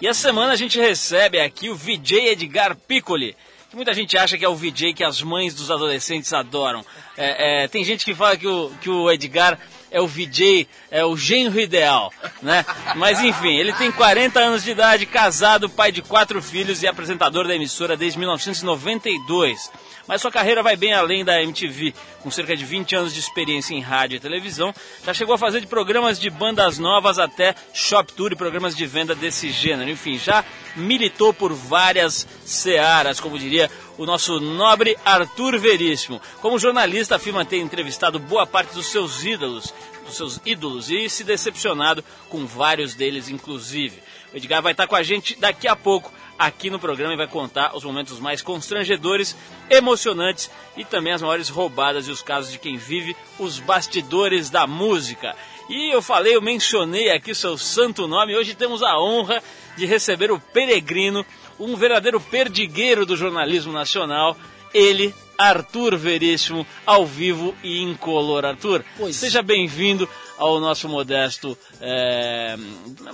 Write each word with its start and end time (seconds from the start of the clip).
E 0.00 0.06
essa 0.06 0.20
semana 0.20 0.52
a 0.52 0.56
gente 0.56 0.78
recebe 0.78 1.40
aqui 1.40 1.70
o 1.70 1.74
VJ 1.74 2.28
Edgar 2.28 2.76
Piccoli, 2.76 3.34
que 3.70 3.76
muita 3.76 3.94
gente 3.94 4.16
acha 4.18 4.36
que 4.36 4.44
é 4.44 4.48
o 4.48 4.54
VJ 4.54 4.92
que 4.92 5.02
as 5.02 5.22
mães 5.22 5.54
dos 5.54 5.70
adolescentes 5.70 6.32
adoram. 6.34 6.84
É, 7.16 7.64
é, 7.64 7.68
tem 7.68 7.82
gente 7.82 8.04
que 8.04 8.14
fala 8.14 8.36
que 8.36 8.46
o, 8.46 8.70
que 8.82 8.90
o 8.90 9.10
Edgar 9.10 9.58
é 9.90 10.00
o 10.00 10.06
VJ, 10.06 10.68
é 10.90 11.04
o 11.04 11.16
genro 11.16 11.58
ideal, 11.60 12.12
né? 12.42 12.64
Mas 12.96 13.20
enfim, 13.20 13.56
ele 13.56 13.72
tem 13.74 13.90
40 13.90 14.38
anos 14.40 14.64
de 14.64 14.70
idade, 14.70 15.06
casado, 15.06 15.68
pai 15.68 15.92
de 15.92 16.02
quatro 16.02 16.42
filhos 16.42 16.82
e 16.82 16.86
apresentador 16.86 17.46
da 17.46 17.54
emissora 17.54 17.96
desde 17.96 18.18
1992 18.18 19.70
mas 20.06 20.20
sua 20.20 20.30
carreira 20.30 20.62
vai 20.62 20.76
bem 20.76 20.92
além 20.92 21.24
da 21.24 21.42
MTV. 21.42 21.92
Com 22.22 22.30
cerca 22.30 22.56
de 22.56 22.64
20 22.64 22.96
anos 22.96 23.14
de 23.14 23.20
experiência 23.20 23.74
em 23.74 23.80
rádio 23.80 24.16
e 24.16 24.20
televisão, 24.20 24.74
já 25.04 25.12
chegou 25.12 25.34
a 25.34 25.38
fazer 25.38 25.60
de 25.60 25.66
programas 25.66 26.18
de 26.18 26.30
bandas 26.30 26.78
novas 26.78 27.18
até 27.18 27.54
shop 27.72 28.12
tour 28.12 28.32
e 28.32 28.36
programas 28.36 28.74
de 28.74 28.86
venda 28.86 29.14
desse 29.14 29.50
gênero. 29.50 29.90
Enfim, 29.90 30.18
já 30.18 30.44
militou 30.74 31.32
por 31.32 31.52
várias 31.52 32.26
searas, 32.44 33.20
como 33.20 33.38
diria 33.38 33.70
o 33.98 34.06
nosso 34.06 34.40
nobre 34.40 34.96
Arthur 35.04 35.58
Veríssimo. 35.58 36.20
Como 36.40 36.58
jornalista, 36.58 37.16
afirma 37.16 37.44
ter 37.44 37.58
entrevistado 37.58 38.18
boa 38.18 38.46
parte 38.46 38.74
dos 38.74 38.86
seus 38.86 39.24
ídolos, 39.24 39.72
dos 40.04 40.16
seus 40.16 40.40
ídolos 40.44 40.90
e 40.90 41.08
se 41.08 41.24
decepcionado 41.24 42.04
com 42.28 42.46
vários 42.46 42.94
deles, 42.94 43.28
inclusive. 43.28 44.02
O 44.32 44.36
Edgar 44.36 44.62
vai 44.62 44.72
estar 44.72 44.86
com 44.86 44.96
a 44.96 45.02
gente 45.02 45.36
daqui 45.36 45.66
a 45.68 45.76
pouco 45.76 46.12
aqui 46.38 46.68
no 46.68 46.78
programa 46.78 47.14
e 47.14 47.16
vai 47.16 47.26
contar 47.26 47.74
os 47.74 47.84
momentos 47.84 48.20
mais 48.20 48.42
constrangedores, 48.42 49.36
emocionantes 49.70 50.50
e 50.76 50.84
também 50.84 51.12
as 51.12 51.22
maiores 51.22 51.48
roubadas 51.48 52.06
e 52.06 52.10
os 52.10 52.22
casos 52.22 52.52
de 52.52 52.58
quem 52.58 52.76
vive 52.76 53.16
os 53.38 53.58
bastidores 53.58 54.50
da 54.50 54.66
música. 54.66 55.34
E 55.68 55.92
eu 55.92 56.00
falei, 56.00 56.36
eu 56.36 56.42
mencionei 56.42 57.10
aqui 57.10 57.34
seu 57.34 57.58
santo 57.58 58.06
nome. 58.06 58.36
Hoje 58.36 58.54
temos 58.54 58.82
a 58.82 58.98
honra 59.00 59.42
de 59.76 59.84
receber 59.84 60.30
o 60.30 60.38
peregrino, 60.38 61.26
um 61.58 61.76
verdadeiro 61.76 62.20
perdigueiro 62.20 63.06
do 63.06 63.16
jornalismo 63.16 63.72
nacional. 63.72 64.36
Ele, 64.74 65.14
Arthur 65.38 65.96
Veríssimo, 65.96 66.66
ao 66.84 67.06
vivo 67.06 67.54
e 67.62 67.82
incolor. 67.82 68.44
Arthur, 68.44 68.84
pois. 68.98 69.16
seja 69.16 69.42
bem-vindo 69.42 70.08
ao 70.38 70.60
nosso 70.60 70.88
modesto, 70.88 71.56
é, 71.80 72.56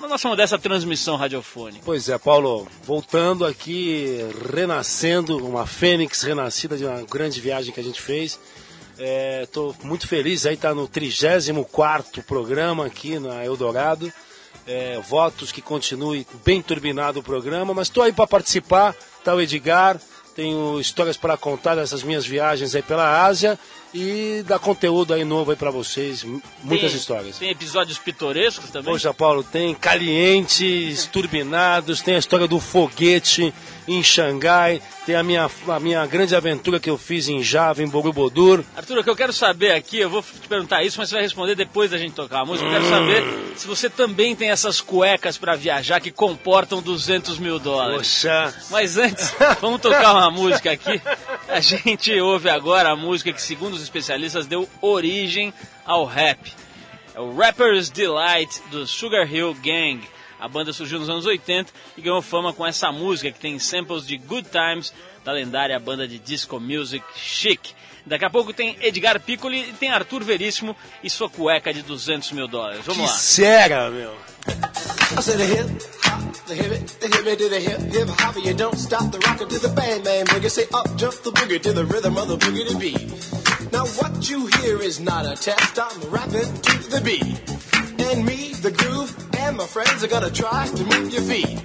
nossa 0.08 0.28
modesta 0.28 0.58
transmissão 0.58 1.16
radiofônica. 1.16 1.82
Pois 1.84 2.08
é, 2.08 2.18
Paulo, 2.18 2.66
voltando 2.84 3.44
aqui, 3.44 4.18
renascendo, 4.52 5.36
uma 5.36 5.66
fênix 5.66 6.22
renascida 6.22 6.76
de 6.76 6.84
uma 6.84 7.02
grande 7.02 7.40
viagem 7.40 7.72
que 7.72 7.80
a 7.80 7.84
gente 7.84 8.00
fez. 8.00 8.38
Estou 9.42 9.74
é, 9.80 9.86
muito 9.86 10.06
feliz 10.06 10.46
aí, 10.46 10.56
tá 10.56 10.74
no 10.74 10.86
34 10.86 12.22
programa 12.22 12.86
aqui 12.86 13.18
na 13.18 13.44
Eldorado. 13.44 14.12
É, 14.66 15.00
votos 15.00 15.50
que 15.50 15.60
continue 15.60 16.26
bem 16.44 16.62
turbinado 16.62 17.18
o 17.18 17.22
programa, 17.22 17.74
mas 17.74 17.88
estou 17.88 18.04
aí 18.04 18.12
para 18.12 18.26
participar. 18.26 18.94
Tá 19.24 19.34
o 19.34 19.40
Edgar, 19.40 20.00
tenho 20.34 20.80
histórias 20.80 21.16
para 21.16 21.36
contar 21.36 21.74
dessas 21.74 22.02
minhas 22.02 22.24
viagens 22.24 22.74
aí 22.74 22.82
pela 22.82 23.24
Ásia 23.24 23.58
e 23.94 24.42
dar 24.46 24.58
conteúdo 24.58 25.12
aí 25.12 25.24
novo 25.24 25.50
aí 25.50 25.56
para 25.56 25.70
vocês, 25.70 26.24
muitas 26.24 26.90
tem, 26.90 27.00
histórias. 27.00 27.38
Tem 27.38 27.50
episódios 27.50 27.98
pitorescos 27.98 28.70
também? 28.70 28.92
Poxa, 28.92 29.12
Paulo, 29.12 29.42
tem 29.42 29.74
calientes, 29.74 31.06
turbinados, 31.06 32.00
tem 32.00 32.14
a 32.14 32.18
história 32.18 32.48
do 32.48 32.58
foguete 32.58 33.52
em 33.86 34.02
Xangai, 34.02 34.80
tem 35.04 35.16
a 35.16 35.22
minha, 35.22 35.50
a 35.68 35.80
minha 35.80 36.06
grande 36.06 36.36
aventura 36.36 36.78
que 36.78 36.88
eu 36.88 36.96
fiz 36.96 37.28
em 37.28 37.42
Java, 37.42 37.82
em 37.82 37.88
Borobudur. 37.88 38.64
Arthur, 38.76 38.98
o 38.98 39.04
que 39.04 39.10
eu 39.10 39.16
quero 39.16 39.32
saber 39.32 39.72
aqui, 39.72 39.98
eu 39.98 40.08
vou 40.08 40.22
te 40.22 40.48
perguntar 40.48 40.82
isso, 40.84 40.98
mas 40.98 41.08
você 41.08 41.16
vai 41.16 41.22
responder 41.22 41.54
depois 41.54 41.90
da 41.90 41.98
gente 41.98 42.14
tocar 42.14 42.40
a 42.40 42.44
música. 42.44 42.66
Eu 42.66 42.72
quero 42.72 42.88
saber 42.88 43.24
se 43.56 43.66
você 43.66 43.90
também 43.90 44.36
tem 44.36 44.50
essas 44.50 44.80
cuecas 44.80 45.36
para 45.36 45.56
viajar 45.56 46.00
que 46.00 46.10
comportam 46.10 46.80
200 46.80 47.38
mil 47.38 47.58
dólares. 47.58 48.22
Poxa! 48.22 48.54
Mas 48.70 48.96
antes, 48.96 49.34
vamos 49.60 49.80
tocar 49.80 50.12
uma 50.12 50.30
música 50.30 50.72
aqui. 50.72 51.00
A 51.52 51.60
gente 51.60 52.18
ouve 52.18 52.48
agora 52.48 52.92
a 52.92 52.96
música 52.96 53.30
que, 53.30 53.42
segundo 53.42 53.74
os 53.74 53.82
especialistas, 53.82 54.46
deu 54.46 54.66
origem 54.80 55.52
ao 55.84 56.06
rap. 56.06 56.50
É 57.14 57.20
o 57.20 57.36
Rapper's 57.36 57.90
Delight 57.90 58.58
do 58.70 58.86
Sugar 58.86 59.30
Hill 59.30 59.52
Gang. 59.62 60.00
A 60.40 60.48
banda 60.48 60.72
surgiu 60.72 60.98
nos 60.98 61.10
anos 61.10 61.26
80 61.26 61.70
e 61.98 62.00
ganhou 62.00 62.22
fama 62.22 62.54
com 62.54 62.66
essa 62.66 62.90
música 62.90 63.30
que 63.30 63.38
tem 63.38 63.58
samples 63.58 64.06
de 64.06 64.16
Good 64.16 64.48
Times 64.48 64.94
da 65.22 65.32
lendária 65.32 65.78
banda 65.78 66.08
de 66.08 66.18
disco 66.18 66.58
music 66.58 67.04
Chic. 67.14 67.60
Daqui 68.04 68.24
a 68.24 68.30
pouco 68.30 68.52
tem 68.52 68.76
Edgar 68.80 69.20
Piccoli 69.20 69.60
e 69.60 69.72
tem 69.72 69.90
Arthur 69.90 70.24
Veríssimo 70.24 70.76
e 71.02 71.10
sua 71.10 71.30
cueca 71.30 71.72
de 71.72 71.82
200 71.82 72.32
mil 72.32 72.48
dólares. 72.48 72.84
Vamos 72.84 73.04
que 73.04 73.10
lá. 73.10 73.16
Cega, 73.16 73.90
meu. 73.90 74.14
the 76.46 76.54
hip 76.54 76.72
it, 76.72 76.88
the 77.00 77.06
hip 77.06 77.26
it 77.26 77.38
to 77.38 77.48
the 77.48 77.60
hip 77.60 77.80
hip 77.80 78.08
hop. 78.08 78.36
You 78.44 78.54
don't 78.54 78.76
stop 78.76 79.10
the 79.12 79.18
rocker 79.20 79.46
to 79.46 79.58
the 79.58 79.68
bang 79.68 80.02
bang 80.02 80.24
boogie. 80.26 80.50
Say 80.50 80.66
up 80.74 80.86
jump 80.96 81.14
the 81.22 81.30
boogie 81.30 81.60
to 81.62 81.72
the 81.72 81.84
rhythm 81.84 82.16
of 82.18 82.28
the 82.28 82.36
boogie 82.36 82.68
to 82.68 82.76
beat. 82.78 83.72
Now 83.72 83.86
what 84.00 84.28
you 84.28 84.46
hear 84.58 84.80
is 84.82 85.00
not 85.00 85.24
a 85.24 85.34
test. 85.36 85.78
I'm 85.78 86.10
rapping 86.10 86.52
to 86.66 86.90
the 86.90 87.00
beat, 87.00 87.38
and 88.10 88.24
me, 88.26 88.52
the 88.60 88.70
groove, 88.70 89.10
and 89.38 89.56
my 89.56 89.66
friends 89.66 90.04
are 90.04 90.08
gonna 90.08 90.30
try 90.30 90.66
to 90.66 90.84
move 90.84 91.12
your 91.12 91.22
feet. 91.22 91.56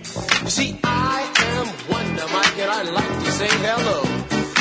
You 0.44 0.50
see, 0.50 0.80
I 0.84 1.28
am 1.54 1.68
Wonder 1.92 2.28
Mike, 2.32 2.58
and 2.60 2.72
I 2.72 2.84
like 2.84 3.24
to 3.26 3.32
say 3.32 3.50
hello. 3.50 4.37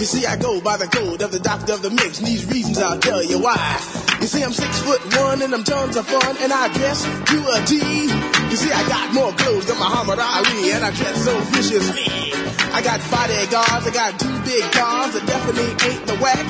You 0.00 0.06
see, 0.06 0.24
I 0.24 0.34
go 0.36 0.62
by 0.62 0.78
the 0.78 0.86
code 0.86 1.20
of 1.20 1.30
the 1.30 1.38
doctor 1.38 1.74
of 1.74 1.82
the 1.82 1.90
mix, 1.90 2.20
and 2.20 2.26
these 2.26 2.46
reasons 2.46 2.78
I'll 2.78 2.98
tell 2.98 3.22
you 3.22 3.38
why. 3.38 3.60
You 4.18 4.26
see, 4.26 4.42
I'm 4.42 4.50
six 4.50 4.80
foot 4.80 4.98
one, 5.18 5.42
and 5.42 5.52
I'm 5.52 5.62
tons 5.62 5.94
of 5.94 6.06
fun, 6.06 6.38
and 6.40 6.50
I 6.50 6.72
dress 6.72 7.04
to 7.04 7.36
a 7.52 7.60
T. 7.66 7.76
You 8.48 8.56
see, 8.56 8.72
I 8.72 8.88
got 8.88 9.12
more 9.12 9.30
clothes 9.32 9.66
than 9.66 9.76
Muhammad 9.76 10.18
Ali, 10.18 10.72
and 10.72 10.86
I 10.86 10.90
dress 10.92 11.22
so 11.22 11.38
viciously. 11.52 12.29
I 12.72 12.82
got 12.82 13.00
bodyguards, 13.10 13.86
I 13.86 13.90
got 13.92 14.18
two 14.20 14.36
big 14.46 14.64
cars 14.72 15.12
that 15.14 15.26
definitely 15.26 15.70
ain't 15.90 16.06
the 16.06 16.16
whack. 16.22 16.46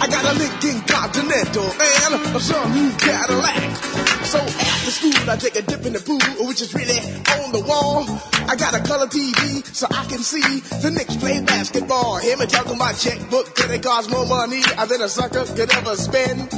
I 0.00 0.06
got 0.08 0.24
a 0.24 0.34
Lincoln 0.38 0.80
Continental 0.86 1.64
and 1.64 2.14
a 2.14 2.40
Sunroof 2.40 2.98
Cadillac. 2.98 3.98
So 4.24 4.38
after 4.38 4.90
school, 4.90 5.30
I 5.30 5.36
take 5.36 5.56
a 5.56 5.62
dip 5.62 5.84
in 5.86 5.92
the 5.92 6.00
pool, 6.00 6.46
which 6.46 6.60
is 6.62 6.74
really 6.74 6.98
on 7.36 7.52
the 7.52 7.60
wall. 7.60 8.04
I 8.48 8.56
got 8.56 8.74
a 8.74 8.80
color 8.80 9.06
TV 9.06 9.64
so 9.74 9.86
I 9.90 10.04
can 10.06 10.20
see 10.20 10.60
the 10.80 10.90
Knicks 10.90 11.16
play 11.16 11.40
basketball. 11.42 12.16
Him 12.18 12.40
and 12.40 12.50
juggle 12.50 12.76
my 12.76 12.92
checkbook, 12.92 13.52
it 13.58 13.82
costs 13.82 14.10
more 14.10 14.26
money 14.26 14.62
than 14.62 15.02
a 15.02 15.08
sucker 15.08 15.44
could 15.44 15.72
ever 15.74 15.96
spend. 15.96 16.48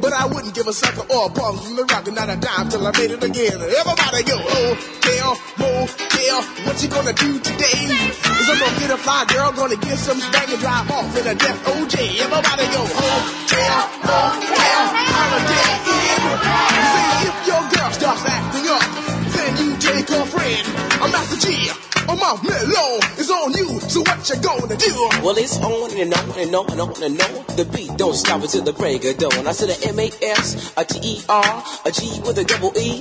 But 0.00 0.12
I 0.14 0.24
wouldn't 0.26 0.54
give 0.54 0.66
a 0.66 0.72
sucker 0.72 1.04
or 1.12 1.26
a 1.26 1.28
bum 1.28 1.58
from 1.58 1.76
the 1.76 1.84
rock 1.84 2.06
and 2.08 2.16
not 2.16 2.30
a 2.30 2.36
dime 2.36 2.68
till 2.70 2.86
I 2.86 2.92
made 2.96 3.10
it 3.10 3.22
again. 3.22 3.60
Everybody 3.60 4.22
go, 4.24 4.36
oh, 4.40 4.72
tell, 5.04 5.36
motel, 5.60 6.40
what 6.64 6.82
you 6.82 6.88
gonna 6.88 7.12
do 7.12 7.38
today? 7.38 7.84
Is 7.84 8.48
I'm 8.48 8.58
gonna 8.58 8.80
get 8.80 8.90
a 8.90 8.96
fly 8.96 9.24
girl, 9.28 9.52
gonna 9.52 9.76
get 9.76 9.98
some 9.98 10.18
spank 10.18 10.48
and 10.48 10.60
drive 10.60 10.90
off 10.90 11.12
in 11.20 11.26
a 11.26 11.34
death 11.34 11.60
OJ. 11.68 12.16
Everybody 12.16 12.64
go, 12.72 12.82
hotel, 12.88 13.80
motel, 14.00 14.82
holiday 15.04 15.68
in. 15.84 16.20
See, 16.90 17.28
if 17.28 17.36
your 17.44 17.62
girl 17.68 17.90
starts 17.92 18.24
acting 18.24 18.66
up, 18.72 19.19
then 19.40 19.56
you 19.56 19.76
take 19.78 20.08
her 20.08 20.24
friend. 20.24 20.64
I'm 21.02 21.10
Master 21.10 21.46
G. 21.46 21.70
Oh, 22.08 22.16
my 22.16 22.34
mellow 22.42 22.98
is 23.18 23.30
on 23.30 23.52
you, 23.52 23.80
so 23.80 24.00
what 24.00 24.28
you 24.28 24.36
gonna 24.42 24.76
do? 24.76 24.92
Well, 25.22 25.38
it's 25.38 25.56
on 25.62 25.94
and 25.96 26.12
on 26.12 26.38
and 26.38 26.54
on 26.54 26.70
and 26.72 26.80
on 26.80 27.02
and 27.02 27.20
on. 27.22 27.56
The 27.56 27.64
beat 27.72 27.96
don't 27.96 28.14
stop 28.14 28.42
until 28.42 28.64
the 28.64 28.72
break 28.72 29.04
of 29.04 29.16
dawn. 29.18 29.46
I 29.46 29.52
said 29.52 29.70
a 29.70 29.88
M-A-S, 29.88 30.74
a 30.76 30.84
T-E-R, 30.84 31.64
a 31.84 31.90
G 31.92 32.20
with 32.26 32.38
a 32.38 32.44
double 32.44 32.76
E. 32.76 33.00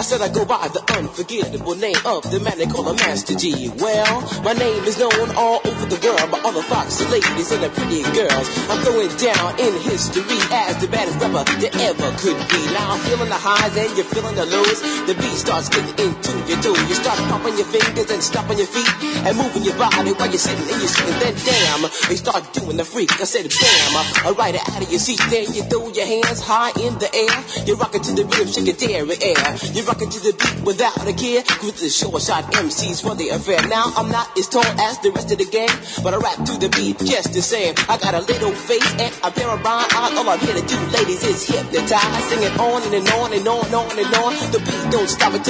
I 0.00 0.02
said 0.02 0.22
I 0.22 0.32
go 0.32 0.46
by 0.46 0.70
the 0.72 0.80
unforgettable 0.96 1.74
name 1.76 2.00
of 2.06 2.24
the 2.30 2.40
man 2.40 2.56
they 2.56 2.64
call 2.64 2.88
a 2.88 2.94
Master 2.94 3.34
G. 3.36 3.68
Well, 3.76 4.24
my 4.40 4.54
name 4.54 4.84
is 4.88 4.96
known 4.96 5.36
all 5.36 5.60
over 5.60 5.84
the 5.84 6.00
world 6.00 6.30
by 6.32 6.40
all 6.40 6.56
the 6.56 6.64
foxy 6.64 7.04
ladies 7.12 7.52
and 7.52 7.60
the 7.60 7.68
pretty 7.68 8.00
girls. 8.16 8.48
I'm 8.72 8.80
going 8.80 9.12
down 9.20 9.60
in 9.60 9.76
history 9.84 10.40
as 10.48 10.80
the 10.80 10.88
baddest 10.88 11.20
rapper 11.20 11.44
that 11.44 11.76
ever 11.76 12.08
could 12.16 12.38
be. 12.48 12.60
Now 12.72 12.96
I'm 12.96 13.00
feeling 13.04 13.28
the 13.28 13.36
highs 13.36 13.76
and 13.76 13.92
you're 13.92 14.08
feeling 14.08 14.36
the 14.40 14.46
lows. 14.48 14.80
The 15.04 15.12
beat 15.20 15.36
starts 15.36 15.59
getting 15.68 15.94
into 15.98 16.32
your 16.48 16.58
toe. 16.62 16.76
You 16.88 16.94
start 16.94 17.18
popping 17.28 17.56
your 17.56 17.66
fingers 17.66 18.10
and 18.10 18.22
stomping 18.22 18.58
your 18.58 18.66
feet 18.66 18.88
and 19.26 19.36
moving 19.36 19.62
your 19.62 19.76
body 19.76 20.12
while 20.12 20.30
you're 20.30 20.40
sitting 20.40 20.64
and 20.64 20.78
you're 20.80 20.88
sitting. 20.88 21.18
Then 21.20 21.34
damn, 21.44 21.82
they 22.08 22.16
start 22.16 22.52
doing 22.54 22.76
the 22.76 22.84
freak. 22.84 23.12
I 23.20 23.24
said 23.24 23.46
bam, 23.50 23.92
alright 24.26 24.56
out 24.56 24.82
of 24.82 24.90
your 24.90 25.00
seat. 25.00 25.20
Then 25.30 25.52
you 25.52 25.62
throw 25.68 25.88
your 25.92 26.06
hands 26.06 26.40
high 26.40 26.72
in 26.80 26.96
the 26.98 27.10
air. 27.12 27.36
You 27.66 27.76
rock 27.76 27.94
it 27.94 28.02
to 28.04 28.12
the 28.12 28.24
rhythm, 28.24 28.48
shake 28.48 28.68
it 28.68 28.78
there 28.78 29.04
air. 29.20 29.46
You 29.74 29.84
rock 29.84 30.00
it 30.02 30.10
to 30.10 30.20
the 30.20 30.34
beat 30.36 30.64
without 30.64 30.96
a 31.06 31.12
care. 31.12 31.42
Cruise 31.42 31.80
the 31.80 31.88
short 31.88 32.22
shot 32.22 32.44
MCs 32.52 33.02
for 33.02 33.14
the 33.14 33.30
affair. 33.30 33.60
Now 33.68 33.92
I'm 33.96 34.10
not 34.10 34.36
as 34.38 34.48
tall 34.48 34.64
as 34.64 34.98
the 35.00 35.10
rest 35.10 35.32
of 35.32 35.38
the 35.38 35.46
gang, 35.46 35.70
but 36.02 36.14
I 36.14 36.18
rap 36.18 36.38
to 36.46 36.54
the 36.58 36.68
beat 36.72 36.98
just 36.98 37.32
the 37.32 37.42
same. 37.42 37.74
I 37.88 37.98
got 37.98 38.14
a 38.14 38.20
little 38.20 38.52
face 38.52 38.86
and 39.00 39.12
a 39.22 39.30
pair 39.30 39.48
of 39.48 39.62
rhyme 39.62 39.88
eyes. 39.92 40.14
All 40.16 40.28
I'm 40.28 40.38
here 40.40 40.54
to 40.54 40.64
do, 40.64 40.78
ladies, 40.96 41.22
is 41.24 41.46
hypnotize. 41.46 42.24
Sing 42.30 42.42
it 42.42 42.54
on 42.58 42.82
and, 42.82 42.94
and 42.94 43.08
on 43.18 43.32
and 43.32 43.46
on 43.46 43.64
and 43.66 43.74
on 43.74 43.98
and 43.98 44.14
on. 44.22 44.32
The 44.52 44.60
beat 44.60 44.84
don't 44.90 45.08
stop 45.08 45.34
until 45.34 45.49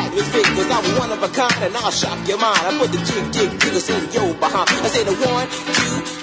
atmosphere, 0.00 0.48
cause 0.56 0.70
I'm 0.70 0.98
one 0.98 1.12
of 1.12 1.22
a 1.22 1.28
kind 1.28 1.64
and 1.64 1.76
I'll 1.76 1.90
shock 1.90 2.18
your 2.28 2.38
mind. 2.38 2.60
I 2.66 2.70
put 2.78 2.90
the 2.92 2.98
jig, 2.98 3.32
jig, 3.32 3.50
jiggles 3.60 3.88
in 3.90 4.02
your 4.12 4.34
behind. 4.34 4.68
I 4.70 4.88
say 4.88 5.04
the 5.04 5.14
one, 5.14 5.48
two, 5.48 6.19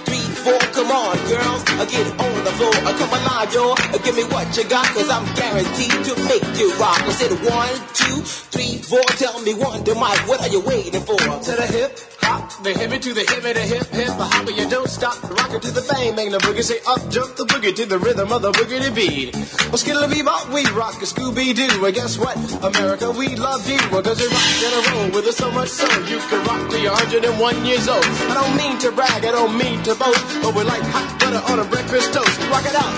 four. 0.48 0.60
Come 0.72 0.92
on, 0.92 1.18
girls, 1.28 1.64
get 1.92 2.08
on 2.20 2.44
the 2.44 2.54
floor. 2.56 2.72
Come 2.72 3.10
alive. 3.10 3.28
Uh, 3.38 3.98
give 4.04 4.16
me 4.16 4.24
what 4.26 4.56
you 4.58 4.64
got, 4.68 4.86
cause 4.94 5.10
I'm 5.10 5.26
guaranteed 5.36 5.92
to 5.92 6.14
make 6.26 6.44
you 6.60 6.74
rock. 6.76 7.02
I 7.02 7.12
said 7.12 7.32
one, 7.46 7.76
two, 7.94 8.22
three, 8.24 8.78
four. 8.82 9.04
Tell 9.18 9.42
me 9.42 9.54
one, 9.54 9.84
to 9.84 9.96
Mike, 9.96 10.28
what 10.28 10.42
are 10.42 10.50
you 10.50 10.62
waiting 10.62 11.02
for? 11.02 11.18
To 11.18 11.52
the 11.52 11.68
hip 11.68 12.00
hop, 12.28 12.64
the 12.64 12.72
hippie 12.72 13.02
to 13.02 13.14
the 13.14 13.22
hippie, 13.22 13.54
the 13.54 13.62
hip 13.62 13.88
hip, 13.88 14.12
the 14.20 14.28
hopper, 14.28 14.52
you 14.52 14.68
don't 14.70 14.90
stop, 14.90 15.16
rock 15.24 15.52
it 15.54 15.62
to 15.64 15.72
the 15.72 15.82
bang, 15.90 16.16
bang 16.16 16.32
the 16.32 16.40
boogie, 16.40 16.64
say 16.64 16.80
up, 16.88 17.00
jump 17.10 17.36
the 17.36 17.46
boogie 17.46 17.74
to 17.76 17.86
the 17.86 17.98
rhythm 17.98 18.32
of 18.32 18.42
the 18.42 18.52
boogie 18.52 18.84
to 18.84 18.92
beat. 18.92 19.36
Well, 19.72 19.78
skittle 19.78 20.04
bebop, 20.12 20.52
we 20.54 20.68
rock 20.76 21.00
a 21.02 21.08
Scooby 21.08 21.56
Doo, 21.56 21.86
and 21.86 21.96
guess 21.96 22.18
what? 22.20 22.36
America, 22.64 23.12
we 23.12 23.36
love 23.36 23.64
you, 23.70 23.80
well, 23.92 24.04
cause 24.04 24.20
you 24.20 24.28
rock 24.28 24.60
in 24.60 24.72
a 24.76 24.82
roll 24.92 25.10
with 25.16 25.28
us 25.28 25.38
so 25.38 25.52
much 25.52 25.70
so 25.70 25.88
you 26.12 26.20
can 26.20 26.44
rock 26.46 26.70
till 26.70 26.82
you're 26.84 26.92
101 26.92 27.66
years 27.66 27.88
old. 27.88 28.04
I 28.04 28.34
don't 28.36 28.56
mean 28.58 28.78
to 28.80 28.92
brag, 28.92 29.24
I 29.24 29.32
don't 29.32 29.58
mean 29.58 29.82
to 29.84 29.96
boast, 29.96 30.24
but 30.42 30.56
we're 30.56 30.64
like 30.64 30.82
hot 30.94 31.20
butter 31.20 31.42
on 31.52 31.60
a 31.60 31.66
breakfast 31.70 32.14
toast. 32.14 32.40
Rock 32.50 32.66
it 32.66 32.76
out, 32.76 32.94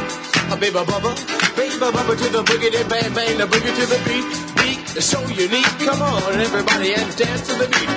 a 0.53 0.57
baby 0.57 0.80
bubba, 0.80 1.15
baby 1.56 1.75
bubba 1.75 2.15
to 2.18 2.30
the 2.30 2.44
boogie, 2.44 2.71
then 2.71 2.88
bang 2.89 3.13
bang 3.13 3.38
the 3.38 3.45
boogie 3.45 3.75
to 3.80 3.86
the 3.86 4.00
beat. 4.07 4.25
Beat 4.57 4.80
is 4.97 5.06
so 5.06 5.19
unique, 5.27 5.80
come 5.86 6.01
on 6.01 6.39
everybody 6.39 6.94
and 6.94 7.15
dance 7.18 7.47
to 7.47 7.53
the 7.56 7.68
beat. 7.68 7.89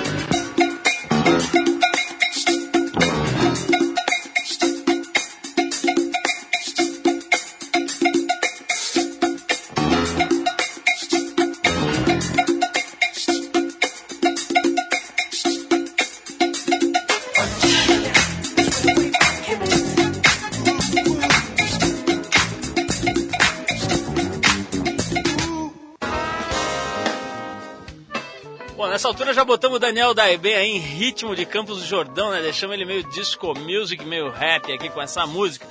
Nessa 29.03 29.09
altura 29.09 29.33
já 29.33 29.43
botamos 29.43 29.75
o 29.75 29.79
Daniel 29.79 30.13
Daibem 30.13 30.55
aí 30.55 30.69
em 30.69 30.79
ritmo 30.79 31.35
de 31.35 31.45
Campos 31.45 31.79
do 31.79 31.85
Jordão, 31.85 32.31
né? 32.31 32.41
Deixamos 32.41 32.73
ele 32.73 32.85
meio 32.85 33.03
disco 33.03 33.53
music, 33.59 34.05
meio 34.05 34.29
rap 34.29 34.71
aqui 34.71 34.87
com 34.87 35.01
essa 35.01 35.27
música. 35.27 35.67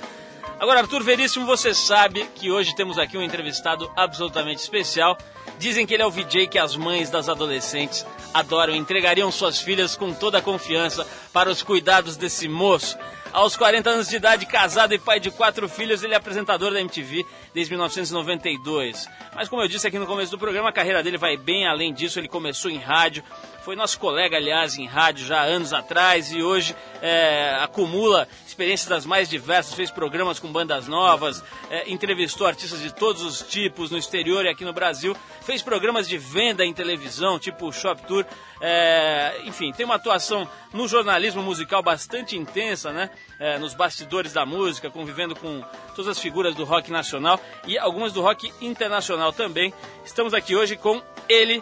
Agora, 0.59 0.81
Arthur 0.81 1.01
Veríssimo, 1.01 1.43
você 1.43 1.73
sabe 1.73 2.27
que 2.35 2.51
hoje 2.51 2.75
temos 2.75 2.99
aqui 2.99 3.17
um 3.17 3.23
entrevistado 3.23 3.91
absolutamente 3.95 4.61
especial. 4.61 5.17
Dizem 5.57 5.83
que 5.83 5.95
ele 5.95 6.03
é 6.03 6.05
o 6.05 6.11
VJ 6.11 6.45
que 6.45 6.59
as 6.59 6.75
mães 6.75 7.09
das 7.09 7.27
adolescentes 7.27 8.05
adoram 8.31 8.75
entregariam 8.75 9.31
suas 9.31 9.59
filhas 9.59 9.95
com 9.95 10.13
toda 10.13 10.37
a 10.37 10.41
confiança 10.41 11.07
para 11.33 11.49
os 11.49 11.63
cuidados 11.63 12.15
desse 12.15 12.47
moço. 12.47 12.95
Aos 13.33 13.57
40 13.57 13.89
anos 13.89 14.07
de 14.07 14.15
idade, 14.15 14.45
casado 14.45 14.93
e 14.93 14.99
pai 14.99 15.19
de 15.19 15.31
quatro 15.31 15.67
filhos, 15.67 16.03
ele 16.03 16.13
é 16.13 16.17
apresentador 16.17 16.71
da 16.71 16.79
MTV 16.79 17.25
desde 17.51 17.71
1992. 17.73 19.09
Mas 19.33 19.49
como 19.49 19.63
eu 19.63 19.67
disse 19.67 19.87
aqui 19.87 19.97
no 19.97 20.05
começo 20.05 20.29
do 20.29 20.37
programa, 20.37 20.69
a 20.69 20.71
carreira 20.71 21.01
dele 21.01 21.17
vai 21.17 21.35
bem 21.35 21.65
além 21.67 21.91
disso. 21.91 22.19
Ele 22.19 22.27
começou 22.27 22.69
em 22.69 22.77
rádio, 22.77 23.23
foi 23.63 23.77
nosso 23.77 23.97
colega, 23.97 24.35
aliás, 24.35 24.77
em 24.77 24.85
rádio 24.85 25.25
já 25.25 25.39
há 25.39 25.43
anos 25.43 25.71
atrás 25.71 26.33
e 26.33 26.43
hoje 26.43 26.75
é, 27.01 27.57
acumula 27.61 28.27
experiências 28.45 28.89
das 28.89 29.05
mais 29.05 29.29
diversas, 29.29 29.73
fez 29.73 29.89
programas 29.89 30.37
com 30.37 30.51
bandas 30.51 30.85
novas, 30.85 31.41
é, 31.69 31.89
entrevistou 31.89 32.45
artistas 32.45 32.81
de 32.81 32.93
todos 32.93 33.21
os 33.21 33.41
tipos 33.41 33.89
no 33.89 33.97
exterior 33.97 34.45
e 34.45 34.49
aqui 34.49 34.65
no 34.65 34.73
Brasil, 34.73 35.15
fez 35.41 35.61
programas 35.61 36.09
de 36.09 36.17
venda 36.17 36.65
em 36.65 36.73
televisão, 36.73 37.39
tipo 37.39 37.71
Shop 37.71 38.01
Tour, 38.05 38.25
é, 38.59 39.41
enfim, 39.45 39.71
tem 39.71 39.85
uma 39.85 39.95
atuação 39.95 40.47
no 40.73 40.85
jornalismo 40.85 41.41
musical 41.41 41.81
bastante 41.81 42.37
intensa, 42.37 42.91
né? 42.91 43.09
É, 43.39 43.57
nos 43.57 43.73
bastidores 43.73 44.33
da 44.33 44.45
música, 44.45 44.89
convivendo 44.89 45.35
com 45.35 45.63
todas 45.95 46.07
as 46.07 46.19
figuras 46.19 46.55
do 46.55 46.63
rock 46.63 46.91
nacional 46.91 47.39
e 47.67 47.77
algumas 47.77 48.13
do 48.13 48.21
rock 48.21 48.53
internacional 48.61 49.33
também. 49.33 49.73
Estamos 50.05 50.33
aqui 50.33 50.55
hoje 50.55 50.77
com 50.77 51.01
ele, 51.27 51.61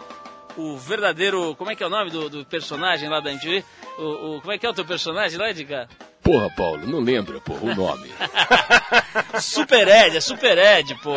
o 0.56 0.76
verdadeiro. 0.76 1.54
Como 1.56 1.70
é 1.70 1.76
que 1.76 1.82
é 1.82 1.86
o 1.86 1.90
nome 1.90 2.10
do, 2.10 2.28
do 2.28 2.44
personagem 2.44 3.08
lá 3.08 3.20
da 3.20 3.30
MTV? 3.30 3.64
O, 3.98 4.02
o- 4.36 4.40
como 4.40 4.52
é 4.52 4.58
que 4.58 4.66
é 4.66 4.70
o 4.70 4.74
teu 4.74 4.84
personagem 4.84 5.38
lá, 5.38 5.50
Edgar? 5.50 5.88
Porra, 6.22 6.48
Paulo, 6.50 6.86
não 6.86 7.00
lembro, 7.00 7.40
porra, 7.40 7.72
o 7.72 7.74
nome. 7.74 8.08
Super 9.40 9.88
Ed, 9.88 10.16
é 10.16 10.20
Super 10.20 10.56
Ed, 10.56 10.94
pô. 11.02 11.16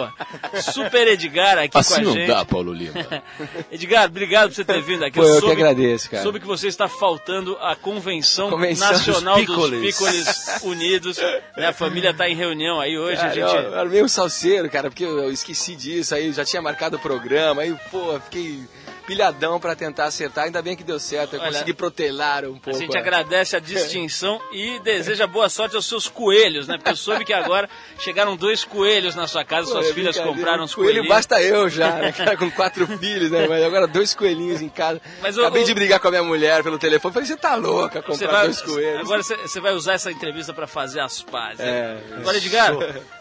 Super 0.62 1.08
Edgar 1.08 1.60
aqui 1.60 1.78
Assim 1.78 1.94
com 1.96 2.00
a 2.00 2.04
não 2.04 2.14
gente. 2.14 2.28
dá, 2.28 2.44
Paulo 2.44 2.74
Lima. 2.74 2.94
Edgar, 3.72 4.06
obrigado 4.06 4.50
por 4.50 4.56
você 4.56 4.66
ter 4.66 4.82
vindo 4.82 5.04
aqui. 5.06 5.20
Pô, 5.20 5.24
eu 5.26 5.42
que 5.42 5.52
agradeço, 5.52 6.10
cara. 6.10 6.24
Soube 6.24 6.40
que 6.40 6.48
você 6.48 6.68
está 6.68 6.88
faltando 6.88 7.56
a 7.62 7.76
Convenção, 7.76 8.50
Convenção 8.50 8.90
dos 8.94 9.06
Nacional 9.08 9.36
dos 9.38 9.46
Pícolis. 9.46 9.96
Pícolis 9.96 10.64
Unidos. 10.64 11.18
né? 11.56 11.68
A 11.68 11.74
família 11.74 12.10
está 12.10 12.28
em 12.28 12.36
reunião 12.36 12.80
aí 12.80 12.98
hoje. 12.98 13.18
a 13.22 13.30
Cara, 13.30 13.34
gente... 13.36 13.56
eu, 13.56 13.62
eu 13.74 13.80
armei 13.80 14.04
um 14.04 14.08
salseiro, 14.08 14.70
cara, 14.72 14.90
porque 14.90 15.06
eu, 15.06 15.20
eu 15.20 15.32
esqueci 15.32 15.76
disso, 15.76 16.16
aí 16.16 16.28
eu 16.28 16.34
já 16.34 16.44
tinha 16.44 16.62
marcado 16.62 16.98
o 16.98 17.00
programa, 17.00 17.62
aí, 17.62 17.76
pô, 17.92 18.20
fiquei 18.22 18.64
pilhadão 19.06 19.60
pra 19.60 19.75
tentar 19.75 20.06
acertar, 20.06 20.46
ainda 20.46 20.62
bem 20.62 20.75
que 20.75 20.84
deu 20.84 21.00
certo, 21.00 21.36
eu 21.36 21.40
Olha, 21.42 21.52
consegui 21.52 21.74
protelar 21.74 22.44
um 22.46 22.56
A 22.56 22.60
pouco. 22.60 22.80
gente 22.80 22.96
é. 22.96 23.00
agradece 23.00 23.56
a 23.56 23.60
distinção 23.62 24.40
e 24.52 24.80
deseja 24.80 25.28
boa 25.28 25.48
sorte 25.50 25.75
aos 25.75 25.86
seus 25.86 26.07
coelhos, 26.07 26.68
né? 26.68 26.78
Porque 26.78 26.92
eu 26.92 26.96
soube 26.96 27.24
que 27.25 27.34
agora 27.34 27.70
chegaram 28.00 28.36
dois 28.36 28.63
coelhos 28.63 29.15
na 29.15 29.27
sua 29.27 29.44
casa, 29.46 29.68
Pô, 29.68 29.74
suas 29.74 29.89
é 29.89 29.94
filhas 29.94 30.18
compraram 30.18 30.63
os 30.63 30.74
coelho 30.74 30.91
coelhinhos. 30.94 31.10
basta 31.15 31.41
eu 31.41 31.70
já, 31.70 31.91
né, 31.91 32.12
cara, 32.12 32.36
com 32.38 32.50
quatro 32.51 32.86
filhos, 32.98 33.32
né, 33.32 33.48
mas 33.48 33.63
agora 33.63 33.88
dois 33.88 34.13
coelhinhos 34.15 34.62
em 34.62 34.70
casa. 34.70 35.01
Mas 35.22 35.38
Acabei 35.38 35.63
o- 35.63 35.65
de 35.65 35.74
brigar 35.74 36.00
com 36.00 36.08
a 36.08 36.12
minha 36.12 36.24
mulher 36.24 36.63
pelo 36.63 36.77
telefone, 36.79 37.13
falei, 37.13 37.27
você 37.27 37.38
tá 37.38 37.56
louca 37.56 38.01
comprar 38.01 38.32
vai, 38.32 38.44
dois 38.46 38.62
coelhos. 38.62 39.01
agora 39.01 39.24
você, 39.24 39.60
vai 39.60 39.74
usar 39.74 39.94
essa 39.94 40.12
entrevista 40.12 40.53
para 40.53 40.68
fazer 40.68 41.00
as 41.00 41.22
pazes. 41.22 41.60
É, 41.60 41.98
agora, 42.18 42.38
Edgar, 42.38 42.74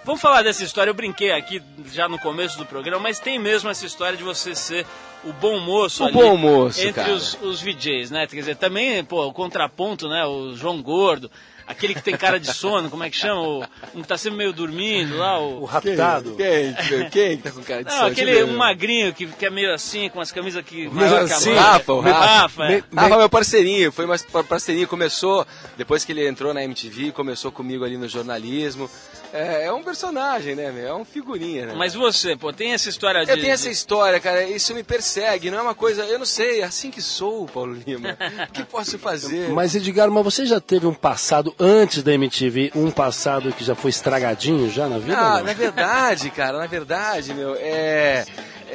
vamos 0.05 0.21
falar 0.21 0.43
dessa 0.43 0.63
história. 0.65 0.91
Eu 0.91 0.95
brinquei 0.95 1.31
aqui 1.33 1.63
já 1.93 2.09
no 2.09 2.19
começo 2.19 2.57
do 2.59 2.65
programa, 2.67 3.03
mas 3.03 3.19
tem 3.19 3.39
mesmo 3.39 3.69
essa 3.71 3.85
história 3.87 4.17
de 4.17 4.23
você 4.25 4.55
ser 4.55 4.87
o 5.27 5.33
bom 5.33 5.59
moço 5.61 6.03
O 6.03 6.07
ali 6.07 6.13
bom 6.15 6.37
moço, 6.37 6.81
entre 6.81 6.93
cara. 7.03 7.13
os, 7.13 7.39
os 7.43 7.61
VJs, 7.63 8.11
né? 8.11 8.27
Quer 8.27 8.37
dizer, 8.37 8.57
também, 8.57 9.05
pô, 9.05 9.25
o 9.27 9.33
contraponto, 9.33 10.09
né? 10.09 10.25
O 10.27 10.55
João 10.55 10.83
Gordo, 10.83 11.31
aquele 11.67 11.95
que 11.95 12.03
tem 12.03 12.17
cara 12.17 12.39
de 12.39 12.53
sono, 12.53 12.91
como 12.91 13.03
é 13.05 13.11
que 13.11 13.17
chama? 13.17 13.41
O, 13.41 13.65
um 13.95 14.03
que 14.03 14.09
tá 14.09 14.19
sempre 14.19 14.39
meio 14.39 14.53
dormindo 14.53 15.17
lá, 15.17 15.39
O 15.39 15.63
o... 15.63 15.65
raptado. 15.65 16.37
Quem, 16.37 16.75
quem 17.11 17.37
que 17.37 17.43
tá 17.43 17.51
com 17.51 17.63
cara 17.63 17.83
de 17.85 17.91
Não, 17.91 17.97
sono? 17.97 18.09
aquele 18.11 18.45
um 18.45 18.57
magrinho 18.57 19.13
que, 19.15 19.27
que 19.27 19.47
é 19.47 19.51
meio 19.51 19.73
assim, 19.73 20.09
com 20.11 20.21
as 20.21 20.31
camisas 20.31 20.63
que... 20.65 20.87
Mas 20.89 21.11
maior 21.11 21.27
que 21.27 21.33
a 21.33 21.37
assim. 21.37 21.55
Rafa, 21.55 21.93
o 21.93 22.01
Rafa. 22.01 22.27
Rafa, 22.27 22.65
é. 22.73 22.83
Rafa, 22.95 23.17
meu 23.19 23.29
parceirinho, 23.31 23.91
foi 23.93 24.07
mais 24.07 24.23
par- 24.23 24.45
parceirinho, 24.45 24.87
começou, 24.87 25.47
depois 25.77 26.05
que 26.05 26.13
ele 26.13 26.27
entrou 26.29 26.53
na 26.53 26.63
MTV, 26.65 27.13
começou 27.13 27.51
comigo 27.51 27.85
ali 27.85 27.97
no 27.97 28.09
jornalismo. 28.09 28.91
É, 29.35 29.65
é 29.65 29.73
um 29.73 29.83
personagem, 29.83 30.55
né, 30.55 30.71
meu? 30.71 30.87
É 30.87 30.95
um 30.95 31.05
figurinha, 31.05 31.67
né? 31.67 31.75
Mas 31.77 31.93
você, 31.93 32.37
pô, 32.37 32.53
tem 32.53 32.73
essa 32.73 32.89
história 32.89 33.25
de... 33.25 33.33
eu 33.33 33.41
tenho 33.41 33.53
essa 33.53 33.69
história, 33.69 34.21
cara, 34.21 34.45
isso 34.45 34.73
me 34.73 34.85
persegue, 34.85 35.51
não 35.51 35.59
é 35.59 35.63
uma 35.63 35.75
coisa, 35.75 36.05
eu 36.05 36.21
não 36.21 36.25
sei, 36.25 36.61
é 36.61 36.65
assim 36.65 36.89
que 36.89 37.03
sou, 37.03 37.45
Paulo 37.47 37.75
Lima. 37.75 38.17
o 38.49 38.53
que 38.53 38.63
posso 38.63 38.97
fazer? 38.97 39.49
Mas 39.49 39.75
Edgar, 39.75 40.09
mas 40.09 40.23
você 40.23 40.47
já 40.47 40.61
teve 40.61 40.87
um 40.87 40.95
passado 40.95 41.53
antes 41.59 42.05
da 42.05 42.13
MTV, 42.13 42.71
um 42.77 42.93
passado 42.93 43.53
que 43.53 43.65
já 43.65 43.75
foi 43.75 43.91
estragadinho 43.91 44.71
já 44.71 44.89
na 44.89 44.99
vida? 44.99 45.19
Ah, 45.19 45.39
não? 45.39 45.47
na 45.47 45.53
verdade, 45.53 46.31
cara, 46.31 46.57
na 46.57 46.67
verdade, 46.67 47.35
meu, 47.35 47.57
é. 47.57 48.25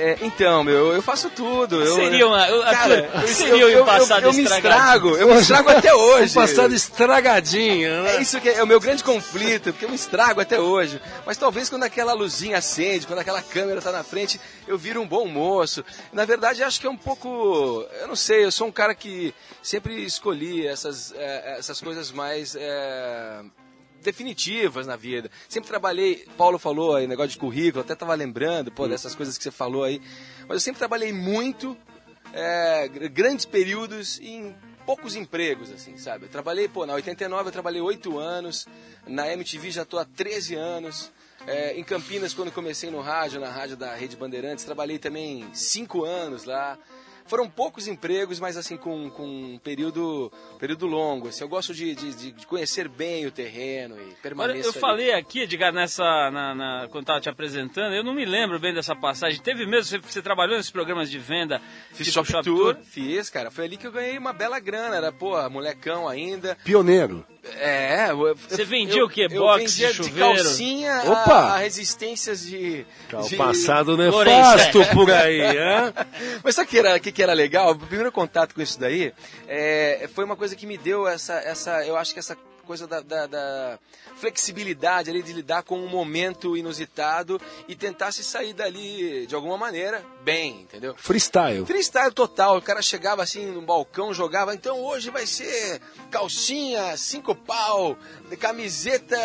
É, 0.02 0.18
então, 0.22 0.64
meu, 0.64 0.94
eu 0.94 1.02
faço 1.02 1.30
tudo. 1.30 1.84
Eu, 1.84 1.96
Seria 1.96 2.26
uma- 2.26 2.48
eu- 2.48 2.62
cara, 2.64 3.10
eu, 3.22 3.28
seria 3.28 3.54
eu, 3.64 3.68
um 3.68 3.72
eu, 3.72 3.86
passado 3.86 4.24
eu, 4.24 4.30
eu 4.30 4.34
me 4.34 4.44
estragado. 4.44 4.76
estrago, 4.78 5.18
eu 5.18 5.28
me 5.28 5.42
estrago 5.42 5.70
até 5.70 5.94
hoje. 5.94 6.32
Um 6.32 6.42
passado 6.42 6.74
estragadinho, 6.74 8.04
né? 8.04 8.16
É 8.16 8.22
isso 8.22 8.40
que 8.40 8.48
é 8.50 8.64
o 8.64 8.68
meu 8.68 8.80
grande 8.80 9.04
conflito, 9.04 9.72
porque 9.74 9.84
eu 9.84 9.90
me 9.90 9.96
estrago 9.96 10.40
até 10.40 10.58
hoje. 10.60 11.02
Mas 11.26 11.36
talvez 11.36 11.70
quando 11.70 11.84
aquela 11.84 12.14
luzinha 12.14 12.58
acende, 12.60 13.06
quando 13.06 13.20
aquela 13.20 13.42
câmera 13.42 13.82
tá 13.82 13.92
na 13.92 14.04
frente, 14.04 14.40
eu 14.68 14.78
viro 14.78 15.02
um 15.02 15.08
bom 15.08 15.26
moço. 15.28 15.84
Na 16.14 16.24
verdade, 16.24 16.64
acho 16.64 16.80
que 16.80 16.88
é 16.88 16.90
um 16.90 16.98
pouco. 16.98 17.86
Eu 18.00 18.08
não 18.08 18.16
sei, 18.16 18.46
eu 18.46 18.52
sou 18.54 18.68
um 18.68 18.72
cara 18.72 18.96
que 18.96 19.34
sempre 19.62 20.02
escolhi 20.06 20.66
essas, 20.66 21.14
eh, 21.16 21.56
essas 21.60 21.82
coisas 21.82 22.10
mais. 22.10 22.56
eh, 22.58 23.42
definitivas 24.02 24.88
na 24.88 24.96
vida. 24.96 25.30
Sempre 25.48 25.70
trabalhei, 25.70 26.26
Paulo 26.38 26.58
falou 26.60 26.96
aí, 26.96 27.08
negócio 27.08 27.32
de 27.32 27.38
currículo, 27.38 27.84
até 27.84 27.96
tava 27.96 28.14
lembrando, 28.16 28.72
pô, 28.72 28.88
dessas 28.88 29.16
coisas 29.16 29.38
que 29.38 29.44
você 29.44 29.52
falou 29.52 29.84
aí. 29.84 30.02
Mas 30.42 30.56
eu 30.56 30.60
sempre 30.60 30.80
trabalhei 30.80 31.12
muito, 31.14 31.78
é, 32.34 32.88
gr- 32.88 33.10
grandes 33.10 33.46
períodos 33.46 34.20
em 34.20 34.56
poucos 34.86 35.16
empregos, 35.16 35.72
assim, 35.72 35.98
sabe? 35.98 36.26
Eu 36.26 36.30
trabalhei, 36.30 36.68
pô, 36.68 36.86
na 36.86 36.94
89 36.94 37.50
eu 37.50 37.52
trabalhei 37.52 37.82
8 37.82 38.18
anos, 38.18 38.68
na 39.08 39.32
MTV 39.32 39.70
já 39.72 39.86
tô 39.86 39.98
há 40.00 40.06
13 40.06 40.56
anos. 40.56 41.12
É, 41.48 41.74
em 41.80 41.84
Campinas, 41.84 42.34
quando 42.34 42.52
comecei 42.52 42.92
no 42.92 43.00
rádio, 43.00 43.40
na 43.40 43.50
rádio 43.50 43.78
da 43.78 43.96
Rede 43.96 44.18
Bandeirantes, 44.18 44.66
trabalhei 44.66 45.00
também 45.00 45.48
5 45.54 46.04
anos 46.04 46.44
lá. 46.44 46.78
Foram 47.30 47.48
poucos 47.50 47.88
empregos, 47.88 48.40
mas 48.40 48.58
assim, 48.58 48.76
com, 48.76 49.10
com 49.12 49.24
um 49.24 49.60
período, 49.64 50.32
período 50.60 50.86
longo. 50.88 51.28
Assim, 51.30 51.44
eu 51.44 51.48
gosto 51.48 51.74
de, 51.74 51.94
de, 51.96 52.14
de- 52.14 52.32
de 52.32 52.48
conhecer 52.48 52.90
bem 52.90 53.26
o 53.28 53.32
terreno 53.32 53.96
e 54.02 54.16
permanecer 54.16 54.66
eu 54.66 54.72
ali. 54.72 54.80
falei 54.80 55.14
aqui, 55.14 55.42
Edgar, 55.44 55.72
nessa, 55.72 56.04
na, 56.32 56.56
na- 56.56 56.88
quando 56.90 57.04
estava 57.04 57.22
te 57.22 57.30
apresentando, 57.30 57.94
eu 57.94 58.04
não 58.04 58.14
me 58.14 58.26
lembro 58.26 58.60
bem 58.60 58.74
dessa 58.74 58.96
passagem. 58.96 59.40
Teve 59.42 59.66
mesmo, 59.66 59.84
você, 59.86 59.98
você 60.00 60.22
trabalhou 60.22 60.58
nesses 60.58 60.72
programas 60.72 61.10
de 61.12 61.20
venda, 61.20 61.62
Fiz 61.94 62.08
tipo 62.12 62.26
shop, 62.26 62.44
tour, 62.44 62.76
fiz, 62.84 63.30
cara. 63.30 63.52
Foi 63.52 63.66
ali 63.66 63.78
que 63.78 63.86
eu 63.88 63.92
ganhei 63.92 64.18
uma 64.18 64.34
bela 64.34 64.60
grana. 64.60 64.96
Era, 64.96 65.12
pô, 65.12 65.38
molecão 65.50 66.08
ainda. 66.10 66.58
Pioneiro. 66.64 67.26
É, 67.58 68.12
eu- 68.12 68.36
Você 68.36 68.64
eu- 68.64 68.66
vendia 68.66 69.00
eu- 69.00 69.06
o 69.06 69.10
quê? 69.10 69.28
Eu 69.32 69.40
Boxe, 69.42 69.66
vendia 69.66 69.88
de 69.90 69.94
chuveiro? 69.96 70.34
calcinha 70.36 70.94
a- 70.98 71.04
Opa! 71.12 71.36
A, 71.54 71.58
resistências 71.58 72.46
de... 72.46 72.86
O 73.14 73.22
de- 73.28 73.38
passado 73.38 73.96
Lourenço. 73.96 74.26
nefasto 74.58 74.86
por 74.94 75.10
aí, 75.10 75.40
hã? 75.58 75.94
Mas 76.44 76.56
sabe 76.56 76.68
o 76.68 76.70
que 76.72 76.78
era, 76.80 77.00
que, 77.00 77.12
que 77.20 77.24
era 77.24 77.34
legal? 77.34 77.72
O 77.72 77.76
primeiro 77.78 78.14
contato 78.14 78.56
com 78.56 78.62
isso 78.62 78.80
daí 78.80 79.12
é, 79.46 80.08
foi 80.16 80.24
uma 80.24 80.38
coisa 80.38 80.56
que 80.56 80.66
me 80.66 80.78
deu 80.78 81.06
essa, 81.06 81.34
essa 81.34 81.86
eu 81.86 81.98
acho 81.98 82.14
que 82.14 82.20
essa 82.20 82.34
coisa 82.66 82.88
da, 82.88 83.02
da- 83.02 83.28
da 83.28 83.78
flexibilidade 84.16 85.10
ali 85.10 85.22
de 85.22 85.34
lidar 85.34 85.64
com 85.64 85.78
um 85.78 85.88
momento 85.90 86.56
inusitado 86.56 87.42
e 87.68 87.76
tentar 87.76 88.14
se 88.14 88.24
sair 88.24 88.54
dali 88.54 89.26
de 89.28 89.36
alguma 89.36 89.58
maneira 89.58 90.02
bem, 90.24 90.62
entendeu? 90.62 90.94
Freestyle. 90.98 91.66
Freestyle 91.66 92.12
total, 92.12 92.58
o 92.58 92.62
cara 92.62 92.82
chegava 92.82 93.24
assim 93.24 93.46
no 93.48 93.62
balcão, 93.62 94.14
jogava, 94.14 94.54
então 94.54 94.80
hoje 94.84 95.10
vai 95.10 95.26
ser 95.26 95.82
calcinha, 96.12 96.96
cinco 96.98 97.34
pau, 97.34 97.98
camiseta 98.40 99.18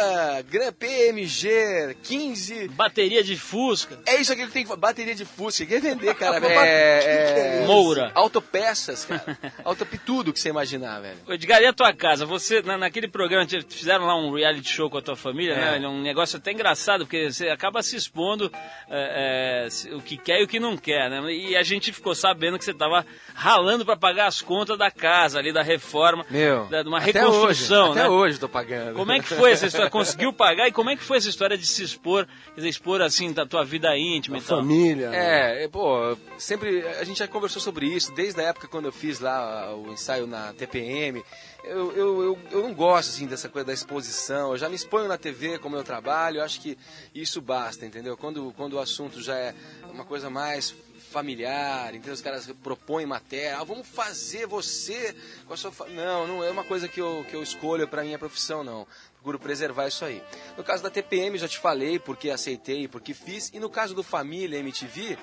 Gran 0.48 0.72
PMG, 0.72 1.96
15. 2.02 2.68
bateria 2.68 3.22
de 3.22 3.36
Fusca. 3.36 3.98
É 4.06 4.16
isso 4.20 4.32
aqui 4.32 4.46
que 4.46 4.52
tem 4.52 4.64
que 4.66 4.76
bateria 4.76 5.14
de 5.14 5.24
Fusca, 5.24 5.66
quer 5.66 5.80
vender, 5.80 6.14
cara? 6.14 6.38
é, 6.46 7.62
é, 7.62 7.66
Moura. 7.66 8.10
Autopeças, 8.14 9.04
cara. 9.04 9.38
Autope 9.64 9.98
tudo 9.98 10.32
que 10.32 10.40
você 10.40 10.48
imaginar, 10.48 11.00
velho. 11.00 11.18
Edgar, 11.28 11.60
e 11.62 11.66
a 11.66 11.72
tua 11.72 11.92
casa? 11.94 12.26
Você, 12.26 12.62
na, 12.62 12.76
naquele 12.78 13.08
programa, 13.08 13.46
te- 13.46 13.64
fizeram 13.68 14.04
lá 14.06 14.16
um 14.16 14.32
reality 14.32 14.68
show 14.68 14.88
com 14.90 14.98
a 14.98 15.02
tua 15.02 15.16
família, 15.16 15.54
É. 15.54 15.78
né? 15.78 15.88
Um 15.88 16.02
negócio 16.02 16.38
até 16.38 16.52
engraçado, 16.52 17.04
porque 17.04 17.30
você 17.32 17.48
acaba 17.48 17.82
se 17.82 17.96
expondo 17.96 18.50
é, 18.88 19.68
é, 19.90 19.94
o 19.94 20.00
que 20.00 20.16
quer 20.16 20.40
e 20.40 20.44
o 20.44 20.48
que 20.48 20.60
não 20.60 20.76
quer, 20.84 21.08
né? 21.08 21.32
E 21.32 21.56
a 21.56 21.62
gente 21.62 21.90
ficou 21.92 22.14
sabendo 22.14 22.58
que 22.58 22.64
você 22.64 22.74
tava 22.74 23.06
ralando 23.34 23.84
para 23.84 23.96
pagar 23.96 24.26
as 24.26 24.42
contas 24.42 24.76
da 24.76 24.90
casa 24.90 25.38
ali, 25.38 25.50
da 25.52 25.62
reforma, 25.62 26.26
Meu, 26.30 26.66
da, 26.66 26.82
de 26.82 26.88
uma 26.88 26.98
até 26.98 27.12
reconstrução, 27.12 27.90
hoje, 27.90 27.94
né? 27.94 28.00
Até 28.02 28.10
hoje 28.10 28.36
eu 28.36 28.40
tô 28.40 28.48
pagando. 28.48 28.94
Como 28.94 29.10
é 29.10 29.20
que 29.20 29.28
foi 29.28 29.52
essa 29.52 29.66
história? 29.66 29.90
Conseguiu 29.90 30.32
pagar? 30.32 30.68
E 30.68 30.72
como 30.72 30.90
é 30.90 30.96
que 30.96 31.02
foi 31.02 31.16
essa 31.16 31.28
história 31.28 31.56
de 31.56 31.66
se 31.66 31.82
expor, 31.82 32.26
quer 32.26 32.56
dizer, 32.56 32.68
expor 32.68 33.00
assim 33.00 33.32
da 33.32 33.46
tua 33.46 33.64
vida 33.64 33.96
íntima 33.96 34.36
e 34.36 34.42
tal? 34.42 34.58
Família. 34.58 35.10
É, 35.14 35.64
é, 35.64 35.68
pô, 35.68 36.16
sempre 36.36 36.86
a 37.00 37.04
gente 37.04 37.18
já 37.18 37.26
conversou 37.26 37.62
sobre 37.62 37.86
isso, 37.86 38.12
desde 38.14 38.40
a 38.40 38.44
época 38.44 38.68
quando 38.68 38.84
eu 38.84 38.92
fiz 38.92 39.20
lá 39.20 39.74
o 39.74 39.90
ensaio 39.90 40.26
na 40.26 40.52
TPM. 40.52 41.24
Eu, 41.64 41.92
eu, 41.92 42.22
eu, 42.22 42.38
eu 42.50 42.62
não 42.62 42.74
gosto 42.74 43.08
assim 43.08 43.26
dessa 43.26 43.48
coisa 43.48 43.64
da 43.64 43.72
exposição. 43.72 44.52
Eu 44.52 44.58
já 44.58 44.68
me 44.68 44.74
exponho 44.74 45.08
na 45.08 45.16
TV 45.16 45.58
como 45.58 45.76
eu 45.76 45.82
trabalho, 45.82 46.38
eu 46.38 46.44
acho 46.44 46.60
que 46.60 46.76
isso 47.14 47.40
basta, 47.40 47.86
entendeu? 47.86 48.18
Quando, 48.18 48.52
quando 48.54 48.74
o 48.74 48.78
assunto 48.78 49.22
já 49.22 49.34
é 49.34 49.54
uma 49.90 50.04
coisa 50.04 50.28
mais 50.28 50.74
familiar, 51.10 51.94
entendeu? 51.94 52.12
Os 52.12 52.20
caras 52.20 52.46
propõem 52.62 53.06
matéria, 53.06 53.58
ah, 53.58 53.64
vamos 53.64 53.86
fazer 53.86 54.46
você 54.46 55.16
com 55.46 55.54
a 55.54 55.56
sua 55.56 55.72
fa... 55.72 55.86
Não, 55.86 56.26
não 56.26 56.44
é 56.44 56.50
uma 56.50 56.64
coisa 56.64 56.86
que 56.86 57.00
eu, 57.00 57.24
que 57.30 57.34
eu 57.34 57.42
escolho 57.42 57.88
para 57.88 58.02
minha 58.02 58.18
profissão, 58.18 58.62
não. 58.62 58.86
Procuro 59.14 59.38
preservar 59.38 59.88
isso 59.88 60.04
aí. 60.04 60.22
No 60.58 60.64
caso 60.64 60.82
da 60.82 60.90
TPM, 60.90 61.38
já 61.38 61.48
te 61.48 61.58
falei 61.58 61.98
porque 61.98 62.28
aceitei, 62.28 62.86
porque 62.86 63.14
fiz. 63.14 63.50
E 63.54 63.58
no 63.58 63.70
caso 63.70 63.94
do 63.94 64.02
Família 64.02 64.58
MTV, 64.58 65.16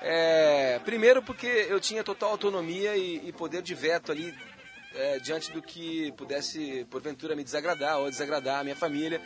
é, 0.00 0.78
primeiro 0.84 1.24
porque 1.24 1.66
eu 1.68 1.80
tinha 1.80 2.04
total 2.04 2.30
autonomia 2.30 2.96
e, 2.96 3.28
e 3.28 3.32
poder 3.32 3.62
de 3.62 3.74
veto 3.74 4.12
ali 4.12 4.32
é, 4.94 5.18
diante 5.18 5.52
do 5.52 5.62
que 5.62 6.12
pudesse, 6.12 6.86
porventura, 6.90 7.36
me 7.36 7.44
desagradar 7.44 7.98
ou 7.98 8.10
desagradar 8.10 8.60
a 8.60 8.64
minha 8.64 8.76
família, 8.76 9.20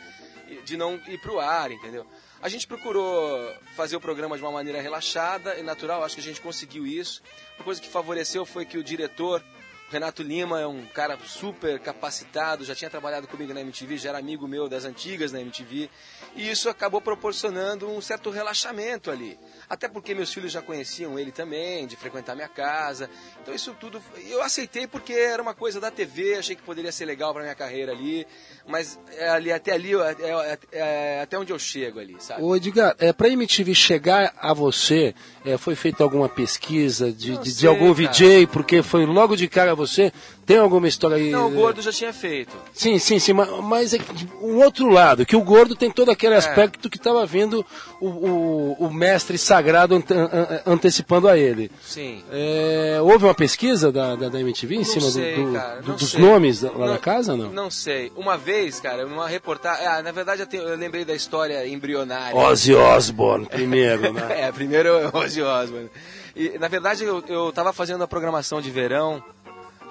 de 0.65 0.77
não 0.77 0.99
ir 1.07 1.19
pro 1.19 1.39
ar, 1.39 1.71
entendeu? 1.71 2.05
A 2.41 2.49
gente 2.49 2.67
procurou 2.67 3.55
fazer 3.75 3.95
o 3.95 4.01
programa 4.01 4.35
de 4.35 4.43
uma 4.43 4.51
maneira 4.51 4.81
relaxada 4.81 5.57
e 5.57 5.63
natural, 5.63 6.03
acho 6.03 6.15
que 6.15 6.21
a 6.21 6.23
gente 6.23 6.41
conseguiu 6.41 6.85
isso. 6.85 7.21
Uma 7.57 7.63
coisa 7.63 7.81
que 7.81 7.87
favoreceu 7.87 8.45
foi 8.45 8.65
que 8.65 8.77
o 8.77 8.83
diretor, 8.83 9.41
o 9.87 9.91
Renato 9.91 10.21
Lima, 10.21 10.59
é 10.59 10.67
um 10.67 10.85
cara 10.87 11.17
super 11.25 11.79
capacitado, 11.79 12.65
já 12.65 12.75
tinha 12.75 12.89
trabalhado 12.89 13.27
comigo 13.27 13.53
na 13.53 13.61
MTV, 13.61 13.97
já 13.97 14.09
era 14.09 14.17
amigo 14.17 14.47
meu 14.47 14.67
das 14.67 14.83
antigas 14.83 15.31
na 15.31 15.39
MTV, 15.39 15.89
e 16.35 16.49
isso 16.51 16.67
acabou 16.67 16.99
proporcionando 16.99 17.89
um 17.89 18.01
certo 18.01 18.29
relaxamento 18.29 19.09
ali. 19.09 19.39
Até 19.73 19.87
porque 19.87 20.13
meus 20.13 20.31
filhos 20.31 20.51
já 20.51 20.61
conheciam 20.61 21.17
ele 21.17 21.31
também, 21.31 21.87
de 21.87 21.95
frequentar 21.95 22.35
minha 22.35 22.47
casa. 22.47 23.09
Então 23.41 23.53
isso 23.55 23.75
tudo 23.79 23.99
eu 24.29 24.41
aceitei 24.43 24.85
porque 24.85 25.13
era 25.13 25.41
uma 25.41 25.55
coisa 25.55 25.79
da 25.81 25.89
TV, 25.89 26.35
achei 26.35 26.55
que 26.55 26.61
poderia 26.61 26.91
ser 26.91 27.05
legal 27.05 27.33
para 27.33 27.41
minha 27.41 27.55
carreira 27.55 27.91
ali, 27.91 28.25
mas 28.67 28.99
é 29.17 29.29
ali 29.29 29.51
até 29.51 29.71
ali 29.71 29.93
é, 29.95 30.15
é- 30.19 30.59
é 30.71 31.21
até 31.23 31.39
onde 31.39 31.51
eu 31.51 31.57
chego 31.57 31.99
ali, 31.99 32.15
sabe? 32.19 32.43
Ô 32.43 32.55
Edgar, 32.55 32.95
é, 32.99 33.11
pra 33.11 33.27
MTV 33.29 33.73
chegar 33.73 34.31
a 34.37 34.53
você, 34.53 35.15
é, 35.43 35.57
foi 35.57 35.73
feita 35.75 36.03
alguma 36.03 36.29
pesquisa 36.29 37.11
de, 37.11 37.35
de, 37.37 37.43
de 37.45 37.51
sei, 37.53 37.67
algum 37.69 37.93
cara. 37.95 38.11
VJ, 38.13 38.47
porque 38.47 38.83
foi 38.83 39.05
logo 39.07 39.35
de 39.35 39.47
cara 39.47 39.73
você? 39.73 40.13
Tem 40.45 40.57
alguma 40.57 40.87
história 40.89 41.15
aí? 41.15 41.29
Não, 41.31 41.47
o 41.47 41.51
Gordo 41.51 41.81
já 41.81 41.91
tinha 41.91 42.11
feito. 42.11 42.51
Sim, 42.73 42.99
sim, 42.99 43.17
sim, 43.17 43.31
ma- 43.31 43.61
mas 43.61 43.93
é 43.93 43.97
que 43.97 44.27
um 44.41 44.57
outro 44.61 44.89
lado, 44.89 45.25
que 45.25 45.35
o 45.37 45.41
gordo 45.41 45.73
tem 45.75 45.89
todo 45.89 46.09
É. 46.09 46.13
aquele 46.13 46.35
aspecto 46.35 46.89
que 46.89 46.97
estava 46.97 47.25
vindo 47.25 47.65
o, 48.01 48.07
o, 48.07 48.73
o 48.87 48.93
mestre 48.93 49.37
sagrado 49.37 49.95
ante- 49.95 50.13
an- 50.13 50.61
antecipando 50.65 51.29
a 51.29 51.37
ele. 51.37 51.71
Sim. 51.81 52.21
É, 52.31 52.97
houve 53.01 53.23
uma 53.23 53.33
pesquisa 53.33 53.89
da, 53.91 54.15
da, 54.15 54.27
da 54.27 54.39
MTV 54.41 54.75
em 54.75 54.77
Não 54.79 54.83
cima 54.85 55.05
do- 55.05 55.11
sei, 55.11 55.35
do- 55.35 55.43
do- 55.45 55.87
não 55.87 55.95
dos 55.95 56.11
sei. 56.11 56.19
nomes 56.21 56.61
lá 56.61 56.87
da 56.87 56.97
casa, 56.97 57.37
não? 57.37 57.49
Não 57.49 57.71
sei. 57.71 58.11
Uma 58.15 58.37
vez, 58.37 58.81
cara, 58.81 59.05
numa 59.05 59.27
reportagem. 59.29 59.85
Ah, 59.87 60.01
na 60.01 60.11
verdade 60.11 60.41
eu, 60.41 60.47
tenho- 60.47 60.63
eu 60.63 60.75
lembrei 60.77 61.05
da 61.05 61.13
história 61.15 61.65
embrionária. 61.67 62.35
Ozzy 62.35 62.73
Osbourne 62.75 63.45
primeiro, 63.45 64.11
né? 64.11 64.23
É, 64.43 64.51
primeiro 64.51 64.89
é 64.89 65.09
Ozzy 65.17 65.41
Osbourne. 65.41 65.89
E, 66.35 66.57
na 66.57 66.67
verdade, 66.67 67.03
eu, 67.03 67.23
eu 67.27 67.51
tava 67.53 67.71
fazendo 67.71 68.03
a 68.03 68.07
programação 68.07 68.59
de 68.59 68.69
verão 68.71 69.23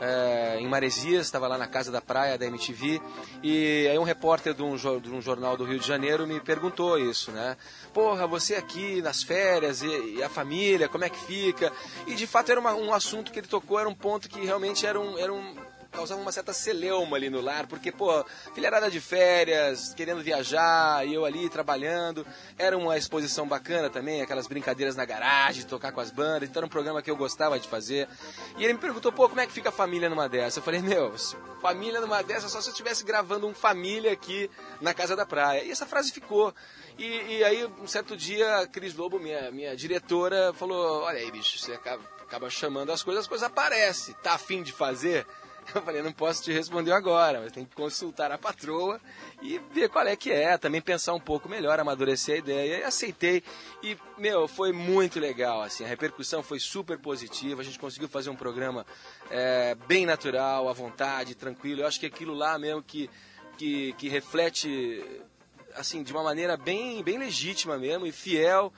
é, 0.02 0.56
em 0.58 0.66
Maresias, 0.68 1.26
estava 1.26 1.46
lá 1.46 1.56
na 1.56 1.68
casa 1.68 1.92
da 1.92 2.00
praia 2.00 2.36
da 2.36 2.44
MTV, 2.44 3.00
e 3.42 3.86
aí 3.88 3.96
um 3.98 4.02
repórter 4.02 4.52
de 4.52 4.62
um, 4.62 4.74
de 4.76 5.10
um 5.10 5.22
jornal 5.22 5.56
do 5.56 5.64
Rio 5.64 5.78
de 5.78 5.86
Janeiro 5.86 6.26
me 6.26 6.40
perguntou 6.40 6.98
isso, 6.98 7.30
né? 7.30 7.56
Porra, 7.94 8.26
você 8.26 8.56
aqui 8.56 9.00
nas 9.00 9.22
férias 9.22 9.80
e, 9.82 10.16
e 10.16 10.22
a 10.22 10.28
família, 10.28 10.88
como 10.88 11.04
é 11.04 11.08
que 11.08 11.18
fica? 11.24 11.72
E 12.06 12.14
de 12.16 12.26
fato 12.26 12.50
era 12.50 12.58
uma- 12.60 12.74
um 12.74 12.92
assunto 12.92 13.30
que 13.30 13.38
ele 13.38 13.46
tocou, 13.46 13.78
era 13.78 13.88
um 13.88 13.94
ponto 13.94 14.28
que 14.28 14.44
realmente 14.44 14.84
era 14.84 14.98
um... 15.00 15.16
Era 15.18 15.32
um 15.32 15.54
causava 15.92 16.20
uma 16.20 16.32
certa 16.32 16.52
celeuma 16.52 17.16
ali 17.16 17.28
no 17.28 17.40
lar, 17.40 17.66
porque, 17.66 17.92
pô, 17.92 18.24
filharada 18.54 18.90
de 18.90 19.00
férias, 19.00 19.92
querendo 19.94 20.22
viajar, 20.22 21.06
e 21.06 21.14
eu 21.14 21.24
ali 21.24 21.48
trabalhando. 21.48 22.26
Era 22.58 22.76
uma 22.76 22.96
exposição 22.96 23.46
bacana 23.46 23.90
também, 23.90 24.22
aquelas 24.22 24.46
brincadeiras 24.46 24.96
na 24.96 25.04
garagem, 25.04 25.64
tocar 25.64 25.92
com 25.92 26.00
as 26.00 26.10
bandas. 26.10 26.48
Então 26.48 26.60
era 26.60 26.66
um 26.66 26.70
programa 26.70 27.02
que 27.02 27.10
eu 27.10 27.16
gostava 27.16 27.60
de 27.60 27.68
fazer. 27.68 28.08
E 28.56 28.64
ele 28.64 28.72
me 28.72 28.78
perguntou, 28.78 29.12
pô, 29.12 29.28
como 29.28 29.40
é 29.40 29.46
que 29.46 29.52
fica 29.52 29.68
a 29.68 29.72
família 29.72 30.08
numa 30.08 30.28
dessa? 30.28 30.58
Eu 30.58 30.62
falei, 30.62 30.80
meu, 30.80 31.14
família 31.60 32.00
numa 32.00 32.22
dessa 32.22 32.48
só 32.48 32.60
se 32.60 32.68
eu 32.68 32.72
estivesse 32.72 33.04
gravando 33.04 33.46
um 33.46 33.54
família 33.54 34.12
aqui 34.12 34.50
na 34.80 34.94
casa 34.94 35.14
da 35.14 35.26
praia. 35.26 35.62
E 35.62 35.70
essa 35.70 35.86
frase 35.86 36.10
ficou. 36.10 36.54
E, 36.98 37.04
e 37.04 37.44
aí, 37.44 37.64
um 37.80 37.86
certo 37.86 38.16
dia, 38.16 38.58
a 38.58 38.66
Cris 38.66 38.94
Lobo, 38.94 39.18
minha, 39.18 39.50
minha 39.50 39.76
diretora, 39.76 40.52
falou: 40.54 41.02
Olha 41.02 41.18
aí, 41.18 41.30
bicho, 41.30 41.58
você 41.58 41.72
acaba, 41.72 42.02
acaba 42.20 42.50
chamando 42.50 42.90
as 42.92 43.02
coisas, 43.02 43.24
as 43.24 43.28
coisas 43.28 43.46
aparecem. 43.46 44.14
Tá 44.22 44.34
afim 44.34 44.62
de 44.62 44.72
fazer? 44.72 45.26
Eu 45.74 45.82
falei, 45.82 46.02
não 46.02 46.12
posso 46.12 46.42
te 46.42 46.52
responder 46.52 46.92
agora, 46.92 47.40
mas 47.40 47.52
tem 47.52 47.64
que 47.64 47.74
consultar 47.74 48.30
a 48.32 48.38
patroa 48.38 49.00
e 49.40 49.58
ver 49.72 49.88
qual 49.88 50.06
é 50.06 50.16
que 50.16 50.30
é, 50.30 50.58
também 50.58 50.80
pensar 50.80 51.14
um 51.14 51.20
pouco 51.20 51.48
melhor, 51.48 51.78
amadurecer 51.78 52.36
a 52.36 52.38
ideia. 52.38 52.78
E 52.78 52.84
aceitei 52.84 53.42
e, 53.82 53.96
meu, 54.18 54.48
foi 54.48 54.72
muito 54.72 55.20
legal, 55.20 55.62
assim, 55.62 55.84
a 55.84 55.88
repercussão 55.88 56.42
foi 56.42 56.58
super 56.58 56.98
positiva, 56.98 57.60
a 57.60 57.64
gente 57.64 57.78
conseguiu 57.78 58.08
fazer 58.08 58.30
um 58.30 58.36
programa 58.36 58.86
é, 59.30 59.74
bem 59.86 60.04
natural, 60.04 60.68
à 60.68 60.72
vontade, 60.72 61.34
tranquilo. 61.34 61.82
Eu 61.82 61.86
acho 61.86 62.00
que 62.00 62.06
aquilo 62.06 62.34
lá 62.34 62.58
mesmo 62.58 62.82
que, 62.82 63.08
que, 63.56 63.92
que 63.94 64.08
reflete, 64.08 65.04
assim, 65.74 66.02
de 66.02 66.12
uma 66.12 66.22
maneira 66.22 66.56
bem, 66.56 67.02
bem 67.02 67.18
legítima 67.18 67.78
mesmo 67.78 68.06
e 68.06 68.12
fiel 68.12 68.72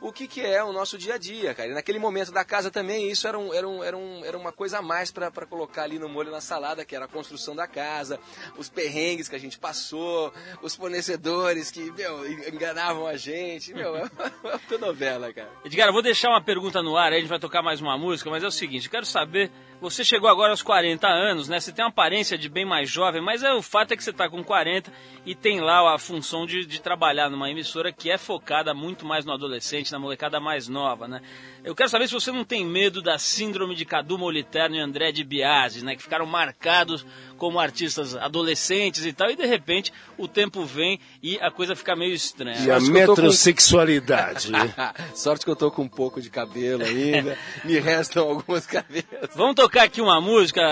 o 0.00 0.12
que, 0.12 0.26
que 0.26 0.40
é 0.40 0.62
o 0.62 0.72
nosso 0.72 0.98
dia 0.98 1.14
a 1.14 1.18
dia, 1.18 1.54
cara. 1.54 1.70
E 1.70 1.74
naquele 1.74 1.98
momento 1.98 2.30
da 2.30 2.44
casa 2.44 2.70
também, 2.70 3.10
isso 3.10 3.26
era, 3.26 3.38
um, 3.38 3.52
era, 3.52 3.68
um, 3.68 3.82
era, 3.82 3.96
um, 3.96 4.24
era 4.24 4.36
uma 4.36 4.52
coisa 4.52 4.78
a 4.78 4.82
mais 4.82 5.10
para 5.10 5.30
colocar 5.46 5.84
ali 5.84 5.98
no 5.98 6.08
molho 6.08 6.30
na 6.30 6.40
salada, 6.40 6.84
que 6.84 6.94
era 6.94 7.06
a 7.06 7.08
construção 7.08 7.56
da 7.56 7.66
casa, 7.66 8.18
os 8.56 8.68
perrengues 8.68 9.28
que 9.28 9.36
a 9.36 9.40
gente 9.40 9.58
passou, 9.58 10.32
os 10.62 10.74
fornecedores 10.74 11.70
que, 11.70 11.90
meu, 11.92 12.26
enganavam 12.48 13.06
a 13.06 13.16
gente. 13.16 13.72
Meu, 13.72 13.96
é 13.96 14.10
uma 14.42 14.78
novela, 14.78 15.32
cara. 15.32 15.50
Edgar, 15.64 15.88
eu 15.88 15.92
vou 15.92 16.02
deixar 16.02 16.30
uma 16.30 16.42
pergunta 16.42 16.82
no 16.82 16.96
ar, 16.96 17.12
aí 17.12 17.18
a 17.18 17.20
gente 17.20 17.28
vai 17.28 17.38
tocar 17.38 17.62
mais 17.62 17.80
uma 17.80 17.96
música, 17.96 18.30
mas 18.30 18.42
é 18.42 18.46
o 18.46 18.52
seguinte, 18.52 18.86
eu 18.86 18.90
quero 18.90 19.06
saber, 19.06 19.50
você 19.90 20.02
chegou 20.02 20.30
agora 20.30 20.50
aos 20.50 20.62
40 20.62 21.06
anos, 21.06 21.46
né? 21.46 21.60
Você 21.60 21.70
tem 21.70 21.84
uma 21.84 21.90
aparência 21.90 22.38
de 22.38 22.48
bem 22.48 22.64
mais 22.64 22.88
jovem, 22.88 23.20
mas 23.20 23.42
é, 23.42 23.52
o 23.52 23.60
fato 23.60 23.92
é 23.92 23.96
que 23.96 24.02
você 24.02 24.10
está 24.10 24.30
com 24.30 24.42
40 24.42 24.90
e 25.26 25.34
tem 25.34 25.60
lá 25.60 25.94
a 25.94 25.98
função 25.98 26.46
de, 26.46 26.64
de 26.64 26.80
trabalhar 26.80 27.28
numa 27.28 27.50
emissora 27.50 27.92
que 27.92 28.10
é 28.10 28.16
focada 28.16 28.72
muito 28.72 29.04
mais 29.04 29.26
no 29.26 29.32
adolescente, 29.32 29.92
na 29.92 29.98
molecada 29.98 30.40
mais 30.40 30.68
nova, 30.68 31.06
né? 31.06 31.20
Eu 31.62 31.74
quero 31.74 31.90
saber 31.90 32.08
se 32.08 32.14
você 32.14 32.32
não 32.32 32.44
tem 32.44 32.64
medo 32.64 33.02
da 33.02 33.18
síndrome 33.18 33.74
de 33.74 33.84
Cadu 33.84 34.16
Moliterno 34.16 34.76
e 34.76 34.80
André 34.80 35.12
de 35.12 35.22
Biasi, 35.22 35.84
né? 35.84 35.94
Que 35.94 36.02
ficaram 36.02 36.24
marcados 36.24 37.04
como 37.44 37.60
artistas 37.60 38.16
adolescentes 38.16 39.04
e 39.04 39.12
tal, 39.12 39.30
e 39.30 39.36
de 39.36 39.44
repente 39.44 39.92
o 40.16 40.26
tempo 40.26 40.64
vem 40.64 40.98
e 41.22 41.38
a 41.42 41.50
coisa 41.50 41.76
fica 41.76 41.94
meio 41.94 42.14
estranha. 42.14 42.58
E 42.64 42.70
a 42.70 42.80
metrosexualidade. 42.80 44.50
Com... 44.50 45.12
Sorte 45.14 45.44
que 45.44 45.50
eu 45.50 45.54
tô 45.54 45.70
com 45.70 45.82
um 45.82 45.88
pouco 45.88 46.22
de 46.22 46.30
cabelo 46.30 46.82
ainda, 46.82 47.36
me 47.62 47.78
restam 47.78 48.26
algumas 48.30 48.64
cabeças. 48.64 49.28
Vamos 49.36 49.56
tocar 49.56 49.82
aqui 49.82 50.00
uma 50.00 50.22
música, 50.22 50.62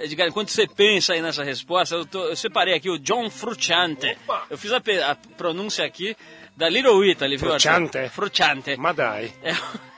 Edgar, 0.00 0.26
enquanto 0.26 0.48
você 0.48 0.66
pensa 0.66 1.12
aí 1.12 1.20
nessa 1.20 1.44
resposta, 1.44 1.96
eu, 1.96 2.06
tô, 2.06 2.24
eu 2.24 2.34
separei 2.34 2.72
aqui 2.72 2.88
o 2.88 2.98
John 2.98 3.28
Frusciante. 3.28 4.16
Eu 4.48 4.56
fiz 4.56 4.72
a, 4.72 4.78
a 4.78 5.14
pronúncia 5.36 5.84
aqui 5.84 6.16
da 6.56 6.66
Little 6.66 7.04
Italy, 7.04 7.36
viu? 7.36 7.50
Frusciante. 7.50 8.08
Frusciante. 8.08 8.74
Ma 8.78 8.92
dai. 8.92 9.34
É. 9.42 9.52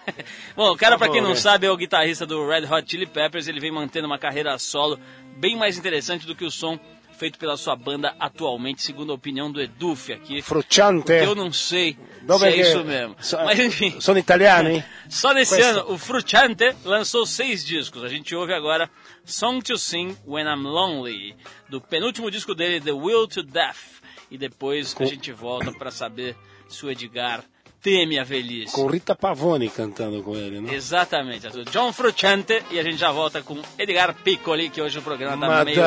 Bom, 0.57 0.73
o 0.73 0.77
cara, 0.77 0.99
para 0.99 1.11
quem 1.11 1.21
não 1.21 1.35
sabe, 1.35 1.67
é 1.67 1.71
o 1.71 1.77
guitarrista 1.77 2.27
do 2.27 2.47
Red 2.47 2.67
Hot 2.67 2.91
Chili 2.91 3.07
Peppers. 3.07 3.49
Ele 3.49 3.61
vem 3.61 3.71
mantendo 3.71 4.07
uma 4.07 4.19
carreira 4.19 4.59
solo 4.59 4.99
bem 5.37 5.57
mais 5.57 5.77
interessante 5.79 6.27
do 6.27 6.35
que 6.35 6.45
o 6.45 6.51
som 6.51 6.79
feito 7.15 7.39
pela 7.39 7.57
sua 7.57 7.77
banda 7.77 8.15
atualmente, 8.19 8.83
segundo 8.83 9.13
a 9.13 9.15
opinião 9.15 9.51
do 9.51 9.61
Eduf 9.61 10.13
aqui. 10.13 10.43
Fruciante. 10.43 11.13
Eu 11.13 11.35
não 11.35 11.53
sei 11.53 11.97
Dove 12.23 12.51
se 12.51 12.61
é 12.61 12.61
isso 12.61 12.85
mesmo. 12.85 13.17
So, 13.21 13.37
Mas 13.37 13.59
enfim. 13.59 14.01
Sono 14.01 14.19
italiani? 14.19 14.85
Só 15.09 15.33
nesse 15.33 15.57
Questo. 15.57 15.81
ano, 15.81 15.93
o 15.93 15.99
Fruciante 15.99 16.75
lançou 16.85 17.25
seis 17.25 17.65
discos. 17.65 18.03
A 18.03 18.09
gente 18.09 18.35
ouve 18.35 18.53
agora 18.53 18.91
Song 19.25 19.63
to 19.63 19.79
Sing 19.79 20.17
When 20.27 20.47
I'm 20.47 20.65
Lonely, 20.65 21.37
do 21.69 21.81
penúltimo 21.81 22.31
disco 22.31 22.55
dele, 22.55 22.81
The 22.81 22.93
Will 22.93 23.29
to 23.29 23.43
Death. 23.43 24.03
E 24.31 24.37
depois 24.37 24.93
Com... 24.93 25.05
a 25.05 25.07
gente 25.07 25.33
volta 25.33 25.73
para 25.73 25.91
saber 25.91 26.37
se 26.69 26.85
o 26.85 26.91
Edgar 26.91 27.45
teme 27.85 28.19
a 28.19 28.25
velhice. 28.25 28.73
Com 28.75 28.87
Rita 28.87 29.15
Pavone 29.15 29.69
cantando 29.69 30.23
com 30.23 30.35
ele, 30.35 30.59
né? 30.59 30.73
Exatamente. 30.73 31.47
John 31.71 31.93
Fruciante 31.93 32.65
e 32.71 32.81
a 32.81 32.83
gente 32.83 32.97
já 32.97 33.13
volta 33.13 33.43
com 33.43 33.61
Edgar 33.79 34.15
Piccoli, 34.15 34.71
que 34.71 34.81
hoje 34.81 34.99
o 34.99 35.03
programa 35.03 35.47
tá 35.47 35.65
meio 35.67 35.79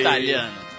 italiano. 0.00 0.69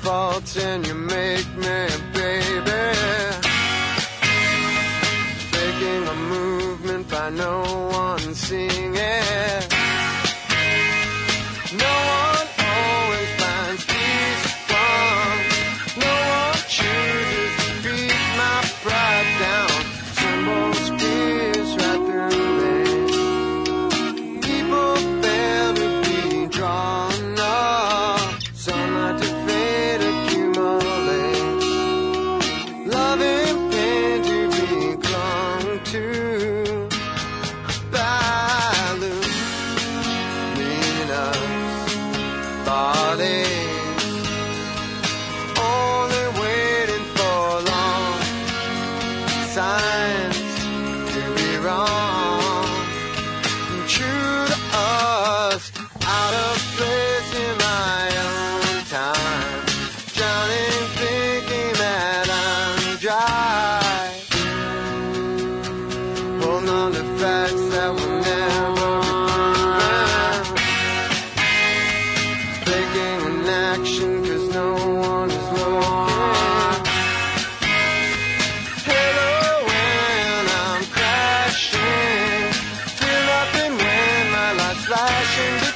asphalt 0.00 0.56
and 0.56 0.86
you 0.86 0.94
make 0.94 1.49
can 85.30 85.60
do 85.60 85.69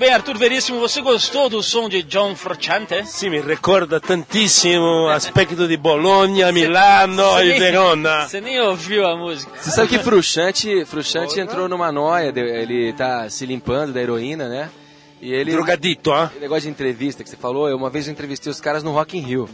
bem, 0.00 0.12
Arthur 0.12 0.36
Veríssimo, 0.38 0.80
você 0.80 1.00
gostou 1.02 1.48
do 1.50 1.62
som 1.62 1.88
de 1.88 2.02
John 2.02 2.34
Frusciante? 2.34 3.04
Sim, 3.06 3.28
me 3.30 3.40
recorda 3.40 4.00
tantissimo 4.00 5.08
aspecto 5.12 5.68
di 5.68 5.76
Bologna, 5.76 6.50
Milano 6.50 7.22
Você 7.22 7.44
e 7.44 7.48
nem- 7.50 7.58
Verona. 7.58 8.26
Você 8.28 8.40
nem 8.40 8.60
ouviu 8.60 9.06
a 9.06 9.16
música. 9.16 9.52
Você 9.60 9.70
sabe 9.70 9.88
que 9.88 9.98
Fruxante, 9.98 10.84
Fruxante 10.86 11.38
entrou 11.38 11.68
numa 11.68 11.92
noia, 11.92 12.32
de- 12.32 12.40
ele 12.40 12.92
tá 12.94 13.28
se 13.28 13.44
limpando 13.44 13.92
da 13.92 14.00
heroína, 14.00 14.48
né? 14.48 14.70
E 15.20 15.32
ele. 15.32 15.52
Drogadito, 15.52 16.10
ah? 16.12 16.32
Negócio 16.40 16.62
de 16.62 16.70
entrevista 16.70 17.22
que 17.22 17.28
você 17.28 17.36
falou, 17.36 17.68
eu 17.68 17.76
uma 17.76 17.90
vez 17.90 18.06
eu 18.06 18.12
entrevistei 18.12 18.50
os 18.50 18.58
caras 18.60 18.82
no 18.82 18.92
Rock 18.92 19.18
in 19.18 19.20
Rio. 19.20 19.48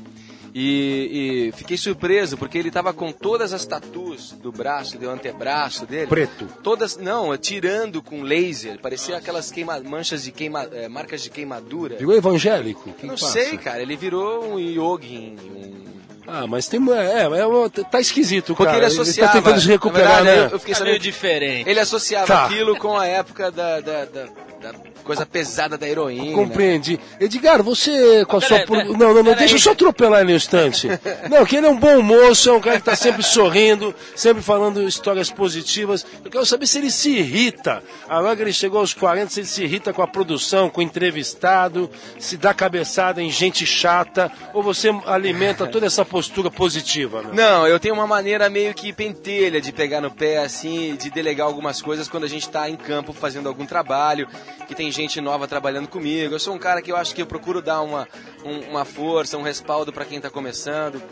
E, 0.59 1.51
e 1.51 1.53
fiquei 1.53 1.77
surpreso, 1.77 2.39
porque 2.39 2.57
ele 2.57 2.71
tava 2.71 2.95
com 2.95 3.13
todas 3.13 3.53
as 3.53 3.67
tatuas 3.67 4.33
do 4.33 4.51
braço, 4.51 4.97
do 4.97 5.07
antebraço 5.11 5.85
dele. 5.85 6.07
Preto. 6.07 6.49
Todas, 6.63 6.97
não, 6.97 7.37
tirando 7.37 8.03
com 8.03 8.23
laser. 8.23 8.81
Parecia 8.81 9.19
aquelas 9.19 9.51
queima, 9.51 9.79
manchas 9.81 10.25
de 10.25 10.33
queima, 10.33 10.63
eh, 10.73 10.89
marcas 10.89 11.23
de 11.23 11.29
queimadura. 11.29 11.99
Ficou 11.99 12.15
evangélico? 12.15 12.91
Que 12.95 13.07
não 13.07 13.17
passa? 13.17 13.33
sei, 13.33 13.59
cara, 13.59 13.83
ele 13.83 13.97
virou 13.97 14.55
um 14.55 14.59
yogin, 14.59 15.37
um 15.55 15.97
Ah, 16.27 16.47
mas 16.47 16.67
tem. 16.69 16.81
É, 16.93 17.23
é, 17.23 17.85
tá 17.91 18.01
esquisito, 18.01 18.55
Porque 18.55 18.65
cara. 18.65 18.79
ele 18.79 18.87
associava. 18.87 19.33
tá 19.33 19.39
tentando 19.41 19.61
se 19.61 19.69
recuperar, 19.69 20.23
verdade, 20.25 20.39
né? 20.41 20.47
eu, 20.47 20.51
eu 20.51 20.59
fiquei 20.59 20.75
Tá 20.75 20.81
sabendo 20.81 20.99
diferente. 20.99 21.69
ele 21.71 21.81
associava 21.81 22.27
Tá. 22.27 22.45
aquilo 22.47 22.77
com 22.77 22.97
a 22.97 23.07
época 23.07 23.51
da, 23.51 23.81
da, 23.81 24.05
da- 24.05 24.25
da 24.61 24.73
coisa 25.05 25.25
pesada 25.25 25.77
da 25.79 25.87
heroína. 25.87 26.33
Compreendi. 26.35 26.99
Edgar, 27.21 27.63
você 27.63 28.25
com 28.25 28.39
a 28.39 28.41
Peraí, 28.41 28.67
sua. 28.67 28.67
peraí, 28.77 28.89
não, 28.89 28.97
não, 28.99 29.15
não, 29.15 29.23
peraí. 29.25 29.39
deixa 29.41 29.55
eu 29.55 29.59
só 29.61 29.71
atropelar 29.73 30.23
ele 30.23 30.33
um 30.33 30.37
instante. 30.37 30.89
Não, 31.31 31.45
que 31.45 31.57
ele 31.57 31.67
é 31.67 31.71
um 31.71 31.77
bom 31.79 32.01
moço, 32.03 32.49
é 32.49 32.53
um 32.53 32.61
cara 32.61 32.79
que 32.79 32.85
tá 32.85 32.97
sempre 32.97 33.23
sorrindo, 33.23 33.95
sempre 34.17 34.43
falando 34.43 34.83
histórias 34.83 35.31
positivas. 35.31 36.05
Eu 36.25 36.31
quero 36.31 36.47
saber 36.47 36.67
se 36.67 36.79
ele 36.79 36.91
se 36.91 37.11
irrita. 37.11 37.83
Agora 38.09 38.35
que 38.35 38.43
ele 38.43 38.53
chegou 38.53 38.81
aos 38.81 38.95
40, 38.95 39.31
se 39.31 39.41
ele 39.41 39.47
se 39.47 39.63
irrita 39.63 39.93
com 39.93 40.03
a 40.03 40.07
produção, 40.09 40.69
com 40.71 40.81
o 40.81 40.83
entrevistado, 40.85 41.91
se 42.19 42.37
dá 42.37 42.53
cabeçada 42.55 43.23
em 43.23 43.31
gente 43.31 43.65
chata, 43.67 44.33
ou 44.55 44.63
você 44.63 44.89
alimenta 45.07 45.67
toda 45.67 45.87
essa 45.87 46.05
postura 46.17 46.51
positiva, 46.51 47.21
né? 47.21 47.31
Não, 47.35 47.67
eu 47.67 47.79
tenho 47.79 47.93
uma 47.95 48.07
maneira 48.07 48.49
meio 48.49 48.73
que 48.73 48.91
pentelha 48.91 49.61
de 49.61 49.71
pegar 49.71 50.01
no 50.01 50.11
pé, 50.11 50.39
assim, 50.39 50.97
de 50.97 51.11
delegar 51.11 51.47
algumas 51.47 51.83
coisas 51.83 52.09
quando 52.09 52.25
a 52.25 52.29
gente 52.29 52.49
tá 52.49 52.71
em 52.71 52.77
campo 52.77 53.13
fazendo 53.13 53.49
algum 53.51 53.67
trabalho, 53.67 54.27
que 54.67 54.75
tem 54.75 54.91
gente 54.91 55.21
nova 55.21 55.47
trabalhando 55.47 55.89
comigo. 55.89 56.35
Eu 56.35 56.39
sou 56.39 56.55
um 56.55 56.59
cara 56.59 56.81
que 56.81 56.91
eu 56.91 56.97
acho 56.97 57.15
que 57.15 57.21
eu 57.21 57.27
procuro 57.27 57.61
dar 57.61 57.83
uma, 57.83 58.09
um- 58.43 58.71
uma 58.71 58.85
força, 58.87 59.37
um 59.37 59.43
respaldo 59.43 59.93
para 59.93 60.07
quem 60.07 60.19
tá 60.19 60.31
começando, 60.31 61.03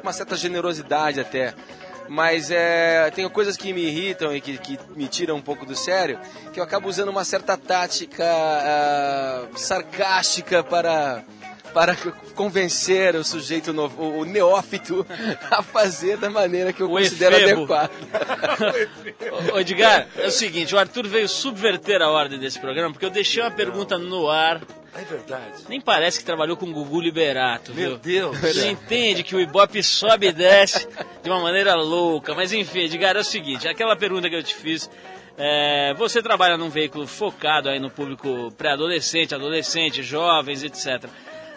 uma 0.00 0.12
certa 0.12 0.36
generosidade 0.36 1.18
até. 1.18 1.52
Mas 2.08 2.50
é, 2.50 3.10
tem 3.12 3.26
coisas 3.30 3.56
que 3.56 3.72
me 3.72 3.80
irritam 3.80 4.36
e 4.36 4.40
que, 4.40 4.58
que 4.58 4.78
me 4.94 5.08
tiram 5.08 5.36
um 5.36 5.42
pouco 5.42 5.64
do 5.66 5.74
sério, 5.74 6.18
que 6.52 6.60
eu 6.60 6.64
acabo 6.64 6.86
usando 6.88 7.08
uma 7.08 7.24
certa 7.24 7.56
tática 7.56 8.24
ah, 8.24 9.46
sarcástica 9.56 10.62
para 10.62 11.24
para 11.74 11.96
convencer 12.36 13.16
o 13.16 13.24
sujeito 13.24 13.72
novo, 13.72 14.00
o, 14.02 14.20
o 14.20 14.24
neófito 14.24 15.04
a 15.50 15.62
fazer 15.62 16.16
da 16.16 16.30
maneira 16.30 16.72
que 16.72 16.80
eu 16.80 16.86
O 16.86 16.90
considero 16.90 17.34
efebo. 17.36 17.74
adequada. 17.74 17.90
Ô, 19.52 19.58
Edgar, 19.58 20.06
é 20.16 20.26
o 20.26 20.30
seguinte, 20.30 20.74
o 20.74 20.78
Arthur 20.78 21.06
veio 21.06 21.28
subverter 21.28 22.00
a 22.00 22.08
ordem 22.10 22.38
desse 22.38 22.58
programa 22.60 22.92
porque 22.92 23.04
eu 23.04 23.10
deixei 23.10 23.42
uma 23.42 23.50
pergunta 23.50 23.98
no 23.98 24.30
ar. 24.30 24.60
É 24.96 25.02
verdade. 25.02 25.64
Nem 25.68 25.80
parece 25.80 26.20
que 26.20 26.24
trabalhou 26.24 26.56
com 26.56 26.66
o 26.66 26.72
Gugu 26.72 27.00
Liberato, 27.00 27.72
viu? 27.72 27.88
Meu 27.90 27.98
Deus. 27.98 28.38
Você 28.38 28.68
entende 28.70 29.24
que 29.24 29.34
o 29.34 29.40
Ibope 29.40 29.82
sobe 29.82 30.28
e 30.28 30.32
desce 30.32 30.86
de 31.20 31.28
uma 31.28 31.40
maneira 31.40 31.74
louca. 31.74 32.32
Mas 32.32 32.52
enfim, 32.52 32.82
Edgar, 32.84 33.16
é 33.16 33.20
o 33.20 33.24
seguinte, 33.24 33.66
aquela 33.66 33.96
pergunta 33.96 34.30
que 34.30 34.36
eu 34.36 34.42
te 34.42 34.54
fiz. 34.54 34.88
é, 35.36 35.92
você 35.94 36.22
trabalha 36.22 36.56
num 36.56 36.68
veículo 36.70 37.08
focado 37.08 37.68
aí 37.68 37.80
no 37.80 37.90
público 37.90 38.52
pré-adolescente, 38.56 39.34
adolescente, 39.34 40.00
jovens, 40.00 40.62
etc. 40.62 41.10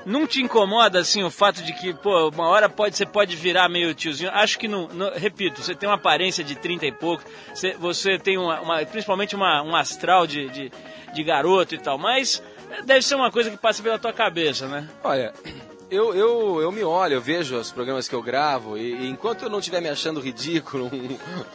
Não 0.07 0.25
te 0.25 0.41
incomoda 0.41 0.99
assim 0.99 1.21
o 1.23 1.29
fato 1.29 1.61
de 1.61 1.73
que, 1.73 1.93
pô, 1.93 2.29
uma 2.29 2.47
hora 2.47 2.69
pode, 2.69 2.95
você 2.95 3.05
pode 3.05 3.35
virar 3.35 3.67
meio 3.67 3.93
tiozinho? 3.93 4.31
Acho 4.31 4.57
que 4.57 4.65
não, 4.67 4.87
não- 4.87 5.11
repito, 5.13 5.61
você 5.61 5.75
tem 5.75 5.87
uma 5.89 5.95
aparência 5.95 6.43
de 6.45 6.55
30 6.55 6.85
e 6.85 6.91
pouco, 6.93 7.23
você, 7.53 7.73
você 7.73 8.17
tem 8.17 8.37
uma, 8.37 8.61
uma- 8.61 8.85
principalmente 8.85 9.35
uma, 9.35 9.61
um 9.61 9.75
astral 9.75 10.25
de, 10.25 10.47
de, 10.49 10.71
de 11.13 11.23
garoto 11.23 11.75
e 11.75 11.77
tal, 11.77 11.97
mas 11.97 12.41
deve 12.85 13.01
ser 13.01 13.15
uma 13.15 13.29
coisa 13.29 13.51
que 13.51 13.57
passa 13.57 13.83
pela 13.83 13.99
tua 13.99 14.13
cabeça, 14.13 14.65
né? 14.67 14.87
Olha, 15.03 15.33
eu, 15.91 16.13
eu, 16.15 16.61
eu 16.61 16.71
me 16.71 16.83
olho, 16.83 17.15
eu 17.15 17.21
vejo 17.21 17.57
os 17.57 17.71
programas 17.71 18.07
que 18.07 18.15
eu 18.15 18.21
gravo 18.21 18.77
e, 18.77 18.93
e 18.93 19.07
enquanto 19.09 19.43
eu 19.43 19.49
não 19.49 19.59
estiver 19.59 19.81
me 19.81 19.89
achando 19.89 20.19
ridículo, 20.21 20.89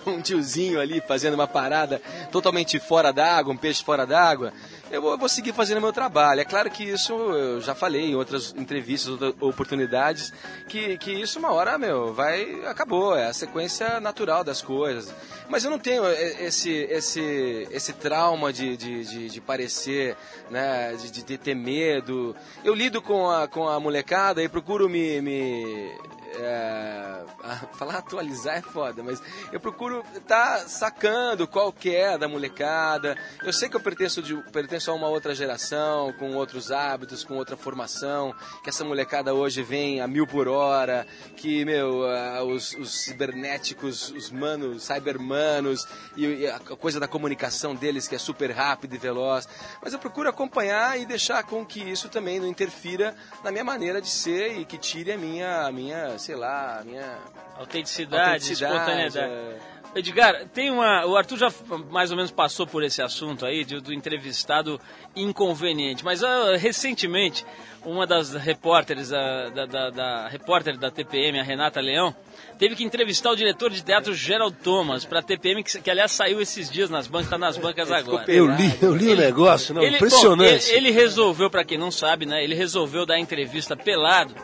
um, 0.06 0.10
um 0.12 0.20
tiozinho 0.20 0.78
ali 0.78 1.00
fazendo 1.08 1.34
uma 1.34 1.46
parada 1.48 2.00
totalmente 2.30 2.78
fora 2.78 3.12
d'água, 3.12 3.52
um 3.52 3.56
peixe 3.56 3.82
fora 3.82 4.06
d'água, 4.06 4.52
eu 4.92 5.02
vou, 5.02 5.12
eu 5.12 5.18
vou 5.18 5.28
seguir 5.28 5.52
fazendo 5.52 5.80
meu 5.80 5.92
trabalho. 5.92 6.40
É 6.40 6.44
claro 6.44 6.70
que 6.70 6.84
isso 6.84 7.12
eu 7.12 7.60
já 7.60 7.74
falei 7.74 8.02
em 8.10 8.14
outras 8.14 8.54
entrevistas, 8.56 9.08
outras 9.10 9.34
oportunidades, 9.40 10.32
que, 10.68 10.96
que 10.98 11.10
isso 11.10 11.38
uma 11.38 11.50
hora, 11.52 11.76
meu, 11.78 12.12
vai, 12.14 12.64
acabou, 12.66 13.16
é 13.16 13.26
a 13.26 13.32
sequência 13.32 13.98
natural 13.98 14.44
das 14.44 14.60
coisas. 14.62 15.12
Mas 15.48 15.64
eu 15.64 15.70
não 15.70 15.78
tenho 15.78 16.06
esse, 16.06 16.70
esse, 16.70 17.66
esse 17.70 17.92
trauma 17.94 18.52
de, 18.52 18.76
de, 18.76 19.04
de, 19.04 19.28
de 19.30 19.40
parecer, 19.40 20.16
né, 20.50 20.94
de, 20.94 21.10
de- 21.10 21.22
de 21.22 21.38
ter 21.38 21.54
medo. 21.54 22.36
Eu 22.64 22.74
lido 22.74 23.00
com 23.02 23.30
a, 23.30 23.48
com 23.48 23.68
a 23.68 23.80
molecada 23.80 24.42
e 24.42 24.48
procuro 24.48 24.88
me. 24.88 25.20
me 25.20 25.92
é, 26.34 27.24
falar 27.74 27.98
atualizar 27.98 28.56
é 28.56 28.62
foda, 28.62 29.02
mas 29.02 29.22
eu 29.52 29.60
procuro 29.60 30.04
estar 30.14 30.58
sacando 30.68 31.46
qual 31.46 31.72
que 31.72 31.94
é 31.94 32.16
da 32.16 32.28
molecada. 32.28 33.16
Eu 33.42 33.52
sei 33.52 33.68
que 33.68 33.76
eu 33.76 33.80
pertenço, 33.80 34.22
de, 34.22 34.34
pertenço 34.50 34.90
a 34.90 34.94
uma 34.94 35.08
outra 35.08 35.34
geração, 35.34 36.12
com 36.14 36.34
outros 36.34 36.70
hábitos, 36.70 37.24
com 37.24 37.34
outra 37.34 37.56
formação, 37.56 38.34
que 38.62 38.70
essa 38.70 38.84
molecada 38.84 39.34
hoje 39.34 39.62
vem 39.62 40.00
a 40.00 40.06
mil 40.06 40.26
por 40.26 40.48
hora, 40.48 41.06
que, 41.36 41.64
meu, 41.64 42.02
os, 42.46 42.72
os 42.74 43.02
cibernéticos, 43.02 44.10
os 44.10 44.30
manos, 44.30 44.84
cybermanos, 44.84 45.86
e, 46.16 46.26
e 46.26 46.46
a 46.46 46.58
coisa 46.58 46.98
da 46.98 47.08
comunicação 47.08 47.74
deles 47.74 48.08
que 48.08 48.14
é 48.14 48.18
super 48.18 48.50
rápida 48.50 48.94
e 48.94 48.98
veloz. 48.98 49.48
Mas 49.82 49.92
eu 49.92 49.98
procuro 49.98 50.28
acompanhar 50.28 50.98
e 50.98 51.06
deixar 51.06 51.42
com 51.44 51.64
que 51.64 51.80
isso 51.80 52.08
também 52.08 52.40
não 52.40 52.46
interfira 52.46 53.14
na 53.44 53.50
minha 53.50 53.64
maneira 53.64 54.00
de 54.00 54.08
ser 54.08 54.58
e 54.58 54.64
que 54.64 54.78
tire 54.78 55.12
a 55.12 55.18
minha, 55.18 55.66
a 55.66 55.72
minha 55.72 56.18
sei 56.22 56.36
lá, 56.36 56.78
a 56.80 56.84
minha 56.84 57.18
Autenticidade, 57.58 58.32
autenticidade, 58.34 58.74
espontaneidade. 58.74 59.32
é. 59.32 59.72
Edgar, 59.94 60.46
tem 60.54 60.70
uma. 60.70 61.04
O 61.04 61.18
Arthur 61.18 61.36
já 61.36 61.52
mais 61.90 62.10
ou 62.10 62.16
menos 62.16 62.30
passou 62.30 62.66
por 62.66 62.82
esse 62.82 63.02
assunto 63.02 63.44
aí, 63.44 63.62
de- 63.62 63.78
do 63.78 63.92
entrevistado 63.92 64.80
inconveniente. 65.14 66.02
Mas 66.04 66.22
ah, 66.24 66.56
recentemente, 66.56 67.44
uma 67.84 68.06
das 68.06 68.32
repórteres, 68.32 69.12
ah, 69.12 69.50
da, 69.54 69.66
da, 69.66 69.90
da 69.90 70.28
repórter 70.28 70.78
da 70.78 70.90
TPM, 70.90 71.38
a 71.38 71.42
Renata 71.42 71.78
Leão, 71.78 72.14
teve 72.58 72.74
que 72.74 72.82
entrevistar 72.84 73.30
o 73.32 73.36
diretor 73.36 73.68
de 73.70 73.82
teatro 73.82 74.14
Gerald 74.14 74.56
Thomas 74.62 75.04
para 75.04 75.18
a 75.18 75.22
TPM, 75.22 75.62
que, 75.62 75.78
que 75.80 75.90
aliás 75.90 76.10
saiu 76.12 76.40
esses 76.40 76.70
dias 76.70 76.88
nas 76.88 77.06
bancas, 77.06 77.28
tá 77.28 77.36
nas 77.36 77.58
bancas 77.58 77.90
agora. 77.92 78.24
Eu 78.32 78.46
li, 78.46 78.72
eu 78.80 78.94
li 78.96 79.10
o 79.12 79.16
negócio, 79.16 79.74
não, 79.74 79.82
Ele- 79.82 79.96
impressionante. 79.96 80.66
bom, 80.68 80.70
ele, 80.70 80.88
ele 80.88 80.90
resolveu, 80.90 81.50
pra 81.50 81.64
quem 81.66 81.76
não 81.76 81.90
sabe, 81.90 82.24
né? 82.24 82.42
Ele 82.42 82.54
resolveu 82.54 83.04
dar 83.04 83.18
entrevista 83.18 83.76
pelado. 83.76 84.34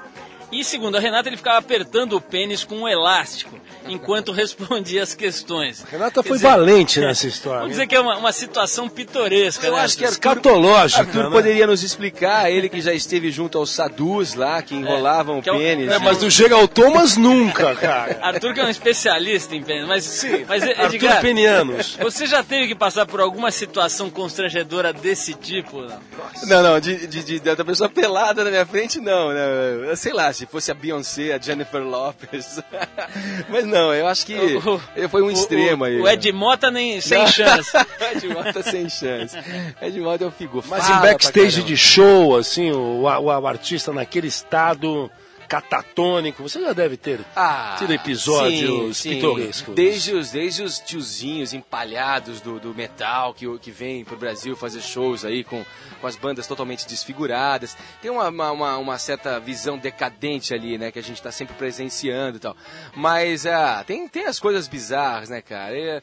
E 0.50 0.64
segundo 0.64 0.96
a 0.96 1.00
Renata, 1.00 1.28
ele 1.28 1.36
ficava 1.36 1.58
apertando 1.58 2.14
o 2.16 2.20
pênis 2.20 2.64
com 2.64 2.76
um 2.76 2.88
elástico 2.88 3.58
enquanto 3.86 4.32
respondia 4.32 5.02
as 5.02 5.14
questões. 5.14 5.82
Renata 5.90 6.22
Quer 6.22 6.28
foi 6.28 6.36
dizer, 6.38 6.48
valente 6.48 7.00
nessa 7.00 7.26
história. 7.28 7.60
Vamos 7.60 7.72
dizer 7.72 7.86
que 7.86 7.94
é 7.94 8.00
uma, 8.00 8.16
uma 8.18 8.32
situação 8.32 8.88
pitoresca. 8.88 9.66
Eu 9.66 9.74
né, 9.74 9.80
acho 9.80 9.96
que? 9.96 10.04
Arthur, 10.04 10.14
Escatológica, 10.18 11.00
Arthur 11.02 11.24
né? 11.24 11.30
poderia 11.30 11.66
nos 11.66 11.82
explicar, 11.82 12.50
ele 12.50 12.68
que 12.68 12.80
já 12.80 12.92
esteve 12.92 13.30
junto 13.30 13.56
aos 13.58 13.70
sadus 13.70 14.34
lá, 14.34 14.60
que 14.62 14.74
enrolavam 14.74 15.40
que 15.40 15.48
é 15.48 15.52
o 15.52 15.56
o- 15.56 15.58
pênis. 15.58 15.90
É, 15.90 15.98
mas 15.98 16.18
do 16.18 16.28
Gerald 16.30 16.68
Thomas 16.68 17.16
nunca, 17.16 17.74
cara. 17.76 18.18
Arthur 18.24 18.52
que 18.54 18.60
é 18.60 18.64
um 18.64 18.68
especialista 18.70 19.54
em 19.54 19.62
pênis, 19.62 19.86
mas, 19.86 20.24
mas 20.46 20.62
Arthur 20.62 20.84
Edgar, 20.94 21.20
Penianos. 21.22 21.96
você 22.00 22.26
já 22.26 22.42
teve 22.42 22.68
que 22.68 22.74
passar 22.74 23.06
por 23.06 23.20
alguma 23.20 23.50
situação 23.50 24.10
constrangedora 24.10 24.92
desse 24.92 25.32
tipo? 25.34 25.80
Não? 25.82 26.00
Não, 26.44 26.62
não, 26.62 26.80
de, 26.80 27.06
de, 27.06 27.22
de- 27.22 27.40
da 27.40 27.64
pessoa 27.64 27.88
pelada 27.88 28.44
na 28.44 28.50
minha 28.50 28.66
frente, 28.66 29.00
não, 29.00 29.30
né? 29.32 29.94
Sei 29.96 30.12
lá, 30.12 30.30
se 30.38 30.46
fosse 30.46 30.70
a 30.70 30.74
Beyoncé, 30.74 31.32
a 31.32 31.38
Jennifer 31.38 31.82
Lopez. 31.82 32.60
Mas 33.50 33.64
não, 33.64 33.92
eu 33.92 34.06
acho 34.06 34.24
que 34.24 34.34
O- 34.36 35.08
foi 35.08 35.20
um 35.20 35.30
extremo 35.30 35.82
o, 35.82 35.86
aí. 35.86 36.00
O 36.00 36.08
Ed 36.08 36.30
Mota 36.32 36.70
nem 36.70 37.00
sem 37.00 37.26
chance. 37.26 37.70
Ed 38.14 38.28
Mota 38.28 38.62
sem 38.62 38.88
chance. 38.88 39.36
Ed 39.82 40.00
Mota 40.00 40.22
é 40.24 40.26
um 40.28 40.30
figura. 40.30 40.64
Mas 40.68 40.86
Fala 40.86 41.08
em 41.08 41.12
backstage 41.12 41.62
de 41.64 41.76
show, 41.76 42.36
assim, 42.36 42.70
o, 42.70 43.02
o, 43.02 43.24
o 43.24 43.46
artista 43.48 43.92
naquele 43.92 44.28
estado 44.28 45.10
catatônico, 45.48 46.42
você 46.42 46.60
já 46.60 46.72
deve 46.72 46.96
ter 46.96 47.20
Ah, 47.34 47.76
tido 47.78 47.92
episódios 47.92 48.96
sim, 48.98 49.10
sim. 49.10 49.14
pitorescos. 49.16 49.74
Desde 49.74 50.14
os, 50.14 50.30
desde 50.30 50.62
os 50.62 50.78
tiozinhos 50.78 51.52
empalhados 51.52 52.40
do, 52.40 52.60
do 52.60 52.74
metal 52.74 53.32
que, 53.34 53.46
que 53.58 53.70
vem 53.70 54.04
pro 54.04 54.16
Brasil 54.16 54.54
fazer 54.56 54.80
shows 54.82 55.24
aí 55.24 55.42
com, 55.42 55.64
com 56.00 56.06
as 56.06 56.16
bandas 56.16 56.46
totalmente 56.46 56.86
desfiguradas. 56.86 57.76
Tem 58.02 58.10
uma, 58.10 58.28
uma, 58.28 58.76
uma- 58.76 58.98
certa 58.98 59.38
visão 59.40 59.78
decadente 59.78 60.52
ali, 60.52 60.76
né? 60.76 60.90
Que 60.90 60.98
a 60.98 61.02
gente 61.02 61.22
tá 61.22 61.30
sempre 61.32 61.54
presenciando 61.54 62.36
e 62.36 62.40
tal. 62.40 62.56
Mas 62.94 63.46
ah, 63.46 63.82
tem, 63.86 64.06
tem 64.08 64.26
as 64.26 64.38
coisas 64.38 64.68
bizarras, 64.68 65.28
né, 65.28 65.40
cara? 65.40 65.74
E, 65.76 66.02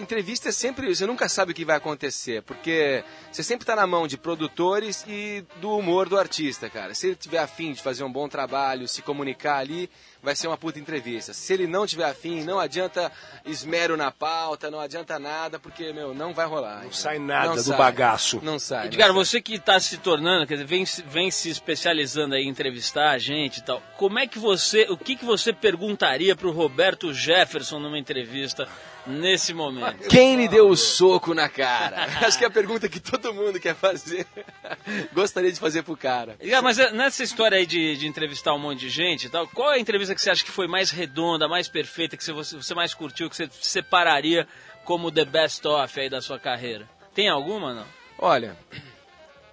Entrevista 0.00 0.48
é 0.50 0.52
sempre. 0.52 0.94
Você 0.94 1.06
nunca 1.06 1.28
sabe 1.28 1.52
o 1.52 1.54
que 1.54 1.64
vai 1.64 1.76
acontecer, 1.76 2.42
porque 2.42 3.02
você 3.32 3.42
sempre 3.42 3.62
está 3.64 3.74
na 3.74 3.86
mão 3.86 4.06
de 4.06 4.16
produtores 4.16 5.04
e 5.08 5.44
do 5.56 5.76
humor 5.76 6.08
do 6.08 6.18
artista, 6.18 6.68
cara. 6.68 6.94
Se 6.94 7.08
ele 7.08 7.16
tiver 7.16 7.38
afim 7.38 7.72
de 7.72 7.82
fazer 7.82 8.04
um 8.04 8.12
bom 8.12 8.28
trabalho, 8.28 8.86
se 8.86 9.02
comunicar 9.02 9.56
ali, 9.58 9.88
vai 10.22 10.34
ser 10.36 10.48
uma 10.48 10.56
puta 10.58 10.78
entrevista. 10.78 11.32
Se 11.32 11.52
ele 11.52 11.66
não 11.66 11.86
tiver 11.86 12.04
afim, 12.04 12.42
não 12.44 12.58
adianta 12.58 13.10
esmero 13.44 13.96
na 13.96 14.10
pauta, 14.10 14.70
não 14.70 14.80
adianta 14.80 15.18
nada, 15.18 15.58
porque, 15.58 15.92
meu, 15.92 16.14
não 16.14 16.34
vai 16.34 16.46
rolar. 16.46 16.82
Não 16.84 16.92
sai 16.92 17.18
nada 17.18 17.48
Não 17.48 17.54
do 17.56 17.62
sai. 17.62 17.78
bagaço. 17.78 18.40
Não 18.42 18.58
sai. 18.58 18.78
não 18.80 18.86
Edgar, 18.86 19.08
sai. 19.08 19.14
você 19.14 19.40
que 19.40 19.54
está 19.54 19.78
se 19.80 19.96
tornando, 19.98 20.46
quer 20.46 20.54
dizer, 20.54 20.66
vem, 20.66 20.84
se- 20.84 21.02
vem 21.02 21.30
se 21.30 21.48
especializando 21.50 22.34
aí 22.34 22.44
em 22.44 22.48
entrevistar 22.48 23.10
a 23.10 23.18
gente 23.18 23.58
e 23.58 23.62
tal. 23.62 23.82
Como 23.96 24.18
é 24.18 24.26
que 24.26 24.38
você, 24.38 24.86
o 24.90 24.96
que, 24.96 25.16
que 25.16 25.24
você 25.24 25.52
perguntaria 25.52 26.36
para 26.36 26.48
o 26.48 26.52
Roberto 26.52 27.12
Jefferson 27.14 27.78
numa 27.78 27.98
entrevista 27.98 28.68
nesse 29.08 29.52
momento? 29.54 30.08
Quem 30.08 30.36
lhe 30.36 30.48
deu 30.48 30.68
o 30.68 30.76
soco 30.76 31.34
na 31.34 31.48
cara? 31.48 32.04
Acho 32.26 32.38
que 32.38 32.44
é 32.44 32.46
a 32.46 32.50
pergunta 32.50 32.88
que 32.88 33.00
todo 33.00 33.34
mundo 33.34 33.58
quer 33.58 33.74
fazer. 33.74 34.26
Gostaria 35.12 35.50
de 35.50 35.58
fazer 35.58 35.82
pro 35.82 35.96
cara. 35.96 36.36
Edgar, 36.40 36.62
mas 36.62 36.78
é, 36.78 36.92
nessa 36.92 37.22
história 37.22 37.58
aí 37.58 37.66
de, 37.66 37.96
de 37.96 38.06
entrevistar 38.06 38.54
um 38.54 38.58
monte 38.58 38.80
de 38.80 38.88
gente 38.88 39.26
e 39.26 39.30
tal, 39.30 39.48
qual 39.48 39.72
é 39.72 39.76
a 39.76 39.78
entrevista 39.78 40.14
que 40.14 40.20
você 40.20 40.30
acha 40.30 40.44
que 40.44 40.50
foi 40.50 40.68
mais 40.68 40.90
redonda, 40.90 41.48
mais 41.48 41.68
perfeita, 41.68 42.16
que 42.16 42.32
você, 42.32 42.56
você 42.56 42.74
mais 42.74 42.94
curtiu, 42.94 43.28
que 43.28 43.36
você 43.36 43.48
separaria 43.60 44.46
como 44.84 45.10
the 45.10 45.24
best 45.24 45.66
of 45.66 46.00
aí 46.00 46.08
da 46.08 46.20
sua 46.20 46.38
carreira? 46.38 46.88
Tem 47.14 47.28
alguma, 47.28 47.74
não? 47.74 47.86
Olha, 48.18 48.56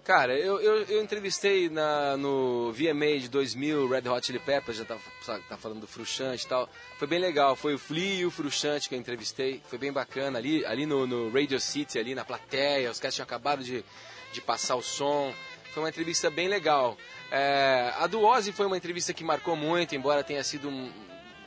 cara, 0.06 0.38
eu, 0.38 0.62
eu, 0.62 0.84
eu 0.84 1.04
entrevistei 1.04 1.68
na, 1.70 2.16
no 2.16 2.72
VMA 2.72 3.20
de 3.20 3.28
2000, 3.28 3.90
Red 3.90 4.08
Hot 4.08 4.26
Chili 4.26 4.40
Peppers, 4.40 4.78
já 4.78 4.86
tá, 4.86 4.98
tá 5.50 5.58
falando 5.58 5.82
do 5.82 5.88
Fruxante 5.88 6.46
e 6.46 6.48
tal. 6.48 6.70
Foi 6.98 7.08
bem 7.08 7.20
legal, 7.20 7.56
foi 7.56 7.74
o 7.74 7.80
Flea 7.80 8.22
e 8.22 8.26
o 8.26 8.32
Fruxante 8.32 8.88
que 8.88 8.96
eu 8.96 9.00
entrevistei. 9.00 9.62
Foi 9.68 9.78
bem 9.80 9.92
bacana, 9.92 10.38
ali, 10.40 10.66
ali 10.66 10.86
no, 10.86 11.06
no 11.08 11.30
Radio 11.32 11.60
City, 11.60 11.98
ali 12.00 12.14
na 12.16 12.24
plateia, 12.24 12.90
os 12.92 13.00
caras 13.00 13.16
tinham 13.16 13.26
acabado 13.26 13.64
de, 13.64 13.84
de 14.32 14.42
passar 14.42 14.76
o 14.76 14.82
som. 14.84 15.34
Foi 15.74 15.84
uma 15.84 15.90
entrevista 15.90 16.30
bem 16.30 16.48
legal. 16.48 16.96
É, 17.32 17.92
a 17.98 18.08
do 18.08 18.24
Ozzy 18.24 18.52
foi 18.54 18.66
uma 18.68 18.78
entrevista 18.78 19.14
que 19.14 19.24
marcou 19.24 19.56
muito, 19.56 19.96
embora 19.96 20.24
tenha 20.24 20.44
sido 20.44 20.70
um- 20.70 20.92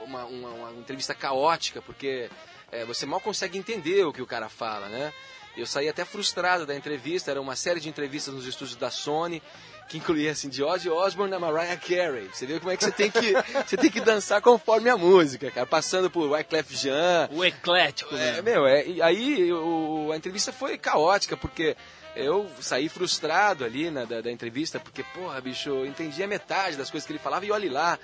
uma, 0.01 0.25
uma, 0.25 0.49
uma 0.51 0.73
entrevista 0.73 1.15
caótica, 1.15 1.81
porque 1.81 2.29
é, 2.73 2.85
você 2.85 3.07
mal 3.07 3.21
consegue 3.21 3.57
entender 3.59 4.05
o 4.05 4.13
que 4.13 4.21
o 4.23 4.27
cara 4.27 4.49
fala, 4.49 4.89
né? 4.89 5.13
Eu 5.59 5.67
saí 5.67 5.89
até 5.89 6.05
frustrado 6.05 6.65
da 6.65 6.75
entrevista, 6.75 7.33
era 7.33 7.41
uma 7.41 7.57
série 7.57 7.81
de 7.81 7.89
entrevistas 7.89 8.33
nos 8.33 8.47
estúdios 8.47 8.77
da 8.77 8.91
Sony, 8.91 9.43
que 9.89 9.99
incluía 9.99 10.31
assim, 10.31 10.49
de 10.49 10.63
Ozzy 10.63 10.89
Osbourne 10.89 11.35
a 11.35 11.39
Mariah 11.41 11.77
Carey. 11.77 12.29
Você 12.33 12.47
vê 12.47 12.61
como 12.61 12.71
é 12.71 12.77
que 12.77 12.85
você 12.85 12.93
tem 12.93 13.11
que, 13.11 13.33
você 13.67 13.77
tem 13.77 13.91
que 13.91 14.01
dançar 14.01 14.41
conforme 14.41 14.89
a 14.89 14.97
música, 14.97 15.51
cara, 15.51 15.67
passando 15.67 16.09
por 16.09 16.31
Wyclef 16.31 16.77
Jean, 16.77 17.29
O 17.33 17.45
eclético, 17.45 18.15
é, 18.15 18.33
né? 18.33 18.43
meu, 18.43 18.67
é, 18.67 18.87
e 18.87 19.03
aí 19.03 19.53
o, 19.53 20.11
a 20.13 20.17
entrevista 20.17 20.53
foi 20.53 20.79
caótica, 20.79 21.37
porque 21.37 21.77
eu 22.15 22.49
saí 22.61 22.89
frustrado 22.89 23.65
ali 23.65 23.91
na, 23.91 24.05
da, 24.05 24.21
da 24.21 24.31
entrevista, 24.31 24.79
porque, 24.79 25.03
porra, 25.03 25.41
bicho, 25.41 25.71
eu 25.71 25.87
entendi 25.87 26.23
a 26.23 26.29
metade 26.29 26.77
das 26.77 26.91
coisas 26.91 27.07
que 27.07 27.13
ele 27.13 27.19
falava 27.19 27.45
e 27.47 27.51
olhe 27.51 27.69
lá. 27.69 27.99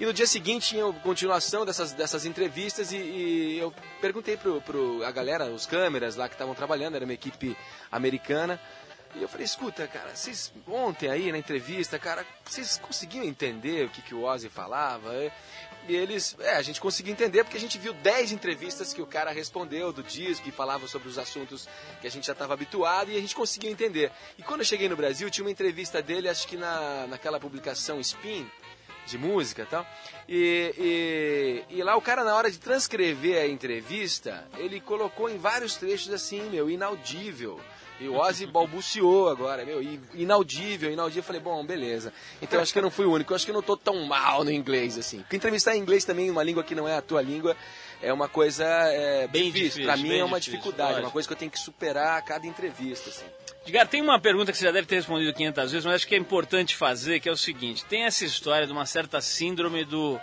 E 0.00 0.06
no 0.06 0.14
dia 0.14 0.26
seguinte 0.26 0.68
tinha 0.68 0.90
continuação 0.94 1.66
dessas, 1.66 1.92
dessas 1.92 2.24
entrevistas 2.24 2.90
e, 2.90 2.96
e 2.96 3.58
eu 3.58 3.70
perguntei 4.00 4.34
pro, 4.34 4.58
pro 4.62 5.04
a 5.04 5.10
galera, 5.10 5.44
os 5.50 5.66
câmeras 5.66 6.16
lá 6.16 6.26
que 6.26 6.34
estavam 6.34 6.54
trabalhando, 6.54 6.94
era 6.94 7.04
uma 7.04 7.12
equipe 7.12 7.54
americana, 7.92 8.58
e 9.14 9.20
eu 9.20 9.28
falei, 9.28 9.44
escuta, 9.44 9.86
cara, 9.86 10.16
vocês 10.16 10.50
ontem 10.66 11.10
aí 11.10 11.30
na 11.30 11.36
entrevista, 11.36 11.98
cara, 11.98 12.24
vocês 12.42 12.78
conseguiam 12.78 13.24
entender 13.24 13.84
o 13.84 13.90
que, 13.90 14.00
que 14.00 14.14
o 14.14 14.22
Ozzy 14.22 14.48
falava? 14.48 15.12
E 15.86 15.94
eles, 15.94 16.34
é, 16.40 16.56
a 16.56 16.62
gente 16.62 16.80
conseguiu 16.80 17.12
entender 17.12 17.44
porque 17.44 17.56
a 17.56 17.60
gente 17.60 17.76
viu 17.76 17.92
10 17.92 18.32
entrevistas 18.32 18.94
que 18.94 19.02
o 19.02 19.06
cara 19.06 19.32
respondeu 19.32 19.92
do 19.92 20.02
disco, 20.02 20.44
que 20.44 20.50
falava 20.50 20.88
sobre 20.88 21.08
os 21.08 21.18
assuntos 21.18 21.68
que 22.00 22.06
a 22.06 22.10
gente 22.10 22.26
já 22.26 22.32
estava 22.32 22.54
habituado 22.54 23.10
e 23.10 23.16
a 23.18 23.20
gente 23.20 23.34
conseguiu 23.34 23.70
entender. 23.70 24.10
E 24.38 24.42
quando 24.42 24.60
eu 24.60 24.66
cheguei 24.66 24.88
no 24.88 24.96
Brasil, 24.96 25.28
tinha 25.28 25.44
uma 25.44 25.50
entrevista 25.50 26.00
dele, 26.00 26.28
acho 26.28 26.48
que 26.48 26.56
na, 26.56 27.06
naquela 27.06 27.38
publicação 27.38 28.00
Spin, 28.00 28.48
de 29.10 29.18
música 29.18 29.62
e 29.62 29.66
tal. 29.66 29.86
E, 30.28 31.64
e, 31.70 31.82
lá 31.82 31.96
o 31.96 32.00
cara, 32.00 32.24
na 32.24 32.34
hora 32.34 32.50
de 32.50 32.58
transcrever 32.58 33.42
a 33.42 33.46
entrevista, 33.46 34.46
ele 34.56 34.80
colocou 34.80 35.28
em 35.28 35.38
vários 35.38 35.76
trechos 35.76 36.12
assim, 36.12 36.48
meu, 36.50 36.70
inaudível. 36.70 37.60
E 38.00 38.08
o 38.08 38.16
Ozzy 38.16 38.46
balbuciou 38.46 39.28
agora, 39.28 39.62
meu, 39.62 39.82
inaudível, 40.14 40.90
inaudível. 40.90 41.20
Eu 41.20 41.24
falei, 41.24 41.40
bom, 41.40 41.62
beleza. 41.66 42.10
Então 42.40 42.58
acho 42.58 42.72
que 42.72 42.78
eu 42.78 42.82
não 42.82 42.90
fui 42.90 43.04
o 43.04 43.12
único, 43.12 43.34
acho 43.34 43.44
que 43.44 43.50
eu 43.50 43.54
não 43.54 43.62
tô 43.62 43.76
tão 43.76 44.06
mal 44.06 44.42
no 44.42 44.50
inglês, 44.50 44.96
assim. 44.96 45.18
Porque 45.18 45.36
entrevistar 45.36 45.76
em 45.76 45.80
inglês 45.80 46.06
também, 46.06 46.30
uma 46.30 46.42
língua 46.42 46.64
que 46.64 46.74
não 46.74 46.88
é 46.88 46.96
a 46.96 47.02
tua 47.02 47.20
língua, 47.20 47.54
é 48.02 48.12
uma 48.12 48.28
coisa 48.28 48.64
é, 48.64 49.26
Bem 49.28 49.44
difícil. 49.44 49.82
difícil, 49.82 49.84
Pra 49.84 49.96
mim 49.96 50.16
é 50.16 50.24
uma 50.24 50.38
difícil, 50.38 50.58
dificuldade, 50.60 50.90
é 50.90 50.92
lógico. 50.94 51.06
uma 51.06 51.12
coisa 51.12 51.28
que 51.28 51.34
eu 51.34 51.38
tenho 51.38 51.50
que 51.50 51.58
superar 51.60 52.18
a 52.18 52.22
cada 52.22 52.46
entrevista, 52.46 53.10
assim. 53.10 53.24
Edgar, 53.62 53.86
tem 53.86 54.00
uma 54.00 54.18
pergunta 54.18 54.50
que 54.52 54.58
você 54.58 54.64
já 54.64 54.70
deve 54.72 54.86
ter 54.86 54.96
respondido 54.96 55.32
500 55.34 55.70
vezes, 55.72 55.84
mas 55.84 55.94
acho 55.96 56.06
que 56.08 56.14
é 56.14 56.18
importante 56.18 56.74
fazer, 56.74 57.20
que 57.20 57.28
é 57.28 57.32
o 57.32 57.36
seguinte. 57.36 57.84
Tem 57.84 58.04
essa 58.04 58.24
história 58.24 58.66
de 58.66 58.72
uma 58.72 58.86
certa 58.86 59.20
síndrome 59.20 59.84
do, 59.84 60.18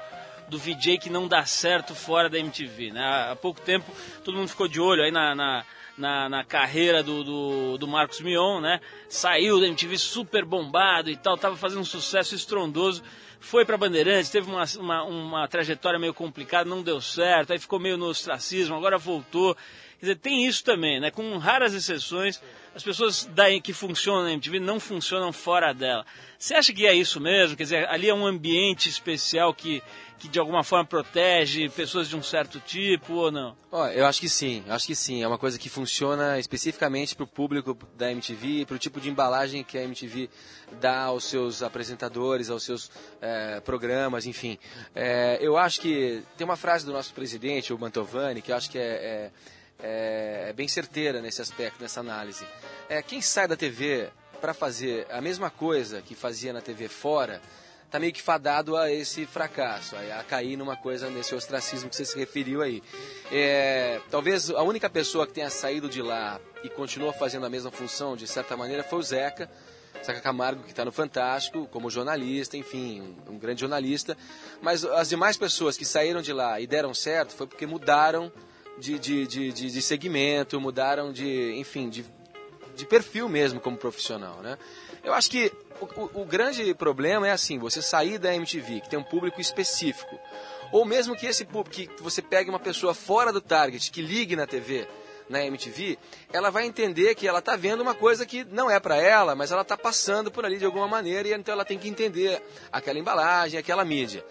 do 0.50 0.58
VJ 0.58 0.98
que 0.98 1.10
não 1.10 1.28
dá 1.28 1.46
certo 1.46 1.94
fora 1.94 2.30
da 2.30 2.40
MTV, 2.40 2.92
né? 2.92 3.28
Há 3.32 3.36
pouco 3.36 3.62
tempo 3.62 3.86
todo 4.24 4.36
mundo 4.38 4.50
ficou 4.50 4.68
de 4.68 4.80
olho 4.82 5.04
aí 5.04 5.12
na, 5.12 5.36
na, 5.36 5.66
na, 5.98 6.30
na 6.30 6.44
carreira 6.44 7.04
do, 7.04 7.24
do, 7.24 7.78
do 7.78 7.88
Marcos 7.88 8.22
Mion, 8.22 8.60
né? 8.60 8.82
Saiu 9.08 9.60
da 9.60 9.68
MTV 9.68 9.98
super 10.00 10.44
bombado 10.44 11.10
e 11.12 11.16
tal, 11.16 11.38
tava 11.38 11.56
fazendo 11.56 11.82
um 11.82 11.86
sucesso 11.86 12.34
estrondoso. 12.34 13.04
Foi 13.40 13.64
pra 13.64 13.78
Bandeirantes, 13.78 14.30
teve 14.30 14.50
uma, 14.50 14.64
uma, 14.80 15.04
uma 15.04 15.48
trajetória 15.48 16.00
meio 16.00 16.14
complicada, 16.14 16.70
não 16.70 16.82
deu 16.82 17.00
certo, 17.00 17.54
aí 17.54 17.60
ficou 17.60 17.80
meio 17.80 17.98
no 17.98 18.08
ostracismo, 18.08 18.76
agora 18.76 18.98
voltou. 18.98 19.56
Quer 20.00 20.06
dizer, 20.08 20.16
tem 20.18 20.46
isso 20.46 20.64
também, 20.64 21.00
né? 21.00 21.12
Com 21.12 21.38
raras 21.38 21.74
exceções, 21.74 22.42
as 22.78 22.84
pessoas 22.84 23.26
da, 23.34 23.46
que 23.60 23.74
funcionam 23.74 24.24
na 24.24 24.34
MTV 24.34 24.60
não 24.60 24.80
funcionam 24.80 25.34
fora 25.34 25.74
dela. 25.74 26.06
Você 26.38 26.54
acha 26.54 26.72
que 26.72 26.86
é 26.86 26.94
isso 26.94 27.20
mesmo? 27.20 27.58
Quer 27.58 27.64
dizer, 27.64 27.90
ali 27.90 28.08
é 28.08 28.14
um 28.14 28.24
ambiente 28.24 28.88
especial 28.88 29.52
que, 29.52 29.82
que 30.20 30.28
de 30.28 30.38
alguma 30.38 30.64
forma 30.64 30.86
protege 30.86 31.70
pessoas 31.70 32.08
de 32.08 32.16
um 32.16 32.22
certo 32.22 32.60
tipo 32.60 33.14
ou 33.14 33.32
não? 33.32 33.58
Ó, 33.72 33.88
eu 33.88 34.06
acho 34.06 34.22
que 34.22 34.30
sim, 34.30 34.64
acho 34.70 34.86
que 34.86 34.96
sim. 34.96 35.24
É 35.24 35.28
uma 35.28 35.40
coisa 35.40 35.58
que 35.58 35.70
funciona 35.70 36.38
especificamente 36.38 37.16
para 37.16 37.24
o 37.24 37.28
público 37.28 37.76
da 37.96 38.12
MTV, 38.12 38.68
para 38.68 38.76
o 38.76 38.80
tipo 38.80 39.02
de 39.02 39.10
embalagem 39.10 39.64
que 39.64 39.76
a 39.76 39.84
MTV 39.84 40.30
dá 40.80 41.06
aos 41.06 41.24
seus 41.24 41.64
apresentadores, 41.64 42.52
aos 42.52 42.62
seus 42.62 42.92
eh, 43.20 43.60
programas, 43.62 44.28
enfim. 44.28 44.60
Eh, 44.94 45.40
eu 45.42 45.58
acho 45.58 45.82
que 45.82 46.22
tem 46.38 46.46
uma 46.46 46.56
frase 46.56 46.86
do 46.86 46.94
nosso 46.94 47.12
presidente, 47.12 47.74
o 47.74 47.80
Mantovani, 47.80 48.40
que 48.40 48.52
eu 48.52 48.56
acho 48.56 48.70
que 48.70 48.78
é, 48.78 48.84
é, 48.84 49.32
é- 49.80 50.48
é 50.50 50.54
bem 50.54 50.68
certeira 50.68 51.22
nesse 51.22 51.42
aspecto, 51.42 51.82
nessa 51.82 52.00
análise. 52.00 52.46
É, 52.90 53.02
quem 53.02 53.22
sai 53.22 53.48
da 53.48 53.56
TV 53.56 54.10
para 54.40 54.54
fazer 54.54 55.08
a 55.10 55.22
mesma 55.22 55.50
coisa 55.50 56.02
que 56.02 56.16
fazia 56.16 56.54
na 56.54 56.62
TV 56.62 56.88
fora, 56.88 57.42
tá 57.90 58.00
meio 58.00 58.14
que 58.14 58.22
fadado 58.22 58.76
a 58.76 58.92
esse 58.92 59.26
fracasso, 59.26 59.96
a, 59.96 60.24
cair 60.24 60.58
numa 60.58 60.76
coisa 60.76 61.10
nesse 61.10 61.34
ostracismo 61.34 61.90
que 61.90 61.96
você 61.96 62.06
se 62.06 62.18
referiu 62.18 62.62
aí. 62.62 62.84
É, 63.32 64.00
talvez 64.12 64.50
a 64.50 64.62
única 64.62 64.90
pessoa 64.90 65.26
que 65.26 65.34
tenha 65.34 65.50
saído 65.50 65.90
de 65.90 66.02
lá 66.02 66.40
e 66.64 66.70
continua 66.70 67.14
fazendo 67.14 67.46
a 67.46 67.50
mesma 67.50 67.72
função, 67.72 68.16
de 68.16 68.28
certa 68.28 68.56
maneira, 68.58 68.84
foi 68.84 69.00
o 69.00 69.04
Zeca. 69.04 69.50
Zeca 70.06 70.22
Camargo, 70.22 70.64
que 70.64 70.70
está 70.70 70.86
no 70.86 70.92
Fantástico, 70.92 71.68
como 71.72 71.90
jornalista, 71.90 72.56
enfim, 72.56 73.02
um, 73.02 73.34
um 73.34 73.40
grande 73.40 73.62
jornalista. 73.62 74.16
Mas 74.62 74.86
as 74.86 75.10
demais 75.10 75.38
pessoas 75.38 75.76
que 75.76 75.86
saíram 75.86 76.22
de 76.22 76.32
lá 76.32 76.60
e 76.62 76.68
deram 76.68 76.94
certo 76.94 77.34
foi 77.34 77.48
porque 77.48 77.66
mudaram 77.66 78.32
de, 78.78 79.00
de, 79.00 79.28
de, 79.28 79.52
de, 79.52 79.72
de 79.72 79.82
segmento, 79.82 80.60
mudaram 80.62 81.12
de, 81.12 81.54
enfim, 81.58 81.90
de, 81.90 82.06
de 82.76 82.86
perfil 82.86 83.28
mesmo 83.28 83.60
como 83.60 83.78
profissional, 83.78 84.42
né? 84.42 84.58
Eu 85.04 85.14
acho 85.14 85.30
que 85.30 85.52
o, 85.80 85.86
o- 86.02 86.22
o 86.22 86.26
grande 86.26 86.74
problema 86.74 87.28
é 87.28 87.32
assim, 87.32 87.58
você 87.58 87.82
sair 87.82 88.18
da 88.18 88.34
MTV, 88.36 88.82
que 88.82 88.90
tem 88.90 89.00
um 89.00 89.04
público 89.04 89.40
específico, 89.40 90.20
ou 90.72 90.84
mesmo 90.86 91.16
que 91.16 91.26
esse 91.26 91.46
público, 91.46 91.76
que 91.96 92.04
você 92.04 92.22
pegue 92.22 92.50
uma 92.50 92.60
pessoa 92.60 92.94
fora 92.94 93.32
do 93.32 93.40
target, 93.42 93.90
que 93.92 94.02
ligue 94.02 94.36
na 94.36 94.46
TV, 94.46 94.88
na 95.30 95.44
MTV, 95.46 95.98
ela 96.32 96.50
vai 96.50 96.66
entender 96.66 97.14
que 97.16 97.28
ela 97.28 97.40
está 97.40 97.56
vendo 97.56 97.82
uma 97.82 97.94
coisa 97.96 98.26
que 98.26 98.46
não 98.46 98.70
é 98.70 98.80
para 98.80 98.98
ela, 98.98 99.36
mas 99.36 99.52
ela 99.52 99.62
está 99.62 99.78
passando 99.78 100.32
por 100.32 100.46
ali 100.46 100.58
de 100.58 100.66
alguma 100.66 100.88
maneira 100.88 101.28
e 101.28 101.34
então 101.34 101.54
ela 101.54 101.66
tem 101.66 101.78
que 101.78 101.90
entender 101.90 102.42
aquela 102.72 102.98
embalagem, 103.00 103.60
aquela 103.60 103.84
mídia. 103.84 104.26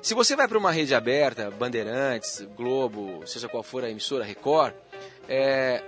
Se 0.00 0.14
você 0.14 0.36
vai 0.36 0.46
para 0.46 0.58
uma 0.58 0.70
rede 0.70 0.94
aberta, 0.94 1.50
Bandeirantes, 1.50 2.46
Globo, 2.56 3.26
seja 3.26 3.48
qual 3.48 3.62
for 3.62 3.84
a 3.84 3.90
emissora, 3.90 4.24
Record, 4.24 4.72
é, 5.28 5.82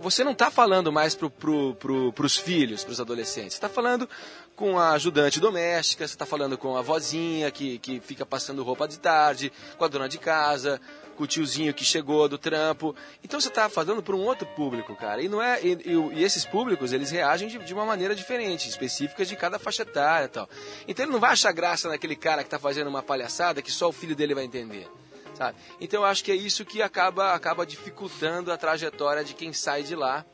você 0.00 0.22
não 0.22 0.32
está 0.32 0.50
falando 0.50 0.92
mais 0.92 1.14
para 1.14 1.30
pro, 1.30 1.74
pro, 1.74 2.12
os 2.24 2.36
filhos, 2.36 2.84
para 2.84 2.92
os 2.92 3.00
adolescentes. 3.00 3.54
Está 3.54 3.68
falando 3.68 4.08
com 4.56 4.78
a 4.78 4.92
ajudante 4.92 5.38
doméstica, 5.38 6.06
você 6.08 6.14
está 6.14 6.24
falando 6.26 6.56
com 6.56 6.76
a 6.76 6.82
vozinha 6.82 7.50
que, 7.50 7.78
que 7.78 8.00
fica 8.00 8.24
passando 8.24 8.62
roupa 8.64 8.88
de 8.88 8.98
tarde, 8.98 9.52
com 9.76 9.84
a 9.84 9.88
dona 9.88 10.08
de 10.08 10.16
casa, 10.18 10.80
com 11.14 11.24
o 11.24 11.26
tiozinho 11.26 11.74
que 11.74 11.84
chegou 11.84 12.26
do 12.28 12.38
trampo. 12.38 12.96
Então 13.22 13.38
você 13.38 13.48
está 13.48 13.68
falando 13.68 14.02
para 14.02 14.16
um 14.16 14.24
outro 14.24 14.46
público, 14.56 14.96
cara. 14.96 15.20
E 15.22 15.28
não 15.28 15.42
é 15.42 15.62
e, 15.62 15.72
e- 15.84 16.14
e 16.20 16.24
esses 16.24 16.44
públicos 16.46 16.92
eles 16.92 17.10
reagem 17.10 17.48
de, 17.48 17.58
de 17.58 17.74
uma 17.74 17.84
maneira 17.84 18.14
diferente, 18.14 18.68
específica 18.68 19.24
de 19.26 19.36
cada 19.36 19.58
faixa 19.58 19.82
etária 19.82 20.24
e 20.24 20.28
tal. 20.28 20.48
Então 20.88 21.04
ele 21.04 21.12
não 21.12 21.20
vai 21.20 21.32
achar 21.32 21.52
graça 21.52 21.88
naquele 21.88 22.16
cara 22.16 22.42
que 22.42 22.46
está 22.48 22.58
fazendo 22.58 22.88
uma 22.88 23.02
palhaçada 23.02 23.60
que 23.60 23.70
só 23.70 23.88
o 23.88 23.92
filho 23.92 24.16
dele 24.16 24.34
vai 24.34 24.44
entender. 24.44 24.88
sabe? 25.34 25.58
Então 25.80 26.00
eu 26.00 26.06
acho 26.06 26.24
que 26.24 26.32
é 26.32 26.34
isso 26.34 26.64
que 26.64 26.80
acaba, 26.80 27.34
acaba 27.34 27.66
dificultando 27.66 28.50
a 28.50 28.56
trajetória 28.56 29.22
de 29.22 29.34
quem 29.34 29.52
sai 29.52 29.82
de 29.82 29.94
lá 29.94 30.24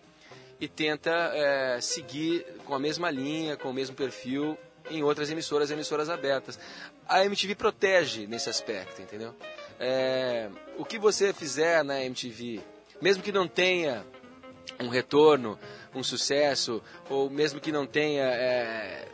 e 0.62 0.68
tenta 0.68 1.10
é, 1.10 1.80
seguir 1.80 2.46
com 2.64 2.72
a 2.72 2.78
mesma 2.78 3.10
linha, 3.10 3.56
com 3.56 3.68
o 3.68 3.74
mesmo 3.74 3.96
perfil 3.96 4.56
em 4.88 5.02
outras 5.02 5.28
emissoras, 5.28 5.72
emissoras 5.72 6.08
abertas. 6.08 6.56
A 7.08 7.24
MTV 7.24 7.56
protege 7.56 8.28
nesse 8.28 8.48
aspecto, 8.48 9.02
entendeu? 9.02 9.34
É, 9.80 10.48
o 10.78 10.84
que 10.84 11.00
você 11.00 11.32
fizer 11.32 11.82
na 11.82 12.00
MTV, 12.04 12.60
mesmo 13.00 13.24
que 13.24 13.32
não 13.32 13.48
tenha 13.48 14.06
um 14.78 14.86
retorno, 14.86 15.58
um 15.92 16.04
sucesso, 16.04 16.80
ou 17.10 17.28
mesmo 17.28 17.60
que 17.60 17.72
não 17.72 17.84
tenha, 17.84 18.22
é, 18.22 19.08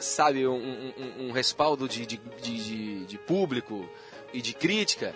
sabe, 0.00 0.44
um, 0.44 0.56
um, 0.56 1.28
um 1.28 1.30
respaldo 1.30 1.88
de, 1.88 2.04
de, 2.04 2.16
de, 2.42 3.06
de, 3.06 3.18
público 3.18 3.88
e 4.32 4.42
de 4.42 4.54
crítica, 4.54 5.14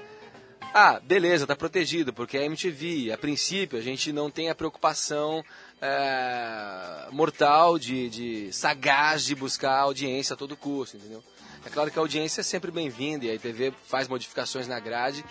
ah, 0.77 0.99
beleza, 0.99 1.47
tá 1.47 1.55
protegido, 1.55 2.13
porque 2.13 2.37
é 2.37 2.45
MTV. 2.47 3.13
A 3.13 3.17
princípio, 3.17 3.79
a 3.79 3.81
gente 3.81 4.13
não 4.13 4.29
tem 4.29 4.51
a 4.51 4.57
preocupação 4.57 5.45
é, 5.87 7.09
mortal, 7.11 7.79
de, 7.79 8.09
de 8.09 8.53
sagaz 8.53 9.23
de 9.23 9.35
buscar 9.35 9.81
audiência 9.81 10.33
a 10.33 10.37
todo 10.37 10.57
custo, 10.57 10.97
entendeu? 10.97 11.23
É 11.67 11.69
claro 11.69 11.91
que 11.91 11.99
a 11.99 12.03
audiência 12.03 12.41
é 12.41 12.45
sempre 12.45 12.71
bem-vinda 12.71 13.27
e 13.27 13.31
a 13.31 13.35
ITV 13.35 13.75
faz 13.87 14.09
modificações 14.09 14.67
na 14.67 14.81
grade 14.81 15.23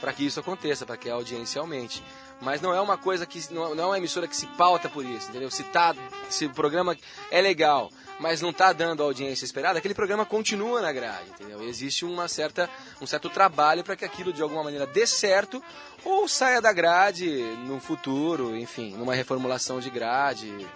para 0.00 0.12
que 0.12 0.26
isso 0.26 0.40
aconteça, 0.40 0.84
para 0.84 0.96
que 0.96 1.08
a 1.08 1.14
audiência 1.14 1.60
aumente. 1.60 2.02
Mas 2.40 2.60
não 2.60 2.74
é 2.74 2.80
uma 2.80 2.96
coisa 2.96 3.26
que 3.26 3.52
não 3.52 3.78
é 3.78 3.86
uma 3.86 3.98
emissora 3.98 4.26
que 4.26 4.36
se 4.36 4.46
pauta 4.46 4.88
por 4.88 5.04
isso, 5.04 5.28
entendeu? 5.28 5.50
Se 5.50 5.62
tá, 5.64 5.94
se 6.28 6.46
o 6.46 6.50
programa 6.50 6.96
é 7.30 7.40
legal, 7.40 7.90
mas 8.18 8.40
não 8.40 8.50
está 8.50 8.72
dando 8.72 9.02
a 9.02 9.06
audiência 9.06 9.44
esperada, 9.44 9.78
aquele 9.78 9.94
programa 9.94 10.24
continua 10.24 10.80
na 10.80 10.90
grade, 10.90 11.30
entendeu? 11.30 11.62
E 11.62 11.68
existe 11.68 12.04
uma 12.04 12.28
certa, 12.28 12.68
um 13.00 13.06
certo 13.06 13.28
trabalho 13.28 13.84
para 13.84 13.94
que 13.94 14.04
aquilo 14.04 14.32
de 14.32 14.42
alguma 14.42 14.64
maneira 14.64 14.86
dê 14.86 15.06
certo 15.06 15.62
ou 16.04 16.26
saia 16.26 16.62
da 16.62 16.72
grade 16.72 17.26
no 17.66 17.78
futuro, 17.78 18.56
enfim, 18.56 18.94
numa 18.96 19.14
reformulação 19.14 19.80
de 19.80 19.90
grade. 19.90 20.66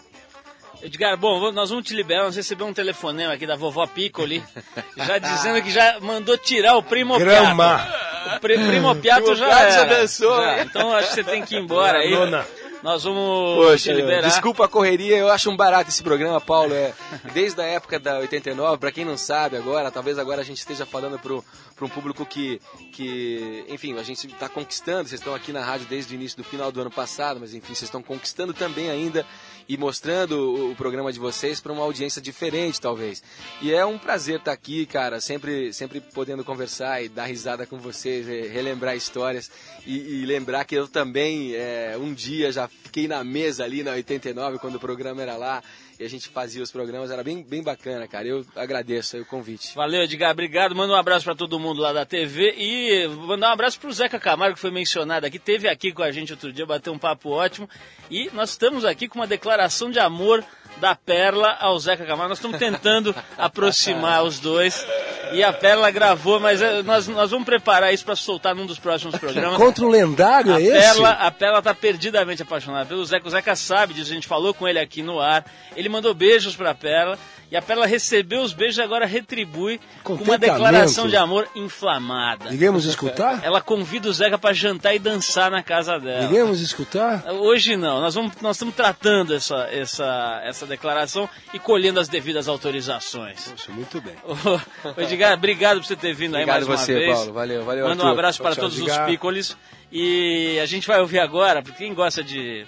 Edgar, 0.82 1.16
bom, 1.16 1.50
nós 1.50 1.70
vamos 1.70 1.86
te 1.86 1.94
liberar, 1.94 2.24
nós 2.24 2.36
recebemos 2.36 2.72
um 2.72 2.74
telefonema 2.74 3.32
aqui 3.32 3.46
da 3.46 3.56
vovó 3.56 3.86
Piccoli, 3.86 4.44
já 4.96 5.16
dizendo 5.16 5.62
que 5.62 5.70
já 5.70 5.98
mandou 6.00 6.36
tirar 6.36 6.76
o 6.76 6.82
primo 6.82 7.18
Grama. 7.18 7.78
Piato. 7.78 8.13
O 8.36 8.40
pri, 8.40 8.54
primo 8.58 8.94
Piato 8.96 9.34
já 9.34 9.46
Piato 9.46 9.72
já 9.72 9.80
era. 9.82 9.96
dançou. 10.00 10.36
Já. 10.36 10.62
Então 10.62 10.92
acho 10.94 11.08
que 11.08 11.14
você 11.14 11.24
tem 11.24 11.42
que 11.42 11.56
ir 11.56 11.58
embora 11.60 11.98
aí. 11.98 12.10
Nona. 12.10 12.46
Nós 12.82 13.02
vamos 13.02 13.64
Poxa, 13.64 13.90
te 13.90 13.92
liberar. 13.94 14.28
desculpa 14.28 14.66
a 14.66 14.68
correria, 14.68 15.16
eu 15.16 15.30
acho 15.30 15.48
um 15.48 15.56
barato 15.56 15.88
esse 15.88 16.02
programa, 16.02 16.38
Paulo. 16.38 16.74
É, 16.74 16.92
desde 17.32 17.58
a 17.58 17.64
época 17.64 17.98
da 17.98 18.18
89, 18.18 18.76
para 18.76 18.92
quem 18.92 19.06
não 19.06 19.16
sabe 19.16 19.56
agora, 19.56 19.90
talvez 19.90 20.18
agora 20.18 20.42
a 20.42 20.44
gente 20.44 20.58
esteja 20.58 20.84
falando 20.84 21.18
para 21.18 21.84
um 21.86 21.88
público 21.88 22.26
que, 22.26 22.60
que, 22.92 23.64
enfim, 23.70 23.98
a 23.98 24.02
gente 24.02 24.26
está 24.26 24.50
conquistando. 24.50 25.08
Vocês 25.08 25.18
estão 25.18 25.34
aqui 25.34 25.50
na 25.50 25.64
rádio 25.64 25.86
desde 25.88 26.12
o 26.12 26.14
início 26.14 26.36
do 26.36 26.44
final 26.44 26.70
do 26.70 26.78
ano 26.78 26.90
passado, 26.90 27.40
mas 27.40 27.54
enfim, 27.54 27.68
vocês 27.68 27.84
estão 27.84 28.02
conquistando 28.02 28.52
também 28.52 28.90
ainda 28.90 29.24
e 29.68 29.76
mostrando 29.76 30.70
o, 30.70 30.76
programa 30.76 31.12
de 31.12 31.18
vocês 31.18 31.60
para 31.60 31.72
uma 31.72 31.82
audiência 31.82 32.20
diferente, 32.20 32.80
talvez. 32.80 33.22
E 33.62 33.72
é 33.72 33.84
um 33.84 33.98
prazer 33.98 34.38
estar 34.38 34.52
aqui, 34.52 34.84
cara, 34.86 35.20
sempre, 35.20 35.72
sempre 35.72 36.00
podendo 36.00 36.44
conversar 36.44 37.02
e 37.02 37.08
dar 37.08 37.24
risada 37.24 37.66
com 37.66 37.78
vocês, 37.78 38.26
re- 38.26 38.48
relembrar 38.48 38.96
histórias 38.96 39.50
e, 39.86 40.22
e 40.22 40.26
lembrar 40.26 40.64
que 40.64 40.74
eu 40.74 40.86
também, 40.86 41.54
é, 41.54 41.96
um 41.98 42.12
dia 42.12 42.52
já 42.52 42.68
fiquei 42.68 43.08
na 43.08 43.24
mesa 43.24 43.64
ali 43.64 43.82
na 43.82 43.92
89, 43.92 44.58
quando 44.58 44.76
o 44.76 44.80
programa 44.80 45.22
era 45.22 45.36
lá 45.36 45.62
a 46.04 46.08
gente 46.08 46.28
fazia 46.28 46.62
os 46.62 46.70
programas, 46.70 47.10
era 47.10 47.22
bem, 47.22 47.42
bem 47.42 47.62
bacana, 47.62 48.06
cara. 48.06 48.26
Eu 48.26 48.44
agradeço 48.54 49.16
aí 49.16 49.22
o 49.22 49.26
convite. 49.26 49.74
Valeu, 49.74 50.02
Edgar, 50.02 50.30
obrigado. 50.30 50.74
Manda 50.74 50.92
um 50.92 50.96
abraço 50.96 51.24
para 51.24 51.34
todo 51.34 51.58
mundo 51.58 51.80
lá 51.80 51.92
da 51.92 52.04
TV 52.04 52.54
e 52.56 53.08
mandar 53.08 53.50
um 53.50 53.52
abraço 53.52 53.78
pro 53.78 53.92
Zeca 53.92 54.18
Camargo, 54.18 54.54
que 54.54 54.60
foi 54.60 54.70
mencionado 54.70 55.26
aqui. 55.26 55.38
Teve 55.38 55.68
aqui 55.68 55.92
com 55.92 56.02
a 56.02 56.10
gente 56.10 56.32
outro 56.32 56.52
dia, 56.52 56.66
bateu 56.66 56.92
um 56.92 56.98
papo 56.98 57.30
ótimo. 57.30 57.68
E 58.10 58.30
nós 58.32 58.50
estamos 58.50 58.84
aqui 58.84 59.08
com 59.08 59.18
uma 59.18 59.26
declaração 59.26 59.90
de 59.90 59.98
amor 59.98 60.44
da 60.78 60.94
Perla 60.94 61.56
ao 61.60 61.78
Zeca 61.78 62.04
Camargo. 62.04 62.30
Nós 62.30 62.38
estamos 62.38 62.58
tentando 62.58 63.14
aproximar 63.38 64.24
os 64.24 64.38
dois. 64.38 64.86
E 65.32 65.42
a 65.42 65.52
Perla 65.52 65.90
gravou, 65.90 66.38
mas 66.38 66.60
eh, 66.62 66.82
nós, 66.82 67.08
nós 67.08 67.30
vamos 67.30 67.44
preparar 67.44 67.92
isso 67.92 68.04
para 68.04 68.14
soltar 68.14 68.54
num 68.54 68.66
dos 68.66 68.78
próximos 68.78 69.16
programas. 69.16 69.56
Contra 69.56 69.84
o 69.84 69.88
lendário, 69.88 70.54
A 70.54 70.60
é 70.60 70.64
esse? 70.64 70.92
Perla, 70.92 71.10
a 71.10 71.30
Perla 71.30 71.62
tá 71.62 71.74
perdidamente 71.74 72.42
apaixonada 72.42 72.86
pelo 72.86 73.04
Zeca. 73.04 73.26
O 73.26 73.30
Zeca 73.30 73.56
sabe 73.56 73.94
disso, 73.94 74.12
a 74.12 74.14
gente 74.14 74.28
falou 74.28 74.54
com 74.54 74.68
ele 74.68 74.78
aqui 74.78 75.02
no 75.02 75.20
ar. 75.20 75.44
Ele 75.74 75.88
mandou 75.88 76.14
beijos 76.14 76.54
pra 76.54 76.74
Perla. 76.74 77.18
E 77.50 77.56
a 77.56 77.62
Perla 77.62 77.86
recebeu 77.86 78.42
os 78.42 78.52
beijos 78.52 78.78
e 78.78 78.82
agora 78.82 79.06
retribui 79.06 79.80
com 80.02 80.14
uma 80.14 80.36
declaração 80.38 81.08
de 81.08 81.16
amor 81.16 81.48
inflamada. 81.54 82.52
Iremos 82.52 82.84
escutar? 82.84 83.44
Ela 83.44 83.60
convida 83.60 84.08
o 84.08 84.12
Zeca 84.12 84.38
pra 84.38 84.52
jantar 84.52 84.94
e 84.94 84.98
dançar 84.98 85.50
na 85.50 85.62
casa 85.62 85.98
dela. 85.98 86.24
Iremos 86.24 86.60
escutar? 86.60 87.24
Hoje 87.30 87.76
não, 87.76 88.00
nós, 88.00 88.14
vamos, 88.14 88.32
nós 88.40 88.56
estamos 88.56 88.74
tratando 88.74 89.34
essa, 89.34 89.68
essa, 89.70 90.40
essa 90.44 90.66
declaração 90.66 91.28
e 91.52 91.58
colhendo 91.58 92.00
as 92.00 92.08
devidas 92.08 92.48
autorizações. 92.48 93.48
Poxa, 93.48 93.72
muito 93.72 94.00
bem. 94.00 94.14
Ô, 94.24 95.00
Edgar, 95.00 95.34
obrigado 95.34 95.78
por 95.78 95.86
você 95.86 95.96
ter 95.96 96.14
vindo 96.14 96.34
Obrigado 96.34 96.62
aí 96.62 96.68
mais 96.68 96.80
você, 96.80 96.92
uma 96.92 97.00
vez. 97.00 97.14
Paulo. 97.14 97.32
Valeu, 97.32 97.64
valeu, 97.64 97.88
Manda 97.88 98.04
um 98.04 98.08
abraço 98.08 98.38
Tchau, 98.38 98.44
para 98.44 98.54
tchau, 98.54 98.64
todos 98.64 98.78
os 98.78 98.88
Edgar. 98.88 99.06
pícolis. 99.06 99.56
E 99.92 100.58
a 100.60 100.66
gente 100.66 100.88
vai 100.88 101.00
ouvir 101.00 101.20
agora, 101.20 101.62
porque 101.62 101.84
quem 101.84 101.94
gosta 101.94 102.22
de 102.22 102.66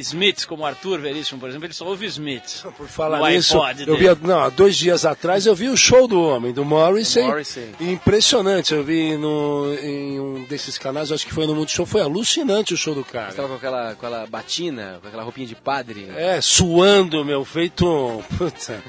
Smiths, 0.00 0.44
como 0.44 0.64
Arthur 0.64 1.00
Veríssimo, 1.00 1.40
por 1.40 1.48
exemplo, 1.48 1.66
ele 1.66 1.74
só 1.74 1.84
ouve 1.84 2.06
Smiths. 2.06 2.64
Por 2.76 2.86
falar 2.86 3.18
no 3.18 3.26
nisso, 3.26 3.60
iPod 3.60 3.88
eu 3.88 3.96
vi, 3.96 4.26
não, 4.26 4.40
há 4.40 4.48
dois 4.48 4.76
dias 4.76 5.04
atrás 5.04 5.44
eu 5.44 5.54
vi 5.54 5.68
o 5.68 5.76
show 5.76 6.06
do 6.06 6.22
homem, 6.22 6.52
do 6.52 6.64
Morrissey. 6.64 7.24
Morrissey. 7.24 7.74
Impressionante, 7.80 8.72
eu 8.74 8.84
vi 8.84 9.16
no, 9.16 9.74
em 9.82 10.20
um 10.20 10.44
desses 10.44 10.78
canais, 10.78 11.10
acho 11.10 11.26
que 11.26 11.34
foi 11.34 11.46
no 11.46 11.54
Multishow, 11.54 11.84
foi 11.84 12.00
alucinante 12.00 12.74
o 12.74 12.76
show 12.76 12.94
do 12.94 13.04
cara. 13.04 13.30
Estava 13.30 13.48
com 13.48 13.54
aquela, 13.54 13.94
com 13.94 14.06
aquela 14.06 14.26
batina, 14.26 14.98
com 15.02 15.08
aquela 15.08 15.22
roupinha 15.24 15.46
de 15.46 15.56
padre. 15.56 16.08
É, 16.16 16.40
suando, 16.40 17.24
meu, 17.24 17.44
feito 17.44 18.22
puta, 18.36 18.82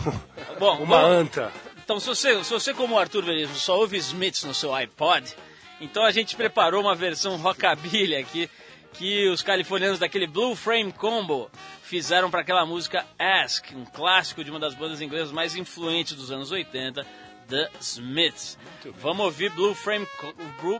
Bom, 0.58 0.78
uma 0.78 1.00
bom, 1.00 1.06
anta. 1.06 1.52
Então, 1.84 2.00
se 2.00 2.06
você, 2.06 2.42
se 2.42 2.50
você, 2.50 2.72
como 2.72 2.98
Arthur 2.98 3.24
Veríssimo, 3.24 3.58
só 3.58 3.78
ouve 3.78 3.98
Smiths 3.98 4.44
no 4.44 4.54
seu 4.54 4.74
iPod, 4.74 5.34
então 5.78 6.04
a 6.04 6.10
gente 6.10 6.34
preparou 6.34 6.80
uma 6.80 6.94
versão 6.94 7.36
rockabilly 7.36 8.16
aqui 8.16 8.48
que 8.94 9.28
os 9.28 9.42
californianos 9.42 9.98
daquele 9.98 10.26
Blue 10.26 10.54
Frame 10.54 10.92
Combo 10.92 11.50
fizeram 11.82 12.30
para 12.30 12.40
aquela 12.40 12.64
música 12.64 13.04
Ask, 13.18 13.72
um 13.74 13.84
clássico 13.84 14.44
de 14.44 14.50
uma 14.50 14.60
das 14.60 14.74
bandas 14.74 15.00
inglesas 15.00 15.32
mais 15.32 15.56
influentes 15.56 16.14
dos 16.14 16.30
anos 16.30 16.50
80, 16.50 17.04
The 17.48 17.70
Smiths. 17.80 18.56
Vamos 19.00 19.24
ouvir 19.26 19.50
Blue 19.50 19.74
Frame, 19.74 20.06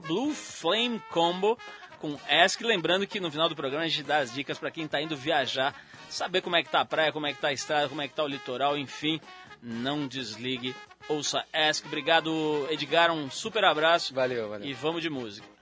Blue 0.07 0.33
Flame 0.33 1.03
Combo 1.11 1.59
com 1.98 2.18
Ask, 2.29 2.61
lembrando 2.61 3.07
que 3.07 3.18
no 3.18 3.31
final 3.31 3.48
do 3.48 3.57
programa 3.57 3.85
a 3.85 3.88
gente 3.88 4.05
dá 4.05 4.18
as 4.18 4.33
dicas 4.33 4.59
para 4.59 4.70
quem 4.70 4.85
está 4.85 5.00
indo 5.00 5.16
viajar, 5.16 5.74
saber 6.09 6.40
como 6.40 6.57
é 6.57 6.62
que 6.62 6.70
tá 6.70 6.81
a 6.81 6.85
praia, 6.85 7.12
como 7.12 7.27
é 7.27 7.33
que 7.33 7.40
tá 7.40 7.48
a 7.48 7.53
estrada, 7.53 7.88
como 7.88 8.00
é 8.00 8.07
que 8.07 8.14
tá 8.14 8.22
o 8.22 8.29
litoral, 8.29 8.79
enfim, 8.79 9.20
não 9.61 10.07
desligue, 10.07 10.74
ouça 11.09 11.44
Ask. 11.53 11.85
Obrigado, 11.87 12.66
Edgar, 12.70 13.11
um 13.11 13.29
super 13.31 13.64
abraço. 13.64 14.14
Valeu, 14.14 14.48
valeu. 14.48 14.68
E 14.68 14.72
vamos 14.72 15.03
de 15.03 15.11
música. 15.11 15.54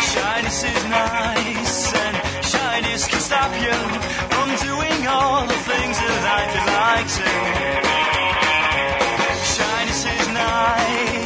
Shyness 0.00 0.64
is 0.64 0.84
nice, 0.86 1.92
and 1.94 2.16
shyness 2.44 3.06
can 3.06 3.20
stop 3.20 3.52
you 3.60 3.76
from 4.32 4.48
doing 4.66 5.06
all 5.06 5.46
the 5.46 5.60
things 5.70 5.96
that 5.98 6.24
I'd 6.38 6.54
like 6.80 7.08
to. 7.20 7.30
Shyness 9.56 10.02
is 10.16 10.26
nice, 10.28 11.19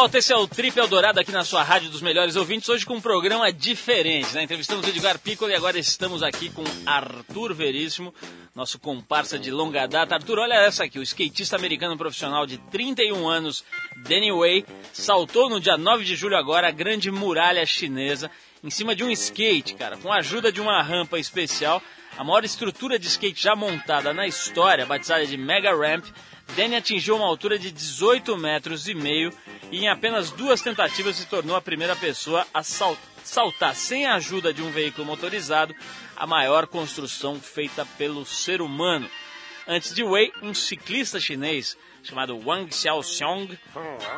volta. 0.00 0.16
Esse 0.16 0.32
é 0.32 0.36
o 0.36 0.48
Trip 0.48 0.78
Eldorado 0.78 1.20
aqui 1.20 1.30
na 1.30 1.44
sua 1.44 1.62
rádio 1.62 1.90
dos 1.90 2.00
melhores 2.00 2.34
ouvintes. 2.34 2.66
Hoje 2.70 2.86
com 2.86 2.94
um 2.94 3.00
programa 3.02 3.52
diferente, 3.52 4.34
né? 4.34 4.44
Entrevistamos 4.44 4.86
o 4.86 4.88
Edgar 4.88 5.18
Piccolo 5.18 5.50
e 5.50 5.54
agora 5.54 5.78
estamos 5.78 6.22
aqui 6.22 6.48
com 6.48 6.64
Arthur 6.86 7.52
Veríssimo, 7.52 8.14
nosso 8.54 8.78
comparsa 8.78 9.38
de 9.38 9.50
longa 9.50 9.86
data. 9.86 10.14
Arthur, 10.14 10.38
olha 10.38 10.54
essa 10.54 10.84
aqui. 10.84 10.98
O 10.98 11.02
skatista 11.02 11.54
americano 11.54 11.98
profissional 11.98 12.46
de 12.46 12.56
31 12.56 13.28
anos, 13.28 13.62
Danny 14.08 14.32
Way, 14.32 14.64
saltou 14.90 15.50
no 15.50 15.60
dia 15.60 15.76
9 15.76 16.02
de 16.02 16.16
julho 16.16 16.38
agora 16.38 16.68
a 16.68 16.70
grande 16.70 17.10
muralha 17.10 17.66
chinesa 17.66 18.30
em 18.64 18.70
cima 18.70 18.96
de 18.96 19.04
um 19.04 19.10
skate, 19.10 19.74
cara, 19.74 19.98
com 19.98 20.10
a 20.10 20.16
ajuda 20.16 20.50
de 20.50 20.62
uma 20.62 20.80
rampa 20.80 21.18
especial. 21.18 21.82
A 22.16 22.24
maior 22.24 22.42
estrutura 22.42 22.98
de 22.98 23.06
skate 23.06 23.42
já 23.42 23.54
montada 23.54 24.14
na 24.14 24.26
história, 24.26 24.86
batizada 24.86 25.26
de 25.26 25.36
Mega 25.36 25.76
Ramp, 25.76 26.06
Danny 26.56 26.76
atingiu 26.76 27.16
uma 27.16 27.26
altura 27.26 27.58
de 27.58 27.70
18 27.70 28.36
metros 28.36 28.88
e 28.88 28.94
meio 28.94 29.32
e 29.70 29.78
em 29.84 29.88
apenas 29.88 30.30
duas 30.30 30.60
tentativas 30.60 31.16
se 31.16 31.26
tornou 31.26 31.56
a 31.56 31.60
primeira 31.60 31.94
pessoa 31.96 32.46
a 32.52 32.62
sal- 32.62 32.96
saltar 33.24 33.74
sem 33.74 34.06
a 34.06 34.14
ajuda 34.14 34.52
de 34.52 34.62
um 34.62 34.70
veículo 34.70 35.06
motorizado 35.06 35.74
a 36.16 36.26
maior 36.26 36.66
construção 36.66 37.40
feita 37.40 37.86
pelo 37.96 38.24
ser 38.26 38.60
humano. 38.60 39.08
Antes 39.68 39.94
de 39.94 40.02
Wei, 40.02 40.32
um 40.42 40.52
ciclista 40.52 41.20
chinês 41.20 41.76
chamado 42.02 42.36
Wang 42.44 42.74
Xiaoxiong 42.74 43.56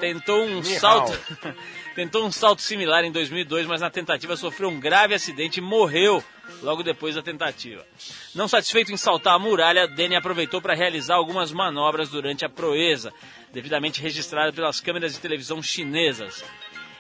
tentou 0.00 0.44
um 0.44 0.62
salto 0.62 1.18
tentou 1.94 2.24
um 2.24 2.32
salto 2.32 2.62
similar 2.62 3.04
em 3.04 3.12
2002, 3.12 3.66
mas 3.66 3.80
na 3.80 3.90
tentativa 3.90 4.36
sofreu 4.36 4.68
um 4.68 4.80
grave 4.80 5.14
acidente 5.14 5.58
e 5.58 5.62
morreu 5.62 6.22
logo 6.62 6.82
depois 6.82 7.14
da 7.14 7.22
tentativa. 7.22 7.86
Não 8.34 8.48
satisfeito 8.48 8.92
em 8.92 8.96
saltar 8.96 9.34
a 9.34 9.38
muralha, 9.38 9.86
Danny 9.86 10.16
aproveitou 10.16 10.60
para 10.60 10.74
realizar 10.74 11.16
algumas 11.16 11.52
manobras 11.52 12.08
durante 12.08 12.44
a 12.44 12.48
proeza, 12.48 13.12
devidamente 13.52 14.00
registrada 14.00 14.52
pelas 14.52 14.80
câmeras 14.80 15.12
de 15.12 15.20
televisão 15.20 15.62
chinesas. 15.62 16.44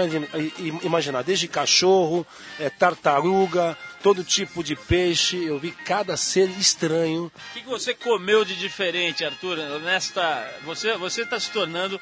imaginar, 0.82 1.22
desde 1.22 1.48
cachorro, 1.48 2.26
é, 2.58 2.70
tartaruga, 2.70 3.76
todo 4.02 4.22
tipo 4.22 4.62
de 4.62 4.76
peixe. 4.76 5.44
Eu 5.44 5.58
vi 5.58 5.72
cada 5.72 6.16
ser 6.16 6.48
estranho. 6.50 7.24
O 7.24 7.52
que, 7.52 7.62
que 7.62 7.68
você 7.68 7.92
comeu 7.94 8.44
de 8.44 8.54
diferente, 8.54 9.24
Arthur? 9.24 9.56
Nesta, 9.80 10.48
você 10.64 10.96
você 10.96 11.22
está 11.22 11.40
se 11.40 11.50
tornando 11.50 12.00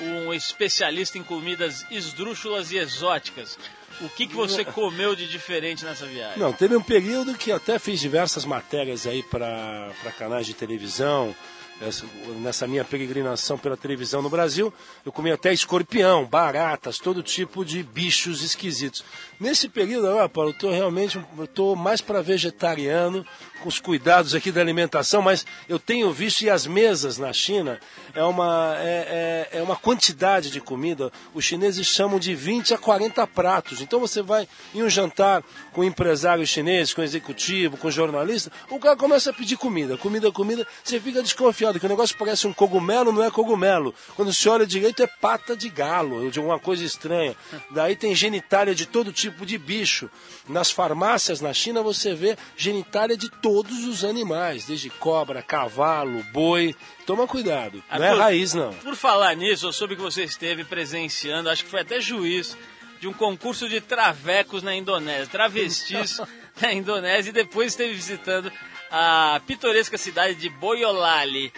um 0.00 0.32
especialista 0.32 1.18
em 1.18 1.22
comidas 1.22 1.86
esdrúxulas 1.90 2.70
e 2.70 2.76
exóticas. 2.76 3.58
O 4.00 4.08
que, 4.08 4.26
que 4.26 4.34
você 4.34 4.64
comeu 4.66 5.14
de 5.14 5.26
diferente 5.26 5.84
nessa 5.84 6.06
viagem? 6.06 6.38
Não, 6.38 6.52
teve 6.52 6.76
um 6.76 6.82
período 6.82 7.34
que 7.34 7.52
até 7.52 7.78
fiz 7.78 8.00
diversas 8.00 8.44
matérias 8.44 9.06
aí 9.06 9.22
para 9.22 9.92
canais 10.18 10.46
de 10.46 10.54
televisão. 10.54 11.34
Essa- 11.80 12.04
Nessa 12.40 12.66
minha 12.66 12.84
peregrinação 12.84 13.58
pela 13.58 13.76
televisão 13.76 14.22
no 14.22 14.30
Brasil, 14.30 14.72
eu 15.04 15.10
comi 15.12 15.30
até 15.30 15.52
escorpião, 15.52 16.24
baratas, 16.24 16.98
todo 16.98 17.22
tipo 17.22 17.64
de 17.64 17.82
bichos 17.82 18.42
esquisitos. 18.42 19.04
Nesse 19.38 19.68
período, 19.68 20.06
ó, 20.08 20.26
Paulo, 20.28 20.50
eu 20.50 20.54
tô 20.54 20.70
realmente 20.70 21.18
eu 21.38 21.46
tô 21.46 21.74
mais 21.76 22.00
para 22.00 22.22
vegetariano, 22.22 23.26
com 23.62 23.68
os 23.68 23.78
cuidados 23.78 24.34
aqui 24.34 24.50
da 24.50 24.60
alimentação, 24.60 25.20
mas 25.20 25.44
eu 25.68 25.78
tenho 25.78 26.10
visto, 26.12 26.40
e 26.42 26.48
as 26.50 26.66
mesas 26.66 27.18
na 27.18 27.30
China, 27.32 27.78
é 28.14 28.24
uma, 28.24 28.74
é, 28.78 29.48
é- 29.52 29.58
é 29.58 29.62
uma 29.62 29.76
quantidade 29.76 30.50
de 30.50 30.60
comida. 30.62 31.12
Os 31.34 31.44
chineses 31.44 31.86
chamam 31.86 32.18
de 32.18 32.34
20 32.34 32.72
a 32.72 32.78
40 32.78 33.26
pratos. 33.26 33.82
Então 33.82 34.00
você 34.00 34.22
vai 34.22 34.48
em 34.74 34.82
um 34.82 34.88
jantar 34.88 35.42
com 35.72 35.84
empresário 35.84 36.46
chinês, 36.46 36.94
com 36.94 37.02
executivo, 37.02 37.76
com 37.76 37.90
jornalista, 37.90 38.50
o 38.70 38.78
cara 38.78 38.96
começa 38.96 39.28
a 39.28 39.32
pedir 39.32 39.56
comida, 39.58 39.98
comida, 39.98 40.32
comida, 40.32 40.66
você 40.82 40.98
fica 40.98 41.22
desconfiado 41.22 41.69
que 41.78 41.86
o 41.86 41.88
negócio 41.88 42.16
parece 42.16 42.46
um 42.46 42.52
cogumelo, 42.52 43.12
não 43.12 43.22
é 43.22 43.30
cogumelo. 43.30 43.94
Quando 44.16 44.32
você 44.32 44.48
olha 44.48 44.66
direito 44.66 45.02
é 45.02 45.06
pata 45.06 45.56
de 45.56 45.68
galo, 45.68 46.24
ou 46.24 46.30
de 46.30 46.38
alguma 46.38 46.58
coisa 46.58 46.84
estranha. 46.84 47.36
Daí 47.70 47.94
tem 47.94 48.14
genitália 48.14 48.74
de 48.74 48.86
todo 48.86 49.12
tipo 49.12 49.44
de 49.44 49.58
bicho. 49.58 50.10
Nas 50.48 50.70
farmácias 50.70 51.40
na 51.40 51.52
China 51.52 51.82
você 51.82 52.14
vê 52.14 52.36
genitália 52.56 53.16
de 53.16 53.28
todos 53.28 53.84
os 53.84 54.04
animais, 54.04 54.64
desde 54.64 54.90
cobra, 54.90 55.42
cavalo, 55.42 56.24
boi. 56.32 56.74
Toma 57.06 57.26
cuidado, 57.26 57.82
não 57.90 58.04
é 58.04 58.14
raiz 58.14 58.54
não. 58.54 58.72
Por 58.74 58.94
falar 58.94 59.34
nisso, 59.34 59.66
eu 59.66 59.72
soube 59.72 59.96
que 59.96 60.02
você 60.02 60.24
esteve 60.24 60.64
presenciando, 60.64 61.50
acho 61.50 61.64
que 61.64 61.70
foi 61.70 61.80
até 61.80 62.00
juiz, 62.00 62.56
de 63.00 63.08
um 63.08 63.12
concurso 63.12 63.68
de 63.68 63.80
travecos 63.80 64.62
na 64.62 64.74
Indonésia, 64.74 65.26
travestis 65.26 66.20
na 66.60 66.72
Indonésia, 66.72 67.30
e 67.30 67.32
depois 67.32 67.72
esteve 67.72 67.94
visitando 67.94 68.52
a 68.90 69.40
pitoresca 69.46 69.96
cidade 69.96 70.34
de 70.34 70.48
Boyolali, 70.48 71.52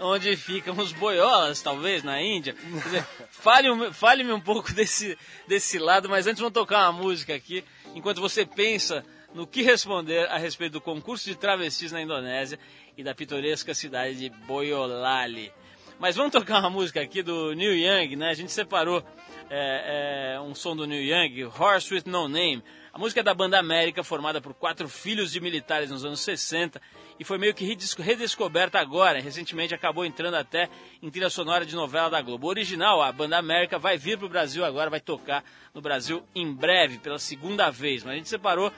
onde 0.00 0.36
ficam 0.36 0.76
os 0.78 0.92
boiolas, 0.92 1.60
talvez, 1.60 2.02
na 2.02 2.22
Índia. 2.22 2.54
Fale-me 3.30 3.92
fale 3.92 4.32
um 4.32 4.40
pouco 4.40 4.72
desse, 4.72 5.16
desse 5.46 5.78
lado, 5.78 6.08
mas 6.08 6.26
antes 6.26 6.40
vamos 6.40 6.54
tocar 6.54 6.90
uma 6.90 7.00
música 7.00 7.34
aqui, 7.34 7.64
enquanto 7.94 8.20
você 8.20 8.44
pensa 8.44 9.04
no 9.34 9.46
que 9.46 9.62
responder 9.62 10.28
a 10.28 10.38
respeito 10.38 10.72
do 10.72 10.80
concurso 10.80 11.24
de 11.26 11.36
travestis 11.36 11.92
na 11.92 12.00
Indonésia 12.00 12.58
e 12.96 13.04
da 13.04 13.14
pitoresca 13.14 13.74
cidade 13.74 14.18
de 14.18 14.30
Boyolali. 14.30 15.52
Mas 15.98 16.16
vamos 16.16 16.32
tocar 16.32 16.60
uma 16.60 16.70
música 16.70 17.00
aqui 17.00 17.22
do 17.22 17.52
Neil 17.54 17.74
Young, 17.74 18.16
né? 18.16 18.30
A 18.30 18.34
gente 18.34 18.52
separou 18.52 19.04
é, 19.50 20.34
é, 20.36 20.40
um 20.40 20.54
som 20.54 20.76
do 20.76 20.86
Neil 20.86 21.02
Young, 21.02 21.50
Horse 21.58 21.92
with 21.92 22.04
No 22.06 22.28
Name. 22.28 22.62
A 22.92 22.98
música 22.98 23.20
é 23.20 23.22
da 23.22 23.34
banda 23.34 23.58
América, 23.58 24.02
formada 24.02 24.40
por 24.40 24.54
quatro 24.54 24.88
filhos 24.88 25.30
de 25.30 25.40
militares 25.40 25.90
nos 25.90 26.04
anos 26.04 26.20
60 26.20 26.80
e 27.20 27.24
foi 27.24 27.36
meio 27.38 27.54
que 27.54 27.64
redesco- 27.64 28.02
redescoberta 28.02 28.78
agora. 28.80 29.20
Recentemente 29.20 29.74
acabou 29.74 30.04
entrando 30.04 30.34
até 30.34 30.68
em 31.02 31.10
trilha 31.10 31.30
sonora 31.30 31.64
de 31.66 31.74
novela 31.76 32.08
da 32.10 32.20
Globo. 32.22 32.46
O 32.46 32.50
original, 32.50 33.02
a 33.02 33.12
banda 33.12 33.36
América, 33.38 33.78
vai 33.78 33.98
vir 33.98 34.16
para 34.16 34.26
o 34.26 34.28
Brasil 34.28 34.64
agora, 34.64 34.88
vai 34.90 35.00
tocar 35.00 35.44
no 35.74 35.80
Brasil 35.80 36.22
em 36.34 36.52
breve, 36.52 36.98
pela 36.98 37.18
segunda 37.18 37.70
vez. 37.70 38.02
Mas 38.02 38.14
a 38.14 38.16
gente 38.16 38.28
separou 38.28 38.72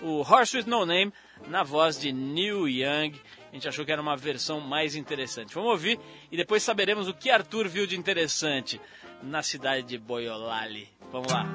o 0.00 0.20
Horse 0.20 0.56
with 0.58 0.66
No 0.66 0.86
Name 0.86 1.12
na 1.48 1.62
voz 1.62 1.98
de 1.98 2.12
Neil 2.12 2.68
Young. 2.68 3.14
A 3.50 3.54
gente 3.54 3.68
achou 3.68 3.84
que 3.84 3.92
era 3.92 4.00
uma 4.02 4.16
versão 4.16 4.60
mais 4.60 4.94
interessante. 4.94 5.54
Vamos 5.54 5.70
ouvir 5.70 5.98
e 6.30 6.36
depois 6.36 6.62
saberemos 6.62 7.08
o 7.08 7.14
que 7.14 7.30
Arthur 7.30 7.66
viu 7.68 7.86
de 7.86 7.96
interessante 7.96 8.80
na 9.22 9.42
cidade 9.42 9.82
de 9.86 9.98
Boyolali. 9.98 10.88
Vamos 11.10 11.32
lá. 11.32 11.46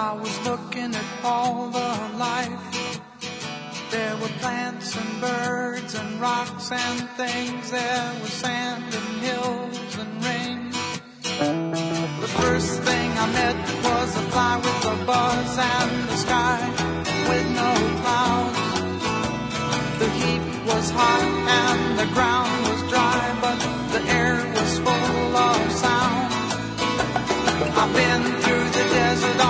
I 0.00 0.12
was 0.12 0.46
looking 0.46 0.94
at 0.94 1.24
all 1.24 1.70
the 1.70 1.90
life. 2.18 3.00
There 3.90 4.16
were 4.18 4.34
plants 4.38 4.96
and 4.96 5.20
birds 5.20 5.92
and 5.96 6.20
rocks 6.20 6.70
and 6.70 7.00
things. 7.18 7.72
There 7.72 8.12
was 8.22 8.32
sand 8.32 8.94
and 8.94 9.10
hills 9.26 9.98
and 9.98 10.24
rain. 10.24 10.70
The 12.20 12.30
first 12.42 12.80
thing 12.82 13.10
I 13.24 13.26
met 13.40 13.56
was 13.82 14.16
a 14.16 14.24
fly 14.30 14.56
with 14.58 14.84
a 14.94 15.04
buzz 15.04 15.58
and 15.58 16.08
the 16.08 16.16
sky 16.16 16.60
with 17.30 17.46
no 17.62 17.72
clouds. 18.00 18.58
The 19.98 20.10
heat 20.20 20.44
was 20.70 20.90
hot 20.92 21.26
and 21.60 21.98
the 21.98 22.06
ground 22.14 22.54
was 22.68 22.80
dry, 22.88 23.20
but 23.42 23.58
the 23.94 24.02
air 24.12 24.36
was 24.54 24.78
full 24.78 25.36
of 25.48 25.72
sound. 25.72 26.28
I've 27.80 27.92
been 27.92 28.22
through 28.42 28.64
the 28.78 28.84
desert 28.94 29.40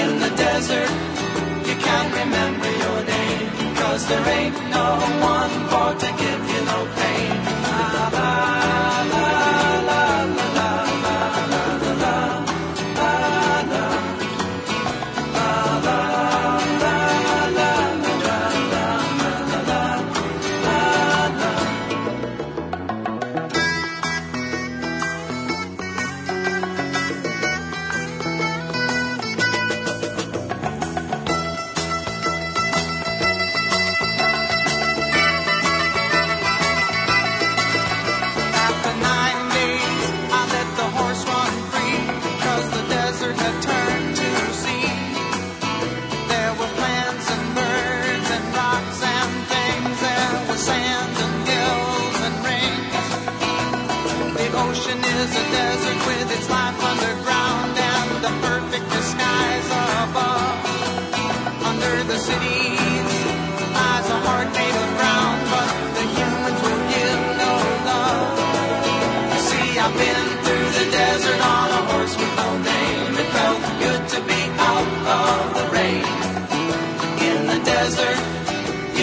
In 0.00 0.10
the 0.24 0.30
desert 0.36 0.90
you 1.68 1.76
can't 1.86 2.10
remember 2.20 2.70
your 2.84 3.00
name 3.04 3.76
cause 3.76 4.06
the 4.06 4.18
rain 4.28 4.52
knows 4.70 5.04
one 5.32 5.54
for 5.70 5.90
to 6.02 6.10
give 6.22 6.43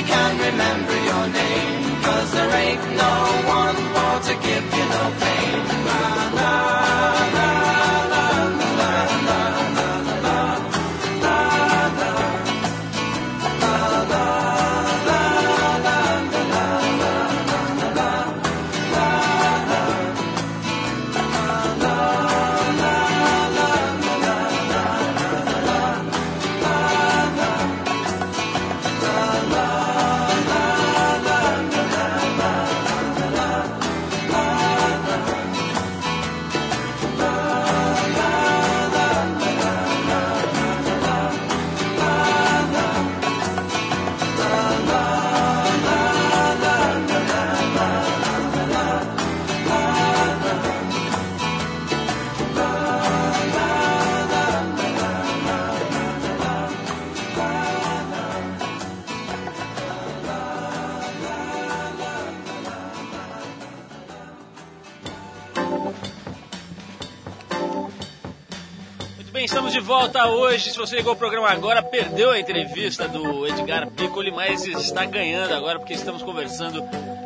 can't 0.04 0.40
remember 0.40 0.96
your 1.10 1.28
name, 1.28 2.02
cause 2.04 2.32
there 2.34 2.52
ain't 2.52 2.98
no 2.98 3.21
Se 70.62 70.78
você 70.78 70.96
ligou 70.96 71.14
o 71.14 71.18
programa 71.18 71.50
agora, 71.50 71.82
perdeu 71.82 72.30
a 72.30 72.40
entrevista 72.40 73.08
do 73.08 73.48
Edgar 73.48 73.90
Piccoli, 73.90 74.32
mas 74.32 74.64
está 74.66 75.06
ganhando 75.06 75.54
agora 75.54 75.80
porque 75.80 75.94
estamos 75.94 76.22
conversando 76.22 76.84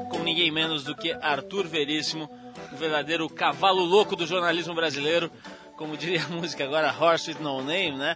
com 0.09 0.23
ninguém 0.23 0.49
menos 0.49 0.85
do 0.85 0.95
que 0.95 1.11
Arthur 1.11 1.67
Veríssimo, 1.67 2.29
o 2.71 2.75
verdadeiro 2.77 3.29
cavalo 3.29 3.83
louco 3.83 4.15
do 4.15 4.25
jornalismo 4.25 4.73
brasileiro, 4.73 5.29
como 5.75 5.97
diria 5.97 6.23
a 6.23 6.27
música 6.29 6.63
agora, 6.63 6.95
Horse 6.97 7.31
with 7.31 7.39
No 7.41 7.61
Name, 7.61 7.91
né? 7.91 8.15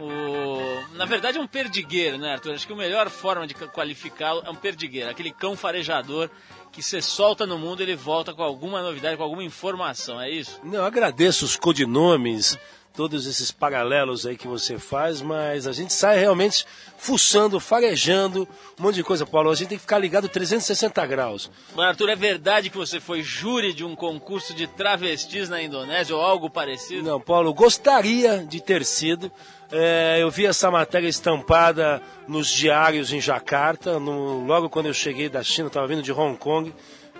O... 0.00 0.96
Na 0.96 1.04
verdade 1.04 1.38
é 1.38 1.40
um 1.40 1.46
perdigueiro, 1.46 2.18
né, 2.18 2.32
Arthur? 2.32 2.54
Acho 2.54 2.66
que 2.66 2.72
a 2.72 2.76
melhor 2.76 3.08
forma 3.08 3.46
de 3.46 3.54
qualificá-lo 3.54 4.42
é 4.44 4.50
um 4.50 4.56
perdigueiro, 4.56 5.08
aquele 5.08 5.30
cão 5.30 5.56
farejador 5.56 6.28
que 6.72 6.82
você 6.82 7.00
solta 7.00 7.46
no 7.46 7.56
mundo 7.56 7.82
ele 7.82 7.96
volta 7.96 8.34
com 8.34 8.42
alguma 8.42 8.82
novidade, 8.82 9.16
com 9.16 9.22
alguma 9.22 9.44
informação, 9.44 10.20
é 10.20 10.28
isso? 10.28 10.60
Não, 10.62 10.84
agradeço 10.84 11.44
os 11.44 11.56
codinomes, 11.56 12.58
todos 12.96 13.26
esses 13.26 13.50
paralelos 13.50 14.24
aí 14.26 14.36
que 14.36 14.48
você 14.48 14.78
faz, 14.78 15.20
mas 15.20 15.66
a 15.66 15.72
gente 15.72 15.92
sai 15.92 16.18
realmente 16.18 16.64
fuçando, 16.96 17.60
farejando, 17.60 18.48
um 18.78 18.82
monte 18.82 18.94
de 18.96 19.04
coisa, 19.04 19.26
Paulo. 19.26 19.50
A 19.50 19.54
gente 19.54 19.68
tem 19.68 19.78
que 19.78 19.82
ficar 19.82 19.98
ligado 19.98 20.28
360 20.28 21.06
graus. 21.06 21.50
Mas, 21.74 21.86
Arthur, 21.88 22.08
é 22.08 22.16
verdade 22.16 22.70
que 22.70 22.76
você 22.76 22.98
foi 22.98 23.22
júri 23.22 23.72
de 23.74 23.84
um 23.84 23.94
concurso 23.94 24.54
de 24.54 24.66
travestis 24.66 25.48
na 25.48 25.62
Indonésia 25.62 26.16
ou 26.16 26.22
algo 26.22 26.48
parecido? 26.48 27.02
Não, 27.02 27.20
Paulo, 27.20 27.52
gostaria 27.52 28.38
de 28.38 28.60
ter 28.62 28.84
sido. 28.84 29.30
É, 29.70 30.18
eu 30.20 30.30
vi 30.30 30.46
essa 30.46 30.70
matéria 30.70 31.08
estampada 31.08 32.00
nos 32.28 32.48
diários 32.48 33.12
em 33.12 33.20
Jacarta, 33.20 33.98
no- 33.98 34.44
logo 34.46 34.70
quando 34.70 34.86
eu 34.86 34.94
cheguei 34.94 35.28
da 35.28 35.42
China, 35.42 35.66
estava 35.68 35.86
vindo 35.88 36.02
de 36.02 36.12
Hong 36.12 36.36
Kong, 36.38 36.72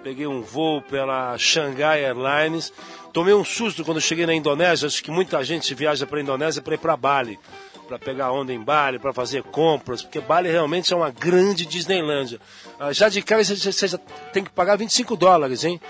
peguei 0.06 0.28
um 0.28 0.40
voo 0.40 0.80
pela 0.80 1.36
Shanghai 1.36 2.04
Airlines. 2.04 2.72
Tomei 3.12 3.34
um 3.34 3.44
susto 3.44 3.84
quando 3.84 4.00
cheguei 4.00 4.24
na 4.24 4.32
Indonésia, 4.32 4.86
acho 4.86 5.02
que 5.02 5.10
muita 5.10 5.42
gente 5.42 5.74
viaja 5.74 6.06
para 6.06 6.20
a 6.20 6.22
Indonésia 6.22 6.62
para 6.62 6.74
ir 6.74 6.78
para 6.78 6.96
Bali, 6.96 7.40
para 7.88 7.98
pegar 7.98 8.30
onda 8.30 8.52
em 8.52 8.62
Bali, 8.62 9.00
para 9.00 9.12
fazer 9.12 9.42
compras, 9.42 10.02
porque 10.02 10.20
Bali 10.20 10.48
realmente 10.48 10.92
é 10.92 10.96
uma 10.96 11.10
grande 11.10 11.66
Disneylândia. 11.66 12.40
Ah, 12.78 12.92
Já 12.92 13.08
de 13.08 13.20
cara 13.20 13.42
você, 13.42 13.56
você 13.56 13.98
tem 14.32 14.44
que 14.44 14.50
pagar 14.50 14.76
25 14.76 15.16
dólares, 15.16 15.64
hein? 15.64 15.80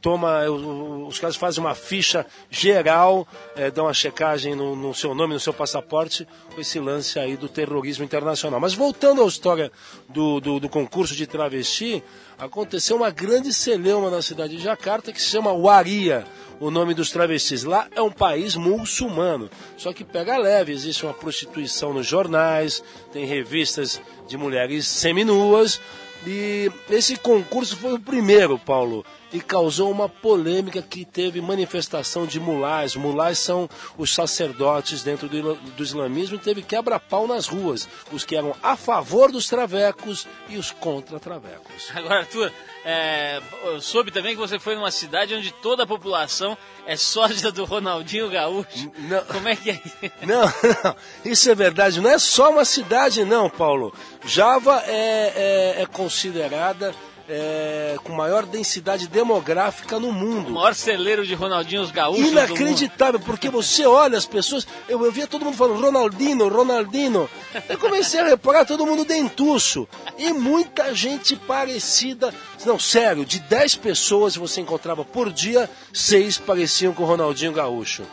Toma, 0.00 0.44
os 0.48 1.18
caras 1.18 1.36
fazem 1.36 1.62
uma 1.62 1.74
ficha 1.74 2.26
geral, 2.50 3.26
é, 3.54 3.70
dão 3.70 3.86
uma 3.86 3.94
checagem 3.94 4.54
no, 4.54 4.76
no 4.76 4.94
seu 4.94 5.14
nome, 5.14 5.34
no 5.34 5.40
seu 5.40 5.52
passaporte, 5.52 6.26
com 6.54 6.60
esse 6.60 6.78
lance 6.78 7.18
aí 7.18 7.36
do 7.36 7.48
terrorismo 7.48 8.04
internacional. 8.04 8.60
Mas 8.60 8.74
voltando 8.74 9.22
à 9.22 9.26
história 9.26 9.70
do, 10.08 10.40
do, 10.40 10.60
do 10.60 10.68
concurso 10.68 11.14
de 11.14 11.26
travesti, 11.26 12.02
aconteceu 12.38 12.96
uma 12.96 13.10
grande 13.10 13.52
celeuma 13.52 14.10
na 14.10 14.22
cidade 14.22 14.56
de 14.56 14.62
Jakarta 14.62 15.12
que 15.12 15.20
se 15.20 15.30
chama 15.30 15.52
Waria, 15.52 16.24
o 16.60 16.70
nome 16.70 16.94
dos 16.94 17.10
travestis. 17.10 17.64
Lá 17.64 17.88
é 17.94 18.02
um 18.02 18.10
país 18.10 18.56
muçulmano, 18.56 19.50
só 19.76 19.92
que 19.92 20.04
pega 20.04 20.36
leve, 20.36 20.72
existe 20.72 21.04
uma 21.04 21.14
prostituição 21.14 21.92
nos 21.92 22.06
jornais, 22.06 22.82
tem 23.12 23.24
revistas 23.24 24.00
de 24.26 24.36
mulheres 24.36 24.86
seminuas, 24.86 25.80
e 26.26 26.70
esse 26.90 27.16
concurso 27.16 27.76
foi 27.76 27.92
o 27.92 28.00
primeiro, 28.00 28.58
Paulo, 28.58 29.04
e 29.32 29.40
causou 29.40 29.90
uma 29.90 30.08
polêmica 30.08 30.80
que 30.80 31.04
teve 31.04 31.40
manifestação 31.40 32.26
de 32.26 32.38
mulás. 32.38 32.94
Mulás 32.94 33.38
são 33.38 33.68
os 33.98 34.14
sacerdotes 34.14 35.02
dentro 35.02 35.28
do, 35.28 35.54
do 35.54 35.82
islamismo 35.82 36.36
e 36.36 36.40
teve 36.40 36.62
quebra-pau 36.62 37.26
nas 37.26 37.46
ruas. 37.46 37.88
Os 38.12 38.24
que 38.24 38.36
eram 38.36 38.54
a 38.62 38.76
favor 38.76 39.30
dos 39.32 39.46
travecos 39.48 40.26
e 40.48 40.56
os 40.56 40.70
contra 40.70 41.18
travecos. 41.18 41.90
Agora, 41.94 42.20
Arthur, 42.20 42.52
é, 42.84 43.40
eu 43.64 43.80
soube 43.80 44.10
também 44.10 44.34
que 44.34 44.40
você 44.40 44.58
foi 44.58 44.74
numa 44.76 44.90
cidade 44.90 45.34
onde 45.34 45.50
toda 45.52 45.82
a 45.82 45.86
população 45.86 46.56
é 46.86 46.96
sócia 46.96 47.50
do 47.50 47.64
Ronaldinho 47.64 48.30
Gaúcho. 48.30 48.90
Não. 48.98 49.24
Como 49.24 49.48
é 49.48 49.56
que 49.56 49.70
é? 49.70 49.80
Não, 50.24 50.42
não, 50.42 50.96
isso 51.24 51.50
é 51.50 51.54
verdade. 51.54 52.00
Não 52.00 52.10
é 52.10 52.18
só 52.18 52.50
uma 52.50 52.64
cidade, 52.64 53.24
não, 53.24 53.50
Paulo. 53.50 53.92
Java 54.24 54.82
é, 54.86 55.74
é- 55.78 55.82
é 55.82 55.86
considerada 55.86 56.94
é, 57.28 57.96
com 58.04 58.12
maior 58.12 58.44
densidade 58.46 59.08
demográfica 59.08 59.98
no 59.98 60.08
O 60.08 60.12
mundo. 60.12 60.50
maior 60.50 60.74
celeiro 60.74 61.26
de 61.26 61.34
Ronaldinhos 61.34 61.90
Gaúchos. 61.90 62.24
Inacreditável, 62.28 63.18
porque 63.20 63.48
você 63.48 63.84
olha 63.84 64.16
as 64.16 64.26
pessoas, 64.26 64.66
eu, 64.88 65.04
eu 65.04 65.10
via 65.10 65.26
todo 65.26 65.44
mundo 65.44 65.56
falando 65.56 65.80
Ronaldinho, 65.80 66.48
Ronaldinho. 66.48 67.28
Eu 67.68 67.78
comecei 67.78 68.20
a 68.20 68.24
reparar 68.28 68.64
todo 68.64 68.86
mundo 68.86 69.04
dentuço. 69.04 69.88
E 70.16 70.32
muita 70.32 70.94
gente 70.94 71.34
parecida. 71.36 72.32
Não, 72.64 72.78
sério, 72.78 73.24
de 73.24 73.40
10 73.40 73.76
pessoas 73.76 74.36
você 74.36 74.60
encontrava 74.60 75.04
por 75.04 75.32
dia, 75.32 75.68
seis 75.92 76.38
pareciam 76.38 76.92
com 76.94 77.02
o 77.02 77.06
Ronaldinho 77.06 77.52
Gaúcho. 77.52 78.04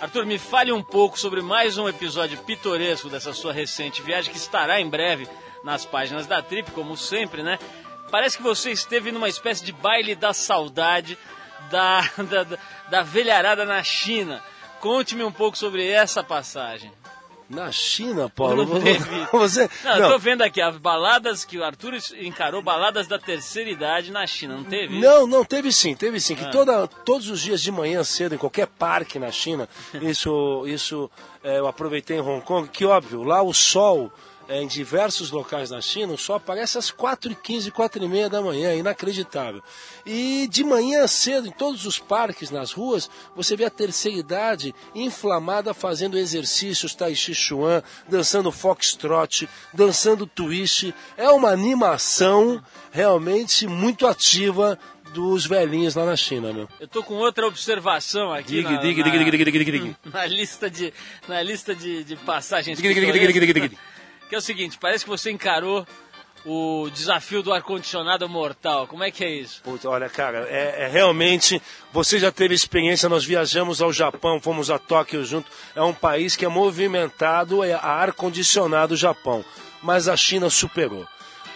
Arthur, 0.00 0.24
me 0.24 0.38
fale 0.38 0.72
um 0.72 0.82
pouco 0.82 1.18
sobre 1.18 1.42
mais 1.42 1.76
um 1.76 1.86
episódio 1.88 2.38
pitoresco 2.38 3.10
dessa 3.10 3.34
sua 3.34 3.52
recente 3.52 4.00
viagem 4.00 4.32
que 4.32 4.38
estará 4.38 4.80
em 4.80 4.88
breve 4.88 5.28
nas 5.62 5.84
páginas 5.84 6.26
da 6.26 6.40
Trip, 6.40 6.70
como 6.70 6.96
sempre, 6.96 7.42
né? 7.42 7.58
Parece 8.10 8.36
que 8.36 8.42
você 8.42 8.70
esteve 8.70 9.12
numa 9.12 9.28
espécie 9.28 9.64
de 9.64 9.72
baile 9.72 10.14
da 10.14 10.32
saudade 10.32 11.16
da, 11.70 12.00
da, 12.30 12.44
da, 12.44 12.58
da 12.90 13.02
velharada 13.02 13.64
na 13.64 13.82
China. 13.82 14.42
Conte-me 14.80 15.22
um 15.22 15.32
pouco 15.32 15.56
sobre 15.58 15.86
essa 15.88 16.22
passagem. 16.24 16.90
Na 17.48 17.72
China, 17.72 18.30
Paulo, 18.30 18.64
Não 18.64 18.80
teve. 18.80 19.04
você. 19.32 19.68
Não, 19.82 19.94
eu 19.94 20.00
não. 20.02 20.10
tô 20.10 20.18
vendo 20.20 20.42
aqui 20.42 20.60
as 20.60 20.76
baladas 20.76 21.44
que 21.44 21.58
o 21.58 21.64
Arthur 21.64 21.94
encarou, 22.20 22.62
baladas 22.62 23.08
da 23.08 23.18
terceira 23.18 23.68
idade 23.68 24.12
na 24.12 24.24
China, 24.24 24.54
não 24.54 24.62
teve? 24.62 25.00
Não, 25.00 25.26
não, 25.26 25.44
teve 25.44 25.72
sim, 25.72 25.96
teve 25.96 26.20
sim. 26.20 26.36
Que 26.36 26.44
Ah. 26.44 26.50
toda, 26.50 26.86
todos 26.86 27.28
os 27.28 27.40
dias 27.40 27.60
de 27.60 27.72
manhã 27.72 28.04
cedo, 28.04 28.36
em 28.36 28.38
qualquer 28.38 28.68
parque 28.68 29.18
na 29.18 29.32
China, 29.32 29.68
isso, 30.00 30.64
isso 30.68 31.10
é, 31.42 31.58
eu 31.58 31.66
aproveitei 31.66 32.18
em 32.18 32.20
Hong 32.20 32.40
Kong, 32.44 32.68
que 32.68 32.84
óbvio, 32.86 33.24
lá 33.24 33.42
o 33.42 33.52
sol, 33.52 34.12
é, 34.50 34.60
em 34.60 34.66
diversos 34.66 35.30
locais 35.30 35.70
na 35.70 35.80
China, 35.80 36.12
o 36.12 36.18
sol 36.18 36.34
aparece 36.34 36.76
às 36.76 36.90
4h15, 36.90 37.70
4h30 37.70 38.28
da 38.28 38.42
manhã, 38.42 38.70
é 38.70 38.78
inacreditável. 38.78 39.62
E 40.04 40.48
de 40.50 40.64
manhã 40.64 41.06
cedo, 41.06 41.46
em 41.46 41.52
todos 41.52 41.86
os 41.86 42.00
parques, 42.00 42.50
nas 42.50 42.72
ruas, 42.72 43.08
você 43.36 43.54
vê 43.54 43.64
a 43.64 43.70
terceira 43.70 44.18
idade 44.18 44.74
inflamada 44.92 45.72
fazendo 45.72 46.18
exercícios 46.18 46.96
tai 46.96 47.14
chi 47.14 47.32
chuan, 47.32 47.80
dançando 48.08 48.50
foxtrot, 48.50 49.48
dançando 49.72 50.26
twist. 50.26 50.92
É 51.16 51.30
uma 51.30 51.50
animação 51.50 52.60
realmente 52.90 53.68
muito 53.68 54.04
ativa 54.04 54.76
dos 55.14 55.46
velhinhos 55.46 55.94
lá 55.94 56.04
na 56.04 56.16
China, 56.16 56.52
meu. 56.52 56.68
Eu 56.80 56.88
tô 56.88 57.04
com 57.04 57.14
outra 57.14 57.46
observação 57.46 58.32
aqui 58.32 58.54
Diga, 58.54 58.70
na, 58.70 58.76
diga, 58.78 59.02
diga. 59.04 59.96
na 60.12 60.26
lista 60.26 60.68
de 60.68 60.92
na 61.28 61.40
lista 61.40 61.74
de, 61.74 62.02
de 62.02 62.16
passagens 62.16 62.78
Que 64.30 64.34
é 64.36 64.38
o 64.38 64.40
seguinte, 64.40 64.78
parece 64.80 65.04
que 65.04 65.10
você 65.10 65.30
encarou 65.30 65.84
o 66.46 66.88
desafio 66.94 67.42
do 67.42 67.52
ar-condicionado 67.52 68.28
mortal. 68.28 68.86
Como 68.86 69.02
é 69.04 69.10
que 69.10 69.24
é 69.24 69.28
isso? 69.28 69.60
Puta, 69.62 69.90
olha, 69.90 70.08
cara, 70.08 70.46
é, 70.48 70.84
é 70.84 70.88
realmente. 70.88 71.60
Você 71.92 72.18
já 72.18 72.30
teve 72.32 72.54
experiência, 72.54 73.08
nós 73.08 73.24
viajamos 73.24 73.82
ao 73.82 73.92
Japão, 73.92 74.40
fomos 74.40 74.70
a 74.70 74.78
Tóquio 74.78 75.24
junto. 75.24 75.50
É 75.74 75.82
um 75.82 75.92
país 75.92 76.36
que 76.36 76.44
é 76.44 76.48
movimentado 76.48 77.62
é 77.64 77.72
ar-condicionado 77.74 78.94
o 78.94 78.96
Japão. 78.96 79.44
Mas 79.82 80.08
a 80.08 80.16
China 80.16 80.48
superou. 80.48 81.06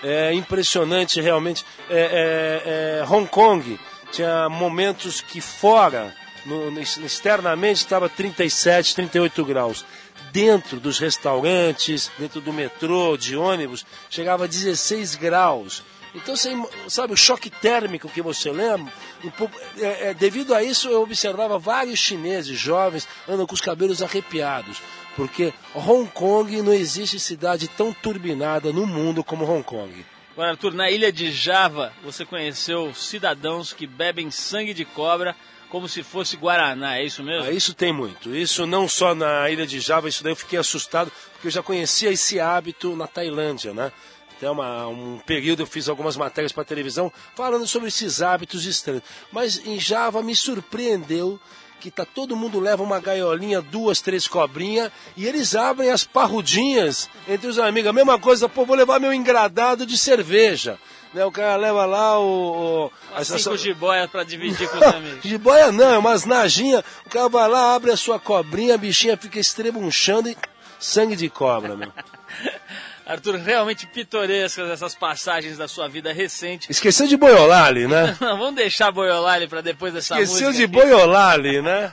É 0.03 0.35
impressionante, 0.35 1.20
realmente. 1.20 1.64
É, 1.89 3.01
é, 3.01 3.01
é, 3.01 3.05
Hong 3.09 3.27
Kong 3.29 3.79
tinha 4.11 4.49
momentos 4.51 5.20
que 5.22 5.41
fora, 5.41 6.14
no- 6.45 6.79
externamente, 6.81 7.77
estava 7.79 8.09
37, 8.09 8.95
38 8.97 9.45
graus. 9.45 9.87
Dentro 10.35 10.80
dos 10.80 10.99
restaurantes, 10.99 12.11
dentro 12.18 12.41
do 12.41 12.53
metrô, 12.53 13.16
de 13.16 13.37
ônibus, 13.37 13.87
chegava 14.11 14.45
a 14.45 14.49
16 14.49 15.14
graus. 15.14 15.80
Então, 16.12 16.35
você, 16.35 16.51
sabe, 16.89 17.12
o 17.12 17.16
choque 17.16 17.49
térmico 17.49 18.09
que 18.09 18.20
você 18.20 18.51
lembra, 18.51 18.93
um 19.22 19.30
pouco- 19.30 19.57
é, 19.78 20.09
é, 20.11 20.14
devido 20.14 20.53
a 20.53 20.61
isso 20.61 20.89
eu 20.89 21.03
observava 21.03 21.57
vários 21.57 22.01
chineses 22.01 22.59
jovens 22.59 23.07
andam 23.28 23.47
com 23.47 23.55
os 23.55 23.61
cabelos 23.61 24.03
arrepiados, 24.03 24.82
porque 25.14 25.55
Hong 25.72 26.11
Kong 26.11 26.62
não 26.62 26.72
existe 26.72 27.20
cidade 27.20 27.68
tão 27.68 27.93
turbinada 27.93 28.72
no 28.72 28.89
mundo 28.89 29.22
como 29.22 29.45
Hong 29.49 29.62
Kong. 29.62 30.05
Agora, 30.32 30.51
Arthur, 30.51 30.74
na 30.74 30.91
ilha 30.91 31.12
de 31.12 31.30
Java, 31.30 31.93
você 32.03 32.24
conheceu 32.24 32.93
cidadãos 32.93 33.72
que 33.72 33.87
bebem 33.87 34.32
sangue 34.32 34.74
de 34.74 34.85
cobra 34.85 35.37
como 35.75 35.89
se 35.89 36.05
fosse 36.05 36.37
Guaraná, 36.37 36.99
é 36.99 37.05
isso 37.05 37.20
mesmo? 37.20 37.49
Ah, 37.49 37.51
isso 37.51 37.75
tem 37.75 37.93
muito. 37.93 38.33
Isso 38.33 38.64
não 38.64 38.89
só 38.89 39.12
na 39.12 39.51
ilha 39.51 39.66
de 39.66 39.81
Java, 39.81 40.09
isso 40.09 40.22
daí 40.22 40.31
eu 40.31 40.37
fiquei 40.37 40.57
assustado, 40.57 41.11
porque 41.33 41.49
eu 41.49 41.51
já 41.51 41.64
conhecia 41.64 42.12
esse 42.12 42.39
hábito 42.39 42.95
na 42.95 43.09
Tailândia, 43.09 43.75
né? 43.75 43.91
Até 44.37 44.49
uma, 44.49 44.87
um 44.87 45.18
período 45.27 45.64
eu 45.64 45.66
fiz 45.66 45.89
algumas 45.89 46.16
matérias 46.16 46.53
para 46.53 46.62
televisão 46.62 47.12
falando 47.35 47.66
sobre 47.66 47.89
esses 47.89 48.22
hábitos 48.22 48.66
estranhos. 48.66 49.03
Mas 49.33 49.66
em 49.66 49.81
Java 49.81 50.22
me 50.22 50.37
surpreendeu 50.37 51.41
que 51.81 51.91
tá 51.91 52.05
todo 52.05 52.37
mundo 52.37 52.61
leva 52.61 52.81
uma 52.81 53.01
gaiolinha, 53.01 53.61
duas, 53.61 54.01
três 54.01 54.29
cobrinhas, 54.29 54.93
e 55.16 55.27
eles 55.27 55.57
abrem 55.57 55.91
as 55.91 56.05
parrudinhas 56.05 57.11
entre 57.27 57.49
os 57.49 57.59
amigos. 57.59 57.91
A 57.91 57.93
mesma 57.93 58.16
coisa, 58.16 58.49
pô, 58.49 58.64
vou 58.64 58.77
levar 58.77 59.01
meu 59.01 59.12
engradado 59.12 59.85
de 59.85 59.99
cerveja. 59.99 60.79
Né, 61.15 61.25
o 61.25 61.31
cara 61.31 61.55
leva 61.57 61.87
lá 61.87 62.19
o... 62.19 62.87
o 62.87 62.93
essa- 63.17 63.39
cinco 63.39 63.57
jiboias 63.57 64.11
pra 64.11 64.25
dividir 64.25 64.69
com 64.69 64.77
os 64.77 64.83
amigos. 64.93 65.23
de 65.23 65.39
boia 65.39 65.71
não, 65.71 65.95
é 65.95 65.99
umas 65.99 66.25
najinhas. 66.25 66.83
O 67.07 67.09
cara 67.11 67.29
vai 67.29 67.49
lá, 67.49 67.75
abre 67.75 67.93
a 67.93 67.97
sua 67.97 68.19
cobrinha, 68.19 68.75
a 68.75 68.79
bichinha 68.79 69.17
fica 69.17 69.39
estrebunchando 69.39 70.29
e 70.29 70.37
sangue 70.81 71.15
de 71.15 71.31
cobra, 71.31 71.77
meu. 71.77 71.93
Arthur, 73.07 73.37
realmente 73.37 73.87
pitorescas 73.87 74.69
essas 74.71 74.95
passagens 74.95 75.59
da 75.59 75.69
sua 75.69 75.87
vida 75.89 76.11
recente. 76.11 76.71
Esqueceu 76.73 77.07
de 77.07 77.19
boiolar 77.19 77.67
ali, 77.67 77.87
né? 77.87 78.17
Não, 78.21 78.39
vamos 78.39 78.55
deixar 78.55 78.91
Boiolali 78.91 79.47
para 79.47 79.61
depois 79.61 79.93
dessa 79.93 80.15
Esqueceu 80.21 80.49
música 80.49 80.53
de 80.53 80.65
aqui. 80.79 80.87
boiolar 80.89 81.33
ali, 81.33 81.61
né? 81.61 81.93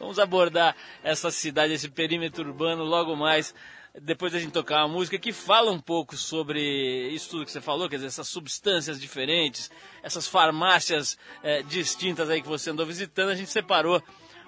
Vamos 0.00 0.18
abordar 0.18 0.74
essa 1.04 1.30
cidade, 1.30 1.74
esse 1.74 1.90
perímetro 1.90 2.44
urbano 2.48 2.82
logo 2.82 3.14
mais, 3.14 3.54
depois 4.00 4.32
da 4.32 4.38
gente 4.38 4.52
tocar 4.52 4.84
uma 4.84 4.94
música 4.94 5.18
que 5.18 5.32
fala 5.32 5.70
um 5.70 5.80
pouco 5.80 6.16
sobre 6.16 7.08
isso 7.08 7.30
tudo 7.30 7.44
que 7.44 7.52
você 7.52 7.60
falou, 7.60 7.88
quer 7.88 7.96
dizer, 7.96 8.08
essas 8.08 8.28
substâncias 8.28 9.00
diferentes, 9.00 9.70
essas 10.02 10.26
farmácias 10.26 11.18
eh, 11.42 11.62
distintas 11.62 12.28
aí 12.30 12.42
que 12.42 12.48
você 12.48 12.70
andou 12.70 12.86
visitando, 12.86 13.30
a 13.30 13.34
gente 13.34 13.50
separou 13.50 14.02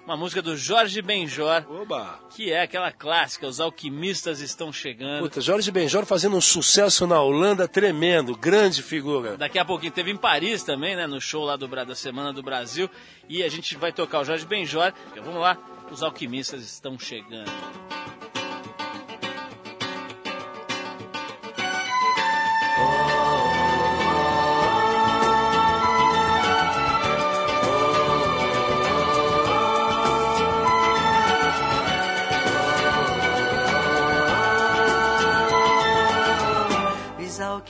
uma 0.04 0.16
música 0.16 0.40
do 0.42 0.56
Jorge 0.56 1.00
Benjor, 1.02 1.64
Oba! 1.68 2.18
que 2.30 2.50
é 2.50 2.62
aquela 2.62 2.90
clássica, 2.90 3.46
Os 3.46 3.60
Alquimistas 3.60 4.40
Estão 4.40 4.72
Chegando. 4.72 5.22
Puta, 5.22 5.40
Jorge 5.40 5.70
Benjor 5.70 6.04
fazendo 6.04 6.36
um 6.36 6.40
sucesso 6.40 7.06
na 7.06 7.20
Holanda 7.20 7.68
tremendo, 7.68 8.36
grande 8.36 8.82
figura. 8.82 9.36
Daqui 9.36 9.58
a 9.58 9.64
pouquinho 9.64 9.92
teve 9.92 10.10
em 10.10 10.16
Paris 10.16 10.62
também, 10.62 10.96
né? 10.96 11.06
No 11.06 11.20
show 11.20 11.44
lá 11.44 11.56
do, 11.56 11.68
da 11.68 11.94
Semana 11.94 12.32
do 12.32 12.42
Brasil. 12.42 12.90
E 13.28 13.42
a 13.42 13.48
gente 13.48 13.76
vai 13.76 13.92
tocar 13.92 14.20
o 14.20 14.24
Jorge 14.24 14.46
Benjor. 14.46 14.92
Vamos 15.22 15.40
lá, 15.40 15.56
os 15.90 16.02
alquimistas 16.02 16.62
estão 16.62 16.98
chegando. 16.98 17.50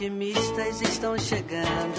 Alquimistas 0.01 0.80
estão 0.80 1.18
chegando. 1.18 1.89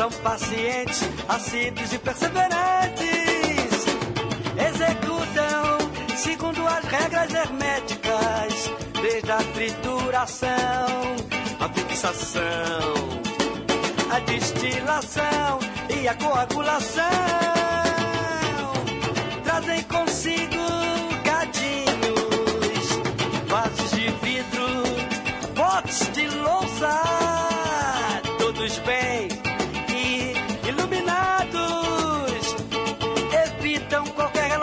São 0.00 0.10
pacientes, 0.22 1.02
assíduos 1.28 1.92
e 1.92 1.98
perseverantes. 1.98 3.84
Executam 4.56 6.16
segundo 6.16 6.66
as 6.66 6.84
regras 6.86 7.34
herméticas. 7.34 8.70
Desde 9.02 9.30
a 9.30 9.36
trituração, 9.36 10.48
a 11.60 11.68
fixação 11.68 13.20
a 14.10 14.18
destilação 14.20 15.58
e 15.94 16.08
a 16.08 16.14
coagulação 16.14 17.04
trazem 19.44 19.82
consigo 19.82 20.69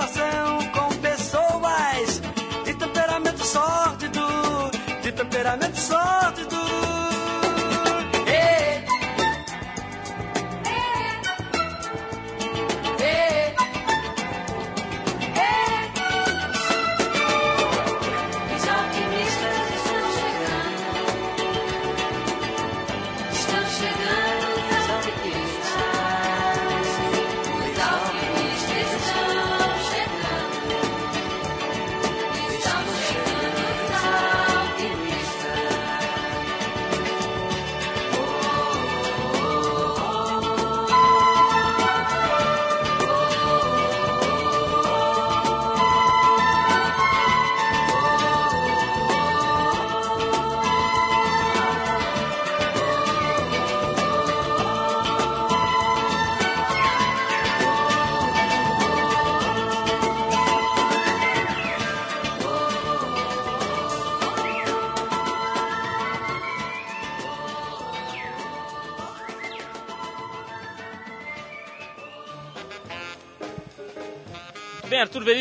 relação 0.08 0.60
com 0.72 0.96
pessoas 1.02 2.22
de 2.64 2.74
temperamento 2.74 3.46
sórdido, 3.46 4.22
de 5.02 5.12
temperamento 5.12 5.78
sórdido. 5.78 7.07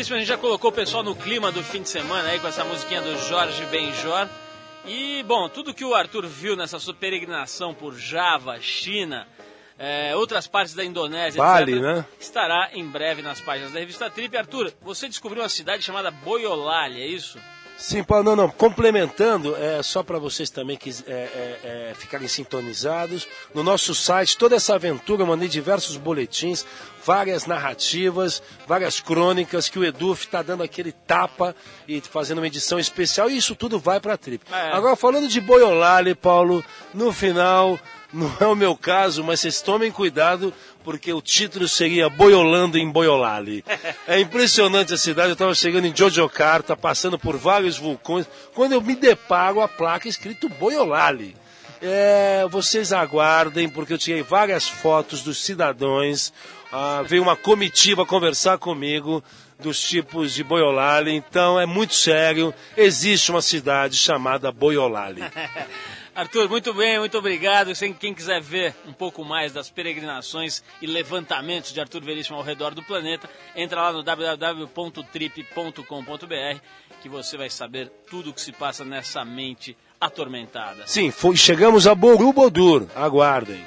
Veríssimo, 0.07 0.15
a 0.15 0.19
gente 0.19 0.27
já 0.27 0.37
colocou 0.37 0.69
o 0.69 0.73
pessoal 0.73 1.03
no 1.03 1.15
clima 1.15 1.51
do 1.51 1.61
fim 1.63 1.81
de 1.81 1.89
semana 1.89 2.29
aí 2.29 2.39
com 2.39 2.47
essa 2.47 2.63
musiquinha 2.63 3.01
do 3.01 3.17
Jorge 3.17 3.63
Benjor. 3.65 4.27
E, 4.85 5.23
bom, 5.23 5.49
tudo 5.49 5.73
que 5.73 5.83
o 5.83 5.93
Arthur 5.93 6.25
viu 6.27 6.55
nessa 6.55 6.79
sua 6.79 6.93
peregrinação 6.93 7.73
por 7.73 7.93
Java, 7.95 8.59
China, 8.61 9.27
eh, 9.77 10.15
outras 10.15 10.47
partes 10.47 10.73
da 10.73 10.83
Indonésia, 10.85 11.41
Bali, 11.41 11.73
etc., 11.73 11.83
né? 11.83 12.05
estará 12.19 12.69
em 12.73 12.85
breve 12.85 13.21
nas 13.21 13.41
páginas 13.41 13.73
da 13.73 13.79
revista 13.79 14.09
Trip. 14.09 14.37
Arthur, 14.37 14.71
você 14.81 15.09
descobriu 15.09 15.43
uma 15.43 15.49
cidade 15.49 15.83
chamada 15.83 16.09
Boiolali, 16.09 17.01
é 17.01 17.07
isso? 17.07 17.37
Sim, 17.77 18.03
Paulo, 18.03 18.23
não, 18.23 18.35
não. 18.35 18.49
Complementando, 18.49 19.55
é 19.55 19.83
só 19.83 20.01
para 20.01 20.17
vocês 20.17 20.49
também 20.49 20.75
que 20.75 20.89
é, 20.89 21.11
é, 21.11 21.59
é, 21.63 21.93
ficarem 21.93 22.27
sintonizados. 22.27 23.27
No 23.53 23.63
nosso 23.63 23.93
site, 23.93 24.35
toda 24.35 24.55
essa 24.55 24.73
aventura, 24.73 25.21
eu 25.21 25.27
mandei 25.27 25.47
diversos 25.47 25.95
boletins, 25.95 26.65
várias 27.07 27.45
narrativas, 27.45 28.43
várias 28.67 28.99
crônicas 28.99 29.69
que 29.69 29.79
o 29.79 29.85
Edu 29.85 30.11
está 30.11 30.41
dando 30.41 30.61
aquele 30.61 30.91
tapa 30.91 31.55
e 31.87 32.01
fazendo 32.01 32.39
uma 32.39 32.47
edição 32.47 32.77
especial. 32.77 33.29
E 33.29 33.37
isso 33.37 33.55
tudo 33.55 33.79
vai 33.79 33.97
para 33.97 34.15
a 34.15 34.17
trip. 34.17 34.43
É. 34.51 34.71
Agora, 34.73 34.93
falando 34.97 35.29
de 35.29 35.39
Boiolali, 35.39 36.13
Paulo, 36.13 36.61
no 36.93 37.13
final, 37.13 37.79
não 38.11 38.29
é 38.41 38.45
o 38.45 38.55
meu 38.55 38.75
caso, 38.75 39.23
mas 39.23 39.39
vocês 39.39 39.61
tomem 39.61 39.89
cuidado, 39.89 40.53
porque 40.83 41.13
o 41.13 41.21
título 41.21 41.65
seria 41.65 42.09
Boiolando 42.09 42.77
em 42.77 42.91
Boiolali. 42.91 43.63
É 44.05 44.19
impressionante 44.19 44.93
a 44.93 44.97
cidade, 44.97 45.29
eu 45.29 45.33
estava 45.33 45.55
chegando 45.55 45.85
em 45.85 45.95
Jogjakarta, 45.95 46.75
passando 46.75 47.17
por 47.17 47.37
vários 47.37 47.77
vulcões, 47.77 48.25
quando 48.53 48.73
eu 48.73 48.81
me 48.81 48.95
deparo 48.95 49.61
a 49.61 49.67
placa 49.67 50.07
escrito 50.09 50.49
Boiolali. 50.49 51.35
É, 51.81 52.47
vocês 52.49 52.91
aguardem, 52.91 53.69
porque 53.69 53.93
eu 53.93 53.97
tirei 53.97 54.23
várias 54.23 54.67
fotos 54.67 55.21
dos 55.21 55.43
cidadãos, 55.43 56.33
ah, 56.71 57.03
veio 57.05 57.23
uma 57.23 57.35
comitiva 57.35 58.05
conversar 58.05 58.57
comigo 58.57 59.23
dos 59.59 59.81
tipos 59.81 60.33
de 60.33 60.43
Boiolali, 60.43 61.11
então 61.11 61.59
é 61.59 61.65
muito 61.65 61.95
sério, 61.95 62.53
existe 62.75 63.31
uma 63.31 63.41
cidade 63.41 63.95
chamada 63.95 64.51
Boiolali. 64.51 65.23
Arthur, 66.17 66.49
muito 66.49 66.73
bem, 66.73 66.97
muito 66.97 67.15
obrigado. 67.15 67.71
Quem 67.99 68.11
quiser 68.11 68.41
ver 68.41 68.73
um 68.87 68.93
pouco 68.93 69.23
mais 69.23 69.53
das 69.53 69.69
peregrinações 69.69 70.63
e 70.81 70.87
levantamentos 70.87 71.71
de 71.71 71.79
Arthur 71.79 72.03
Veríssimo 72.03 72.37
ao 72.37 72.43
redor 72.43 72.73
do 72.73 72.81
planeta, 72.81 73.29
entra 73.55 73.83
lá 73.83 73.93
no 73.93 74.01
www.trip.com.br 74.01 76.59
que 77.03 77.07
você 77.07 77.37
vai 77.37 77.51
saber 77.51 77.91
tudo 78.09 78.31
o 78.31 78.33
que 78.33 78.41
se 78.41 78.51
passa 78.51 78.83
nessa 78.83 79.23
mente 79.23 79.77
atormentada. 80.01 80.87
Sim, 80.87 81.11
foi, 81.11 81.35
chegamos 81.35 81.85
a 81.85 81.93
Borobudur, 81.93 82.87
aguardem. 82.95 83.63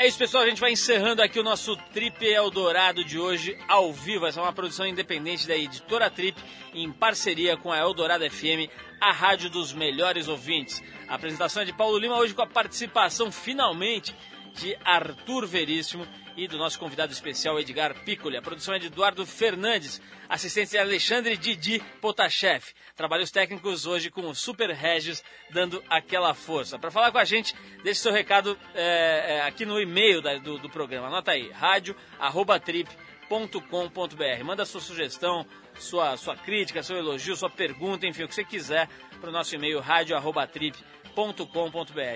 É 0.00 0.06
isso, 0.06 0.16
pessoal. 0.16 0.44
A 0.44 0.48
gente 0.48 0.62
vai 0.62 0.72
encerrando 0.72 1.20
aqui 1.20 1.38
o 1.38 1.42
nosso 1.42 1.76
Trip 1.92 2.24
Eldorado 2.24 3.04
de 3.04 3.18
hoje 3.18 3.54
ao 3.68 3.92
vivo. 3.92 4.24
Essa 4.24 4.40
é 4.40 4.42
uma 4.42 4.50
produção 4.50 4.86
independente 4.86 5.46
da 5.46 5.54
editora 5.54 6.08
Trip, 6.08 6.42
em 6.72 6.90
parceria 6.90 7.54
com 7.54 7.70
a 7.70 7.76
Eldorado 7.76 8.24
FM, 8.30 8.72
a 8.98 9.12
rádio 9.12 9.50
dos 9.50 9.74
melhores 9.74 10.26
ouvintes. 10.26 10.82
A 11.06 11.16
apresentação 11.16 11.60
é 11.60 11.66
de 11.66 11.74
Paulo 11.74 11.98
Lima, 11.98 12.16
hoje 12.16 12.32
com 12.32 12.40
a 12.40 12.46
participação, 12.46 13.30
finalmente, 13.30 14.16
de 14.54 14.76
Arthur 14.84 15.46
Veríssimo 15.46 16.06
e 16.36 16.46
do 16.48 16.56
nosso 16.58 16.78
convidado 16.78 17.12
especial 17.12 17.58
Edgar 17.58 17.94
Piccoli. 18.04 18.36
A 18.36 18.42
produção 18.42 18.74
é 18.74 18.78
de 18.78 18.86
Eduardo 18.86 19.24
Fernandes, 19.26 20.00
assistente 20.28 20.70
de 20.70 20.78
Alexandre 20.78 21.36
Didi 21.36 21.80
Potashev. 22.00 22.64
Trabalhos 22.96 23.30
técnicos 23.30 23.86
hoje 23.86 24.10
com 24.10 24.22
o 24.28 24.34
Super 24.34 24.70
Regis, 24.70 25.22
dando 25.50 25.82
aquela 25.88 26.32
força. 26.34 26.78
Para 26.78 26.90
falar 26.90 27.10
com 27.12 27.18
a 27.18 27.24
gente, 27.24 27.54
deixe 27.82 28.00
seu 28.00 28.12
recado 28.12 28.58
é, 28.74 29.36
é, 29.36 29.40
aqui 29.42 29.64
no 29.66 29.80
e-mail 29.80 30.20
da- 30.22 30.38
do, 30.38 30.58
do 30.58 30.70
programa. 30.70 31.06
Anota 31.08 31.32
aí, 31.32 31.50
rádio.trip.com.br. 31.50 34.44
Manda 34.44 34.64
sua 34.64 34.80
sugestão, 34.80 35.46
sua, 35.78 36.16
sua 36.16 36.36
crítica, 36.36 36.82
seu 36.82 36.96
elogio, 36.96 37.36
sua 37.36 37.50
pergunta, 37.50 38.06
enfim, 38.06 38.22
o 38.24 38.28
que 38.28 38.34
você 38.34 38.44
quiser 38.44 38.88
para 39.20 39.30
o 39.30 39.32
nosso 39.32 39.54
e-mail 39.54 39.78
rádio.trip.com.br. 39.80 40.99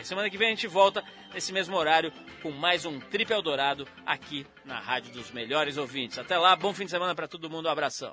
Semana 0.05 0.31
que 0.31 0.39
vem 0.39 0.49
a 0.49 0.51
gente 0.51 0.67
volta 0.67 1.05
nesse 1.33 1.53
mesmo 1.53 1.77
horário 1.77 2.13
com 2.43 2.51
mais 2.51 2.85
um 2.85 3.01
Trip 3.01 3.33
Eldorado 3.33 3.87
aqui 4.07 4.47
na 4.65 4.79
Rádio 4.79 5.13
dos 5.13 5.31
Melhores 5.31 5.77
Ouvintes. 5.77 6.19
Até 6.19 6.39
lá, 6.39 6.55
bom 6.57 6.73
fim 6.73 6.85
de 6.85 6.91
semana 6.91 7.15
para 7.15 7.29
todo 7.29 7.51
mundo, 7.51 7.67
um 7.67 7.71
abração. 7.71 8.13